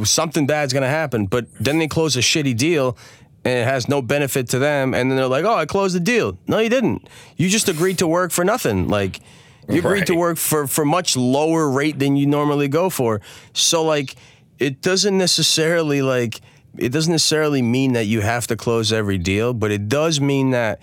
something 0.06 0.48
bad's 0.48 0.74
gonna 0.74 0.90
happen. 0.90 1.28
But 1.28 1.48
then 1.60 1.80
they 1.80 1.88
close 1.88 2.16
a 2.18 2.22
shitty 2.22 2.58
deal. 2.58 2.98
And 3.46 3.58
it 3.58 3.66
has 3.66 3.88
no 3.88 4.02
benefit 4.02 4.50
to 4.50 4.60
them, 4.60 4.94
and 4.94 5.10
then 5.10 5.18
they're 5.18 5.28
like, 5.28 5.46
"Oh, 5.46 5.56
I 5.56 5.66
closed 5.66 5.96
the 5.96 6.02
deal." 6.02 6.38
No, 6.48 6.60
you 6.60 6.70
didn't. 6.70 7.08
You 7.38 7.48
just 7.48 7.70
agreed 7.70 7.98
to 8.00 8.08
work 8.08 8.32
for 8.32 8.44
nothing. 8.44 8.90
Like, 8.90 9.22
you 9.70 9.80
agreed 9.80 10.08
to 10.08 10.16
work 10.16 10.38
for 10.38 10.68
for 10.68 10.84
much 10.84 11.16
lower 11.16 11.70
rate 11.70 12.00
than 12.00 12.18
you 12.18 12.28
normally 12.28 12.68
go 12.68 12.90
for. 12.90 13.22
So, 13.54 13.84
like, 13.84 14.16
it 14.60 14.82
doesn't 14.82 15.18
necessarily 15.18 16.02
like 16.02 16.42
it 16.78 16.90
doesn't 16.90 17.12
necessarily 17.12 17.62
mean 17.62 17.94
that 17.94 18.06
you 18.06 18.22
have 18.22 18.46
to 18.48 18.58
close 18.58 18.92
every 18.92 19.18
deal, 19.18 19.54
but 19.54 19.72
it 19.72 19.88
does 19.88 20.20
mean 20.20 20.52
that 20.52 20.80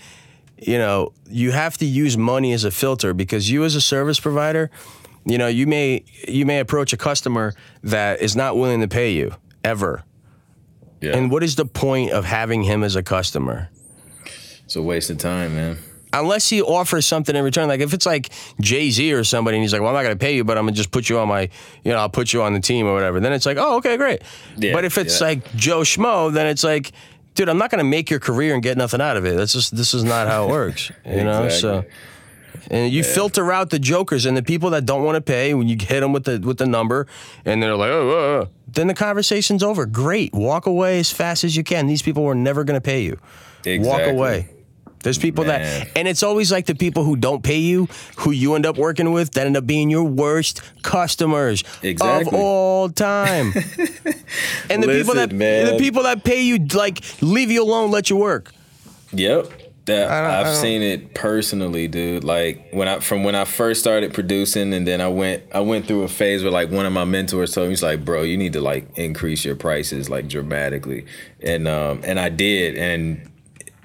you 0.59 0.79
know, 0.79 1.13
you 1.29 1.53
have 1.53 1.77
to 1.79 1.85
use 1.85 2.17
money 2.17 2.53
as 2.53 2.65
a 2.65 2.71
filter 2.71 3.13
because 3.13 3.51
you 3.51 3.65
as 3.65 3.75
a 3.75 3.81
service 3.81 4.19
provider, 4.19 4.71
you 5.25 5.39
know, 5.39 5.49
you 5.49 5.67
may 5.67 6.05
you 6.27 6.47
may 6.47 6.61
approach 6.61 6.93
a 6.93 6.97
customer 6.97 7.55
that 7.83 8.23
is 8.23 8.35
not 8.35 8.57
willing 8.57 8.81
to 8.81 8.89
pay 8.89 9.13
you 9.13 9.35
ever. 9.65 10.05
Yeah 11.01 11.17
And 11.17 11.31
what 11.31 11.43
is 11.43 11.57
the 11.57 11.67
point 11.67 12.13
of 12.13 12.25
having 12.25 12.63
him 12.63 12.83
as 12.83 12.97
a 12.97 13.03
customer? 13.03 13.69
it's 14.65 14.77
a 14.77 14.83
waste 14.83 15.11
of 15.11 15.19
time 15.19 15.55
man 15.55 15.79
Unless 16.13 16.49
he 16.49 16.63
offers 16.63 17.05
something 17.05 17.37
in 17.37 17.45
return, 17.45 17.69
like 17.69 17.81
if 17.81 17.93
it's 17.93 18.07
like 18.07 18.31
Jay 18.61 18.91
Z 18.91 19.13
or 19.13 19.23
somebody, 19.23 19.59
and 19.59 19.63
he's 19.63 19.73
like, 19.73 19.83
"Well, 19.83 19.91
I'm 19.91 19.97
not 19.97 20.03
going 20.03 20.17
to 20.17 20.25
pay 20.25 20.35
you, 20.35 20.45
but 20.45 20.57
I'm 20.57 20.65
going 20.65 20.73
to 20.73 20.79
just 20.79 20.91
put 20.91 21.11
you 21.11 21.19
on 21.19 21.29
my, 21.29 21.51
you 21.85 21.93
know, 21.93 21.99
I'll 21.99 22.09
put 22.09 22.33
you 22.33 22.43
on 22.43 22.55
the 22.55 22.61
team 22.61 22.87
or 22.87 22.95
whatever." 22.95 23.21
Then 23.21 23.35
it's 23.35 23.45
like, 23.45 23.59
"Oh, 23.59 23.77
okay, 23.79 23.99
great." 23.99 24.23
Yeah, 24.57 24.73
but 24.73 24.85
if 24.87 24.97
it's 24.97 25.21
yeah. 25.21 25.27
like 25.27 25.55
Joe 25.57 25.81
Schmo, 25.81 26.33
then 26.33 26.47
it's 26.47 26.65
like, 26.65 26.93
"Dude, 27.35 27.51
I'm 27.51 27.59
not 27.59 27.71
going 27.71 27.81
to 27.81 27.85
make 27.85 28.09
your 28.09 28.21
career 28.21 28.55
and 28.55 28.63
get 28.63 28.79
nothing 28.79 29.01
out 29.01 29.19
of 29.19 29.27
it. 29.27 29.37
That's 29.37 29.53
just 29.53 29.77
this 29.77 29.93
is 29.93 30.05
not 30.05 30.27
how 30.27 30.47
it 30.47 30.51
works." 30.51 30.91
You 31.05 31.25
know, 31.25 31.51
so. 31.51 31.85
Exactly. 32.57 32.79
And 32.79 32.93
you 32.93 33.03
filter 33.05 33.53
out 33.53 33.71
the 33.71 33.79
jokers 33.79 34.27
and 34.27 34.37
the 34.37 34.43
people 34.43 34.71
that 34.71 34.87
don't 34.87 35.05
want 35.05 35.17
to 35.17 35.21
pay 35.21 35.55
when 35.55 35.69
you 35.69 35.77
hit 35.79 36.01
them 36.01 36.13
with 36.13 36.25
the 36.25 36.39
with 36.41 36.59
the 36.59 36.67
number, 36.67 37.07
and 37.45 37.63
they're 37.63 37.77
like, 37.77 37.91
oh, 37.91 38.11
oh, 38.11 38.43
oh." 38.43 38.49
then 38.69 38.87
the 38.87 38.95
conversation's 38.95 39.63
over. 39.63 39.87
Great, 39.87 40.33
walk 40.35 40.67
away 40.67 40.99
as 40.99 41.11
fast 41.11 41.45
as 41.45 41.57
you 41.57 41.65
can. 41.65 41.87
These 41.87 42.03
people 42.03 42.25
were 42.25 42.35
never 42.35 42.65
going 42.65 42.77
to 42.77 42.85
pay 42.85 43.03
you. 43.03 43.19
Walk 43.81 44.03
away. 44.03 44.51
There's 45.07 45.19
people 45.19 45.45
Man. 45.45 45.63
that, 45.63 45.89
and 45.97 46.09
it's 46.09 46.25
always 46.25 46.51
like 46.51 46.67
the 46.67 46.75
people 46.75 47.05
who 47.05 47.15
don't 47.15 47.41
pay 47.41 47.59
you, 47.59 47.87
who 48.17 48.33
you 48.33 48.57
end 48.57 48.67
up 48.67 48.77
working 48.77 49.13
with, 49.13 49.31
that 49.35 49.47
end 49.47 49.57
up 49.57 49.65
being 49.65 49.89
your 49.89 50.03
worst 50.03 50.63
customers 50.83 51.63
of 52.01 52.35
all 52.35 52.89
time. 52.89 53.53
and 54.69 54.83
the 54.83 54.89
people 54.89 55.15
that 55.15 55.31
man. 55.31 55.67
the 55.67 55.79
people 55.79 56.03
that 56.03 56.25
pay 56.25 56.43
you 56.43 56.59
like 56.75 57.05
leave 57.23 57.53
you 57.53 57.63
alone, 57.63 57.93
let 57.93 58.11
you 58.11 58.17
work. 58.17 58.53
Yep. 59.13 59.53
That 59.87 60.11
I 60.11 60.21
don't- 60.21 60.31
I 60.31 60.41
I've 60.41 60.57
seen 60.57 60.83
it 60.83 61.15
personally, 61.15 61.87
dude. 61.89 62.25
Like 62.25 62.69
when 62.73 62.89
I 62.89 62.99
from 62.99 63.23
when 63.25 63.35
I 63.37 63.45
first 63.45 63.81
started 63.81 64.13
producing, 64.13 64.75
and 64.75 64.87
then 64.87 65.01
I 65.01 65.09
went 65.09 65.45
I 65.53 65.61
went 65.61 65.87
through 65.87 66.03
a 66.03 66.09
phase 66.09 66.43
where 66.43 66.53
like 66.53 66.71
one 66.71 66.87
of 66.87 66.93
my 66.93 67.05
mentors 67.05 67.53
told 67.55 67.69
me, 67.69 67.71
he's 67.73 67.83
like, 67.85 68.05
"Bro, 68.05 68.23
you 68.23 68.37
need 68.37 68.53
to 68.55 68.61
like 68.61 68.87
increase 68.97 69.45
your 69.45 69.55
prices 69.55 70.11
like 70.11 70.29
dramatically," 70.29 71.07
and 71.43 71.69
um 71.69 72.01
and 72.05 72.19
I 72.19 72.29
did, 72.31 72.77
and 72.77 73.31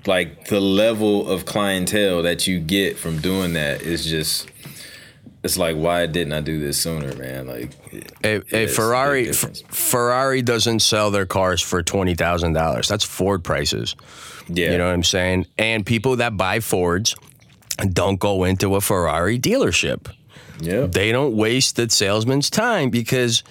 like 0.08 0.48
the 0.48 0.60
level 0.60 1.30
of 1.30 1.46
clientele 1.46 2.24
that 2.24 2.48
you 2.48 2.60
get 2.60 2.98
from 2.98 3.20
doing 3.20 3.54
that 3.54 3.82
is 3.84 4.06
just. 4.06 4.48
It's 5.44 5.58
like 5.58 5.76
why 5.76 6.06
didn't 6.06 6.34
I 6.34 6.42
do 6.42 6.60
this 6.60 6.78
sooner, 6.80 7.16
man? 7.16 7.48
Like, 7.48 7.72
A, 8.24 8.36
a 8.36 8.36
it's 8.38 8.52
a 8.54 8.56
big 8.66 8.70
Ferrari 8.70 9.30
F- 9.30 9.62
Ferrari 9.70 10.42
doesn't 10.44 10.82
sell 10.82 11.10
their 11.10 11.26
cars 11.26 11.62
for 11.62 11.82
twenty 11.82 12.14
thousand 12.16 12.54
dollars. 12.54 12.88
That's 12.88 13.04
Ford 13.04 13.44
prices. 13.44 13.96
yeah, 14.48 14.72
You 14.72 14.78
know 14.78 14.86
what 14.88 14.94
I'm 14.94 15.04
saying? 15.04 15.48
And 15.58 15.84
people 15.86 16.18
that 16.18 16.38
buy 16.38 16.60
Fords 16.60 17.16
don't 17.92 18.20
go 18.20 18.44
into 18.44 18.76
a 18.76 18.82
Ferrari 18.82 19.40
dealership. 19.40 20.12
yeah, 20.60 20.86
They 20.86 21.12
don't 21.12 21.36
waste 21.36 21.76
the 21.76 21.90
salesman's 21.90 22.50
time 22.52 22.92
because 22.92 23.44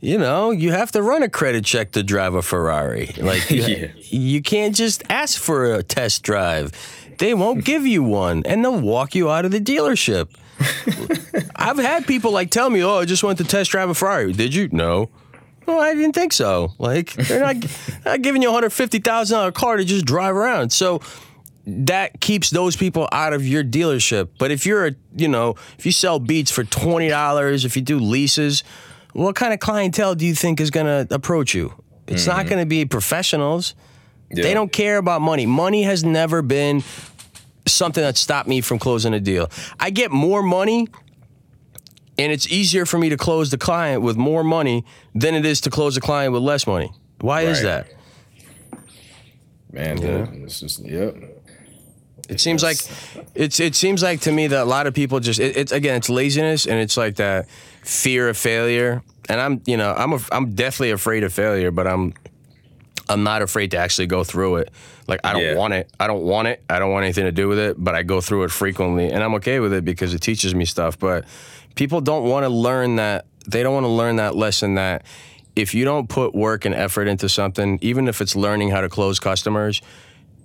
you 0.00 0.18
know 0.18 0.50
you 0.50 0.72
have 0.72 0.90
to 0.92 1.02
run 1.02 1.22
a 1.22 1.28
credit 1.28 1.64
check 1.64 1.92
to 1.92 2.02
drive 2.02 2.34
a 2.34 2.42
Ferrari. 2.42 3.14
Like 3.18 3.48
you, 3.50 3.62
Yeah. 3.62 3.86
you 4.10 4.42
can't 4.42 4.74
just 4.74 5.04
ask 5.08 5.40
for 5.40 5.74
a 5.74 5.84
test 5.84 6.24
drive. 6.24 6.72
They 7.18 7.34
won't 7.34 7.64
give 7.64 7.86
you 7.86 8.02
one, 8.02 8.42
and 8.44 8.64
they'll 8.64 8.80
walk 8.80 9.14
you 9.14 9.30
out 9.30 9.44
of 9.44 9.52
the 9.52 9.60
dealership. 9.60 10.28
I've 11.56 11.78
had 11.78 12.06
people 12.06 12.32
like 12.32 12.50
tell 12.50 12.70
me, 12.70 12.82
"Oh, 12.82 12.98
I 12.98 13.04
just 13.04 13.22
went 13.22 13.38
to 13.38 13.44
test 13.44 13.70
drive 13.70 13.88
a 13.88 13.94
Ferrari." 13.94 14.32
Did 14.32 14.54
you? 14.54 14.68
No. 14.72 15.10
Well, 15.66 15.80
I 15.80 15.94
didn't 15.94 16.14
think 16.14 16.32
so. 16.32 16.72
Like 16.78 17.12
they're 17.14 17.40
not, 17.40 17.56
not 18.04 18.22
giving 18.22 18.42
you 18.42 18.50
a 18.50 18.52
hundred 18.52 18.70
fifty 18.70 18.98
thousand 18.98 19.38
dollar 19.38 19.52
car 19.52 19.76
to 19.76 19.84
just 19.84 20.06
drive 20.06 20.34
around. 20.34 20.70
So 20.70 21.00
that 21.66 22.20
keeps 22.20 22.50
those 22.50 22.76
people 22.76 23.08
out 23.10 23.32
of 23.32 23.46
your 23.46 23.64
dealership. 23.64 24.30
But 24.38 24.52
if 24.52 24.64
you're 24.64 24.86
a, 24.86 24.94
you 25.16 25.28
know, 25.28 25.56
if 25.78 25.84
you 25.84 25.92
sell 25.92 26.18
beats 26.18 26.50
for 26.50 26.64
twenty 26.64 27.08
dollars, 27.08 27.64
if 27.64 27.76
you 27.76 27.82
do 27.82 27.98
leases, 27.98 28.62
what 29.12 29.34
kind 29.34 29.52
of 29.52 29.60
clientele 29.60 30.14
do 30.14 30.24
you 30.24 30.34
think 30.34 30.60
is 30.60 30.70
going 30.70 30.86
to 30.86 31.14
approach 31.14 31.54
you? 31.54 31.74
It's 32.06 32.26
not 32.26 32.40
mm-hmm. 32.40 32.48
going 32.48 32.62
to 32.62 32.66
be 32.66 32.84
professionals. 32.84 33.74
Yeah. 34.30 34.42
They 34.42 34.54
don't 34.54 34.72
care 34.72 34.98
about 34.98 35.22
money. 35.22 35.46
Money 35.46 35.82
has 35.82 36.04
never 36.04 36.42
been 36.42 36.82
something 37.66 38.02
that 38.02 38.16
stopped 38.16 38.48
me 38.48 38.60
from 38.60 38.78
closing 38.78 39.14
a 39.14 39.20
deal. 39.20 39.50
I 39.78 39.90
get 39.90 40.10
more 40.10 40.42
money 40.42 40.88
and 42.18 42.32
it's 42.32 42.48
easier 42.48 42.86
for 42.86 42.98
me 42.98 43.08
to 43.10 43.16
close 43.16 43.50
the 43.50 43.58
client 43.58 44.02
with 44.02 44.16
more 44.16 44.42
money 44.42 44.84
than 45.14 45.34
it 45.34 45.44
is 45.44 45.60
to 45.62 45.70
close 45.70 45.96
a 45.96 46.00
client 46.00 46.32
with 46.32 46.42
less 46.42 46.66
money. 46.66 46.90
Why 47.20 47.42
is 47.42 47.62
that? 47.62 47.88
man. 49.76 49.96
dude, 49.96 50.44
It's 50.44 50.60
just 50.60 50.84
yep. 50.84 51.14
It 52.28 52.40
seems 52.40 52.62
like 52.62 52.78
it's 53.34 53.60
it 53.60 53.76
seems 53.76 54.02
like 54.02 54.20
to 54.22 54.32
me 54.32 54.48
that 54.48 54.62
a 54.62 54.64
lot 54.64 54.86
of 54.88 54.94
people 54.94 55.20
just 55.20 55.38
it, 55.38 55.56
it's 55.56 55.70
again 55.70 55.96
it's 55.96 56.08
laziness 56.08 56.66
and 56.66 56.80
it's 56.80 56.96
like 56.96 57.16
that 57.16 57.48
fear 57.82 58.28
of 58.28 58.36
failure. 58.36 59.02
And 59.28 59.40
I'm 59.40 59.62
you 59.64 59.76
know 59.76 59.94
I'm 59.96 60.12
a, 60.12 60.18
I'm 60.32 60.54
definitely 60.54 60.90
afraid 60.90 61.22
of 61.22 61.32
failure, 61.32 61.70
but 61.70 61.86
I'm 61.86 62.14
I'm 63.08 63.22
not 63.22 63.42
afraid 63.42 63.70
to 63.72 63.76
actually 63.78 64.06
go 64.06 64.24
through 64.24 64.56
it. 64.56 64.70
Like 65.06 65.20
I 65.24 65.32
don't 65.32 65.42
Yeah. 65.42 65.54
want 65.56 65.74
it. 65.74 65.90
I 66.00 66.06
don't 66.06 66.22
want 66.22 66.48
it. 66.48 66.62
I 66.68 66.78
don't 66.78 66.90
want 66.90 67.04
anything 67.04 67.24
to 67.24 67.32
do 67.32 67.48
with 67.48 67.58
it. 67.58 67.76
But 67.78 67.94
I 67.94 68.02
go 68.02 68.20
through 68.20 68.44
it 68.44 68.50
frequently, 68.50 69.10
and 69.10 69.22
I'm 69.22 69.34
okay 69.34 69.60
with 69.60 69.72
it 69.72 69.84
because 69.84 70.14
it 70.14 70.20
teaches 70.20 70.54
me 70.54 70.64
stuff. 70.64 70.98
But 70.98 71.24
people 71.74 72.00
don't 72.00 72.24
want 72.28 72.44
to 72.44 72.48
learn 72.48 72.96
that. 72.96 73.26
They 73.46 73.62
don't 73.62 73.74
want 73.74 73.84
to 73.84 73.90
learn 73.90 74.16
that 74.16 74.34
lesson 74.34 74.74
that 74.74 75.04
if 75.54 75.74
you 75.74 75.84
don't 75.84 76.08
put 76.08 76.34
work 76.34 76.64
and 76.64 76.74
effort 76.74 77.06
into 77.08 77.28
something, 77.28 77.78
even 77.80 78.08
if 78.08 78.20
it's 78.20 78.34
learning 78.36 78.70
how 78.70 78.80
to 78.80 78.88
close 78.88 79.18
customers, 79.20 79.80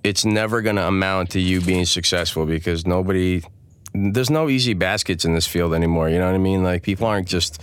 it's 0.04 0.24
never 0.24 0.62
going 0.62 0.76
to 0.76 0.86
amount 0.86 1.30
to 1.30 1.40
you 1.40 1.60
being 1.60 1.84
successful 1.84 2.46
because 2.46 2.86
nobody. 2.86 3.42
There's 3.94 4.30
no 4.30 4.48
easy 4.48 4.72
baskets 4.72 5.26
in 5.26 5.34
this 5.34 5.46
field 5.46 5.74
anymore. 5.74 6.08
You 6.08 6.18
know 6.18 6.24
what 6.26 6.34
I 6.34 6.38
mean? 6.38 6.62
Like 6.62 6.82
people 6.82 7.06
aren't 7.06 7.28
just 7.28 7.60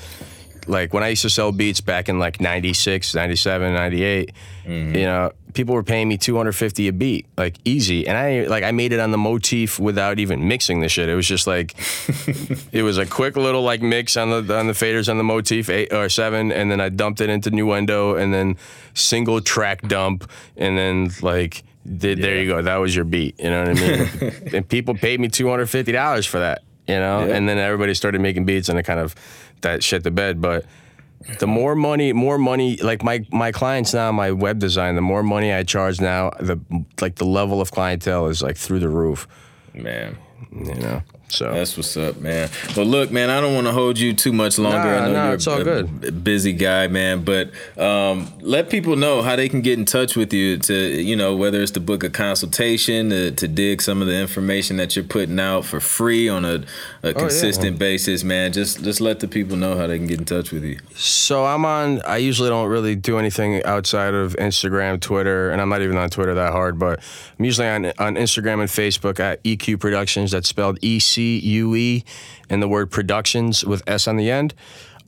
like 0.67 0.93
when 0.93 1.03
I 1.03 1.09
used 1.09 1.21
to 1.21 1.29
sell 1.29 1.51
beats 1.51 1.81
back 1.81 2.09
in 2.09 2.19
like 2.19 2.41
96, 2.41 3.15
97, 3.15 3.73
98, 3.73 4.31
mm-hmm. 4.65 4.95
you 4.95 5.03
know, 5.03 5.31
people 5.53 5.75
were 5.75 5.83
paying 5.83 6.07
me 6.07 6.17
250 6.17 6.87
a 6.87 6.93
beat, 6.93 7.27
like 7.37 7.57
easy. 7.63 8.07
And 8.07 8.17
I 8.17 8.43
like 8.47 8.63
I 8.63 8.71
made 8.71 8.91
it 8.91 8.99
on 8.99 9.11
the 9.11 9.17
motif 9.17 9.79
without 9.79 10.19
even 10.19 10.47
mixing 10.47 10.81
the 10.81 10.89
shit. 10.89 11.09
It 11.09 11.15
was 11.15 11.27
just 11.27 11.47
like 11.47 11.75
it 12.71 12.83
was 12.83 12.97
a 12.97 13.05
quick 13.05 13.35
little 13.35 13.61
like 13.61 13.81
mix 13.81 14.17
on 14.17 14.29
the 14.29 14.57
on 14.57 14.67
the 14.67 14.73
faders 14.73 15.09
on 15.09 15.17
the 15.17 15.23
motif 15.23 15.69
eight 15.69 15.93
or 15.93 16.09
seven, 16.09 16.51
and 16.51 16.71
then 16.71 16.81
I 16.81 16.89
dumped 16.89 17.21
it 17.21 17.29
into 17.29 17.51
Nuendo 17.51 18.19
and 18.21 18.33
then 18.33 18.57
single 18.93 19.41
track 19.41 19.87
dump 19.87 20.29
and 20.57 20.77
then 20.77 21.11
like 21.21 21.63
did, 21.85 22.19
yeah. 22.19 22.25
there 22.25 22.41
you 22.41 22.47
go. 22.47 22.61
That 22.61 22.77
was 22.77 22.95
your 22.95 23.05
beat. 23.05 23.39
You 23.39 23.49
know 23.49 23.63
what 23.63 23.69
I 23.69 23.73
mean? 23.73 24.33
and 24.53 24.67
people 24.67 24.93
paid 24.93 25.19
me 25.19 25.27
$250 25.27 26.27
for 26.27 26.39
that, 26.39 26.61
you 26.87 26.95
know? 26.95 27.25
Yeah. 27.25 27.35
And 27.35 27.49
then 27.49 27.57
everybody 27.57 27.93
started 27.93 28.21
making 28.21 28.45
beats 28.45 28.69
and 28.69 28.77
it 28.77 28.83
kind 28.83 28.99
of 28.99 29.15
that 29.61 29.83
shit 29.83 30.03
the 30.03 30.11
bed. 30.11 30.41
But 30.41 30.65
the 31.39 31.47
more 31.47 31.75
money, 31.75 32.13
more 32.13 32.37
money. 32.37 32.77
Like 32.77 33.03
my 33.03 33.25
my 33.31 33.51
clients 33.51 33.93
now, 33.93 34.11
my 34.11 34.31
web 34.31 34.59
design. 34.59 34.95
The 34.95 35.01
more 35.01 35.23
money 35.23 35.53
I 35.53 35.63
charge 35.63 35.99
now, 35.99 36.31
the 36.39 36.59
like 37.01 37.15
the 37.15 37.25
level 37.25 37.61
of 37.61 37.71
clientele 37.71 38.27
is 38.27 38.41
like 38.41 38.57
through 38.57 38.79
the 38.79 38.89
roof. 38.89 39.27
Man, 39.73 40.17
you 40.51 40.75
know. 40.75 41.01
So 41.29 41.53
that's 41.53 41.77
what's 41.77 41.95
up, 41.95 42.17
man. 42.17 42.49
But 42.75 42.87
look, 42.87 43.11
man, 43.11 43.29
I 43.29 43.39
don't 43.39 43.53
want 43.53 43.67
to 43.67 43.71
hold 43.71 43.99
you 43.99 44.13
too 44.13 44.33
much 44.33 44.57
longer. 44.57 44.77
Nah, 44.77 44.97
I 44.97 45.05
know 45.05 45.13
nah, 45.13 45.25
you're 45.25 45.33
it's 45.35 45.45
all 45.45 45.61
a 45.61 45.63
good. 45.63 46.23
busy 46.23 46.53
guy, 46.53 46.87
man. 46.87 47.23
But 47.23 47.51
um, 47.77 48.33
let 48.41 48.71
people 48.71 48.95
know 48.95 49.21
how 49.21 49.35
they 49.35 49.47
can 49.47 49.61
get 49.61 49.77
in 49.77 49.85
touch 49.85 50.15
with 50.15 50.33
you 50.33 50.57
to, 50.57 50.73
you 50.73 51.15
know, 51.15 51.35
whether 51.35 51.61
it's 51.61 51.71
to 51.73 51.79
book 51.79 52.03
a 52.03 52.09
consultation, 52.09 53.11
to, 53.11 53.29
to 53.31 53.47
dig 53.47 53.83
some 53.83 54.01
of 54.01 54.07
the 54.07 54.15
information 54.15 54.77
that 54.77 54.95
you're 54.95 55.05
putting 55.05 55.39
out 55.39 55.65
for 55.65 55.79
free 55.79 56.27
on 56.27 56.45
a, 56.45 56.63
a 57.03 57.13
consistent 57.13 57.67
oh, 57.67 57.73
yeah. 57.73 57.77
basis, 57.77 58.23
man. 58.23 58.51
Just 58.51 58.83
just 58.83 58.99
let 58.99 59.19
the 59.19 59.27
people 59.27 59.55
know 59.55 59.77
how 59.77 59.85
they 59.85 59.99
can 59.99 60.07
get 60.07 60.17
in 60.17 60.25
touch 60.25 60.51
with 60.51 60.63
you. 60.63 60.79
So 60.95 61.45
I'm 61.45 61.63
on. 61.63 62.01
I 62.07 62.17
usually 62.17 62.49
don't 62.49 62.69
really 62.69 62.95
do 62.95 63.19
anything 63.19 63.63
outside 63.65 64.15
of 64.15 64.35
Instagram, 64.37 64.99
Twitter, 64.99 65.51
and 65.51 65.61
I'm 65.61 65.69
not 65.69 65.83
even 65.83 65.95
on 65.95 66.09
Twitter 66.09 66.33
that 66.33 66.53
hard. 66.53 66.79
But 66.79 67.01
I'm 67.37 67.45
usually 67.45 67.67
on 67.67 67.85
on 67.99 68.15
Instagram 68.15 68.61
and 68.61 68.69
Facebook 68.69 69.19
at 69.19 69.41
ECUE 69.43 69.77
Productions. 69.77 70.31
That's 70.31 70.49
spelled 70.49 70.79
E 70.81 70.97
C 70.97 71.18
C 71.19 71.39
U 71.39 71.75
E 71.75 72.05
and 72.49 72.63
the 72.63 72.67
word 72.67 72.89
productions 72.89 73.63
with 73.65 73.83
S 73.87 74.07
on 74.07 74.15
the 74.15 74.31
end. 74.31 74.53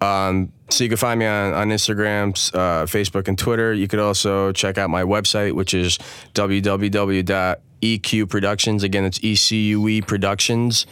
Um, 0.02 0.52
so 0.70 0.84
you 0.84 0.90
can 0.90 0.98
find 0.98 1.18
me 1.20 1.28
on, 1.28 1.54
on 1.54 1.70
Instagram, 1.70 2.32
uh, 2.54 2.86
Facebook, 2.86 3.30
and 3.30 3.38
Twitter. 3.38 3.74
You 3.74 3.88
could 3.88 4.00
also 4.00 4.52
check 4.52 4.78
out 4.78 4.90
my 4.90 5.04
website, 5.04 5.54
which 5.54 5.74
is 5.74 5.98
www.ecueproductions. 6.34 8.84
Again, 8.84 9.06
it's 9.06 9.24
E-C-U-E 9.24 10.02
Productions. 10.02 10.86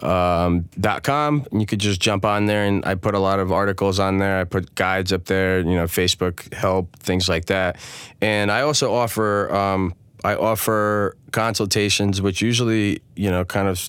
Um, 0.00 0.68
.com 1.02 1.46
and 1.50 1.60
you 1.60 1.66
could 1.66 1.78
just 1.78 2.00
jump 2.00 2.24
on 2.24 2.46
there 2.46 2.64
and 2.64 2.82
I 2.84 2.96
put 2.96 3.14
a 3.14 3.18
lot 3.18 3.38
of 3.38 3.52
articles 3.52 4.00
on 4.00 4.18
there. 4.18 4.40
I 4.40 4.44
put 4.44 4.74
guides 4.74 5.12
up 5.12 5.26
there, 5.26 5.60
you 5.60 5.76
know, 5.76 5.84
Facebook 5.84 6.52
help, 6.52 6.96
things 6.98 7.28
like 7.28 7.44
that. 7.46 7.76
And 8.20 8.50
I 8.50 8.62
also 8.62 8.92
offer 8.92 9.54
um, 9.54 9.94
I 10.24 10.34
offer 10.34 11.16
consultations, 11.32 12.20
which 12.20 12.42
usually, 12.42 13.02
you 13.14 13.30
know, 13.30 13.44
kind 13.44 13.68
of 13.68 13.88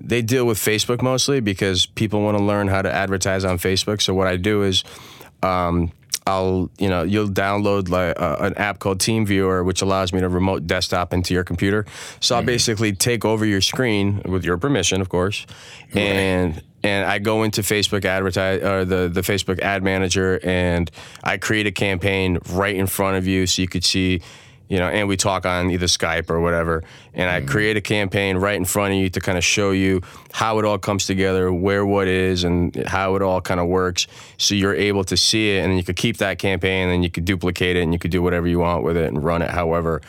they 0.00 0.22
deal 0.22 0.46
with 0.46 0.58
Facebook 0.58 1.02
mostly 1.02 1.40
because 1.40 1.86
people 1.86 2.22
want 2.22 2.36
to 2.38 2.44
learn 2.44 2.68
how 2.68 2.82
to 2.82 2.92
advertise 2.92 3.44
on 3.44 3.58
Facebook. 3.58 4.00
So 4.00 4.14
what 4.14 4.26
I 4.26 4.36
do 4.36 4.62
is, 4.62 4.84
um, 5.42 5.92
I'll 6.26 6.70
you 6.78 6.88
know 6.88 7.04
you'll 7.04 7.28
download 7.28 7.88
like 7.88 8.20
uh, 8.20 8.36
an 8.40 8.54
app 8.54 8.80
called 8.80 8.98
TeamViewer, 8.98 9.64
which 9.64 9.80
allows 9.80 10.12
me 10.12 10.20
to 10.20 10.28
remote 10.28 10.66
desktop 10.66 11.12
into 11.12 11.32
your 11.32 11.44
computer. 11.44 11.86
So 12.20 12.34
I'll 12.34 12.40
mm-hmm. 12.40 12.46
basically 12.46 12.92
take 12.92 13.24
over 13.24 13.46
your 13.46 13.60
screen 13.60 14.22
with 14.24 14.44
your 14.44 14.58
permission, 14.58 15.00
of 15.00 15.08
course, 15.08 15.46
right. 15.94 16.02
and 16.02 16.62
and 16.82 17.06
I 17.06 17.18
go 17.18 17.44
into 17.44 17.62
Facebook 17.62 18.04
advertise 18.04 18.62
or 18.62 18.84
the 18.84 19.08
the 19.08 19.20
Facebook 19.20 19.60
ad 19.60 19.84
manager 19.84 20.40
and 20.42 20.90
I 21.22 21.36
create 21.36 21.66
a 21.66 21.72
campaign 21.72 22.38
right 22.50 22.74
in 22.74 22.86
front 22.86 23.16
of 23.16 23.26
you 23.26 23.46
so 23.46 23.62
you 23.62 23.68
could 23.68 23.84
see 23.84 24.20
you 24.68 24.78
know, 24.78 24.88
and 24.88 25.08
we 25.08 25.16
talk 25.16 25.46
on 25.46 25.70
either 25.70 25.86
Skype 25.86 26.28
or 26.28 26.40
whatever. 26.40 26.82
And 27.14 27.30
I 27.30 27.40
mm. 27.40 27.48
create 27.48 27.76
a 27.76 27.80
campaign 27.80 28.36
right 28.36 28.56
in 28.56 28.64
front 28.64 28.94
of 28.94 29.00
you 29.00 29.08
to 29.10 29.20
kind 29.20 29.38
of 29.38 29.44
show 29.44 29.70
you 29.70 30.02
how 30.32 30.58
it 30.58 30.64
all 30.64 30.78
comes 30.78 31.06
together, 31.06 31.52
where 31.52 31.86
what 31.86 32.08
is, 32.08 32.44
and 32.44 32.74
how 32.86 33.14
it 33.14 33.22
all 33.22 33.40
kind 33.40 33.60
of 33.60 33.68
works. 33.68 34.06
So 34.38 34.54
you're 34.54 34.74
able 34.74 35.04
to 35.04 35.16
see 35.16 35.56
it, 35.56 35.64
and 35.64 35.76
you 35.76 35.84
could 35.84 35.96
keep 35.96 36.16
that 36.18 36.38
campaign, 36.38 36.88
and 36.88 37.04
you 37.04 37.10
could 37.10 37.24
duplicate 37.24 37.76
it, 37.76 37.82
and 37.82 37.92
you 37.92 37.98
could 37.98 38.10
do 38.10 38.22
whatever 38.22 38.46
you 38.46 38.58
want 38.58 38.82
with 38.82 38.96
it 38.96 39.08
and 39.08 39.22
run 39.22 39.42
it 39.42 39.50
however. 39.50 40.02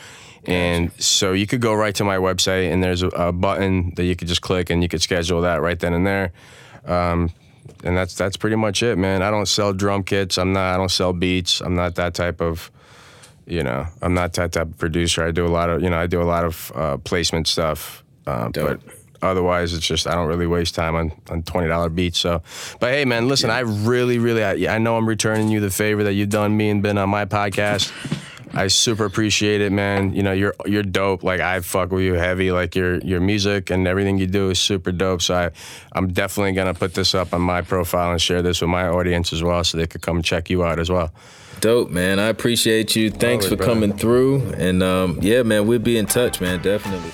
And 0.44 0.90
so 1.00 1.32
you 1.32 1.46
could 1.46 1.60
go 1.60 1.74
right 1.74 1.94
to 1.96 2.04
my 2.04 2.16
website, 2.16 2.72
and 2.72 2.82
there's 2.82 3.02
a, 3.02 3.08
a 3.08 3.32
button 3.32 3.92
that 3.96 4.04
you 4.04 4.16
could 4.16 4.28
just 4.28 4.42
click, 4.42 4.70
and 4.70 4.82
you 4.82 4.88
could 4.88 5.02
schedule 5.02 5.42
that 5.42 5.60
right 5.60 5.78
then 5.78 5.92
and 5.92 6.06
there. 6.06 6.32
Um, 6.84 7.30
and 7.84 7.96
that's 7.96 8.14
that's 8.14 8.36
pretty 8.36 8.56
much 8.56 8.82
it, 8.82 8.96
man. 8.96 9.22
I 9.22 9.30
don't 9.30 9.46
sell 9.46 9.72
drum 9.72 10.02
kits. 10.02 10.38
I'm 10.38 10.52
not. 10.52 10.74
I 10.74 10.76
don't 10.76 10.90
sell 10.90 11.12
beats. 11.12 11.60
I'm 11.60 11.74
not 11.74 11.94
that 11.96 12.14
type 12.14 12.40
of 12.40 12.70
you 13.48 13.62
know, 13.62 13.86
I'm 14.02 14.14
not 14.14 14.34
that 14.34 14.52
type 14.52 14.68
of 14.68 14.78
producer. 14.78 15.24
I 15.24 15.30
do 15.30 15.46
a 15.46 15.48
lot 15.48 15.70
of, 15.70 15.82
you 15.82 15.90
know, 15.90 15.98
I 15.98 16.06
do 16.06 16.20
a 16.20 16.24
lot 16.24 16.44
of 16.44 16.72
uh, 16.74 16.96
placement 16.98 17.48
stuff. 17.48 18.04
Uh, 18.26 18.50
but 18.50 18.80
otherwise, 19.22 19.72
it's 19.72 19.86
just 19.86 20.06
I 20.06 20.14
don't 20.14 20.28
really 20.28 20.46
waste 20.46 20.74
time 20.74 20.94
on, 20.94 21.12
on 21.30 21.42
twenty 21.42 21.68
dollar 21.68 21.88
beats. 21.88 22.18
So, 22.18 22.42
but 22.78 22.92
hey, 22.92 23.06
man, 23.06 23.26
listen, 23.26 23.48
yeah. 23.48 23.56
I 23.56 23.60
really, 23.60 24.18
really, 24.18 24.44
I, 24.44 24.74
I 24.74 24.78
know 24.78 24.98
I'm 24.98 25.08
returning 25.08 25.48
you 25.48 25.60
the 25.60 25.70
favor 25.70 26.04
that 26.04 26.12
you've 26.12 26.28
done 26.28 26.56
me 26.56 26.68
and 26.68 26.82
been 26.82 26.98
on 26.98 27.08
my 27.08 27.24
podcast. 27.24 27.90
I 28.54 28.68
super 28.68 29.04
appreciate 29.04 29.60
it, 29.60 29.72
man. 29.72 30.14
You 30.14 30.22
know, 30.22 30.32
you're 30.32 30.54
you're 30.66 30.82
dope. 30.82 31.22
Like 31.22 31.40
I 31.40 31.60
fuck 31.60 31.90
with 31.90 32.02
you 32.02 32.14
heavy. 32.14 32.52
Like 32.52 32.74
your 32.74 32.98
your 32.98 33.20
music 33.20 33.70
and 33.70 33.86
everything 33.86 34.18
you 34.18 34.26
do 34.26 34.50
is 34.50 34.58
super 34.58 34.92
dope. 34.92 35.22
So 35.22 35.34
I, 35.34 35.50
I'm 35.92 36.08
definitely 36.08 36.52
gonna 36.52 36.74
put 36.74 36.94
this 36.94 37.14
up 37.14 37.32
on 37.32 37.40
my 37.40 37.62
profile 37.62 38.10
and 38.10 38.20
share 38.20 38.42
this 38.42 38.60
with 38.60 38.70
my 38.70 38.88
audience 38.88 39.32
as 39.32 39.42
well, 39.42 39.64
so 39.64 39.78
they 39.78 39.86
could 39.86 40.02
come 40.02 40.22
check 40.22 40.50
you 40.50 40.64
out 40.64 40.78
as 40.78 40.90
well. 40.90 41.12
Dope, 41.60 41.90
man. 41.90 42.18
I 42.18 42.28
appreciate 42.28 42.94
you. 42.96 43.10
Thanks 43.10 43.44
Always, 43.44 43.48
for 43.48 43.56
brother. 43.56 43.72
coming 43.72 43.92
through. 43.96 44.40
And 44.56 44.82
um, 44.82 45.18
yeah, 45.20 45.42
man, 45.42 45.66
we'll 45.66 45.78
be 45.78 45.98
in 45.98 46.06
touch, 46.06 46.40
man. 46.40 46.62
Definitely. 46.62 47.10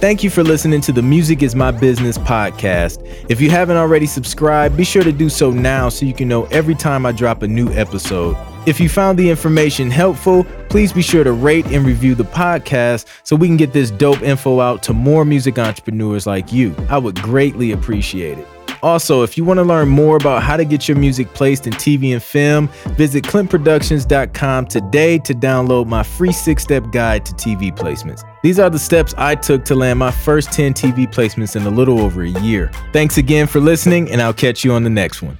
Thank 0.00 0.22
you 0.22 0.30
for 0.30 0.44
listening 0.44 0.80
to 0.82 0.92
the 0.92 1.02
Music 1.02 1.42
is 1.42 1.56
My 1.56 1.72
Business 1.72 2.18
podcast. 2.18 3.04
If 3.28 3.40
you 3.40 3.50
haven't 3.50 3.78
already 3.78 4.06
subscribed, 4.06 4.76
be 4.76 4.84
sure 4.84 5.02
to 5.02 5.10
do 5.10 5.28
so 5.28 5.50
now 5.50 5.88
so 5.88 6.06
you 6.06 6.14
can 6.14 6.28
know 6.28 6.44
every 6.46 6.76
time 6.76 7.04
I 7.04 7.10
drop 7.10 7.42
a 7.42 7.48
new 7.48 7.68
episode. 7.72 8.36
If 8.64 8.78
you 8.78 8.88
found 8.88 9.18
the 9.18 9.28
information 9.28 9.90
helpful, 9.90 10.44
please 10.68 10.92
be 10.92 11.02
sure 11.02 11.24
to 11.24 11.32
rate 11.32 11.66
and 11.66 11.84
review 11.84 12.14
the 12.14 12.24
podcast 12.24 13.06
so 13.24 13.34
we 13.34 13.48
can 13.48 13.56
get 13.56 13.72
this 13.72 13.90
dope 13.90 14.22
info 14.22 14.60
out 14.60 14.84
to 14.84 14.92
more 14.92 15.24
music 15.24 15.58
entrepreneurs 15.58 16.28
like 16.28 16.52
you. 16.52 16.76
I 16.88 16.98
would 16.98 17.20
greatly 17.20 17.72
appreciate 17.72 18.38
it. 18.38 18.46
Also, 18.82 19.22
if 19.22 19.36
you 19.36 19.44
want 19.44 19.58
to 19.58 19.64
learn 19.64 19.88
more 19.88 20.16
about 20.16 20.42
how 20.42 20.56
to 20.56 20.64
get 20.64 20.88
your 20.88 20.96
music 20.96 21.32
placed 21.34 21.66
in 21.66 21.72
TV 21.74 22.12
and 22.12 22.22
film, 22.22 22.68
visit 22.96 23.24
clintproductions.com 23.24 24.66
today 24.66 25.18
to 25.18 25.34
download 25.34 25.86
my 25.86 26.02
free 26.02 26.32
six 26.32 26.62
step 26.62 26.90
guide 26.92 27.24
to 27.26 27.32
TV 27.34 27.74
placements. 27.76 28.22
These 28.42 28.58
are 28.58 28.70
the 28.70 28.78
steps 28.78 29.14
I 29.16 29.34
took 29.34 29.64
to 29.66 29.74
land 29.74 29.98
my 29.98 30.10
first 30.10 30.52
10 30.52 30.74
TV 30.74 31.06
placements 31.12 31.56
in 31.56 31.62
a 31.62 31.70
little 31.70 32.00
over 32.00 32.22
a 32.22 32.28
year. 32.28 32.70
Thanks 32.92 33.18
again 33.18 33.46
for 33.46 33.60
listening, 33.60 34.10
and 34.10 34.22
I'll 34.22 34.32
catch 34.32 34.64
you 34.64 34.72
on 34.72 34.84
the 34.84 34.90
next 34.90 35.22
one. 35.22 35.38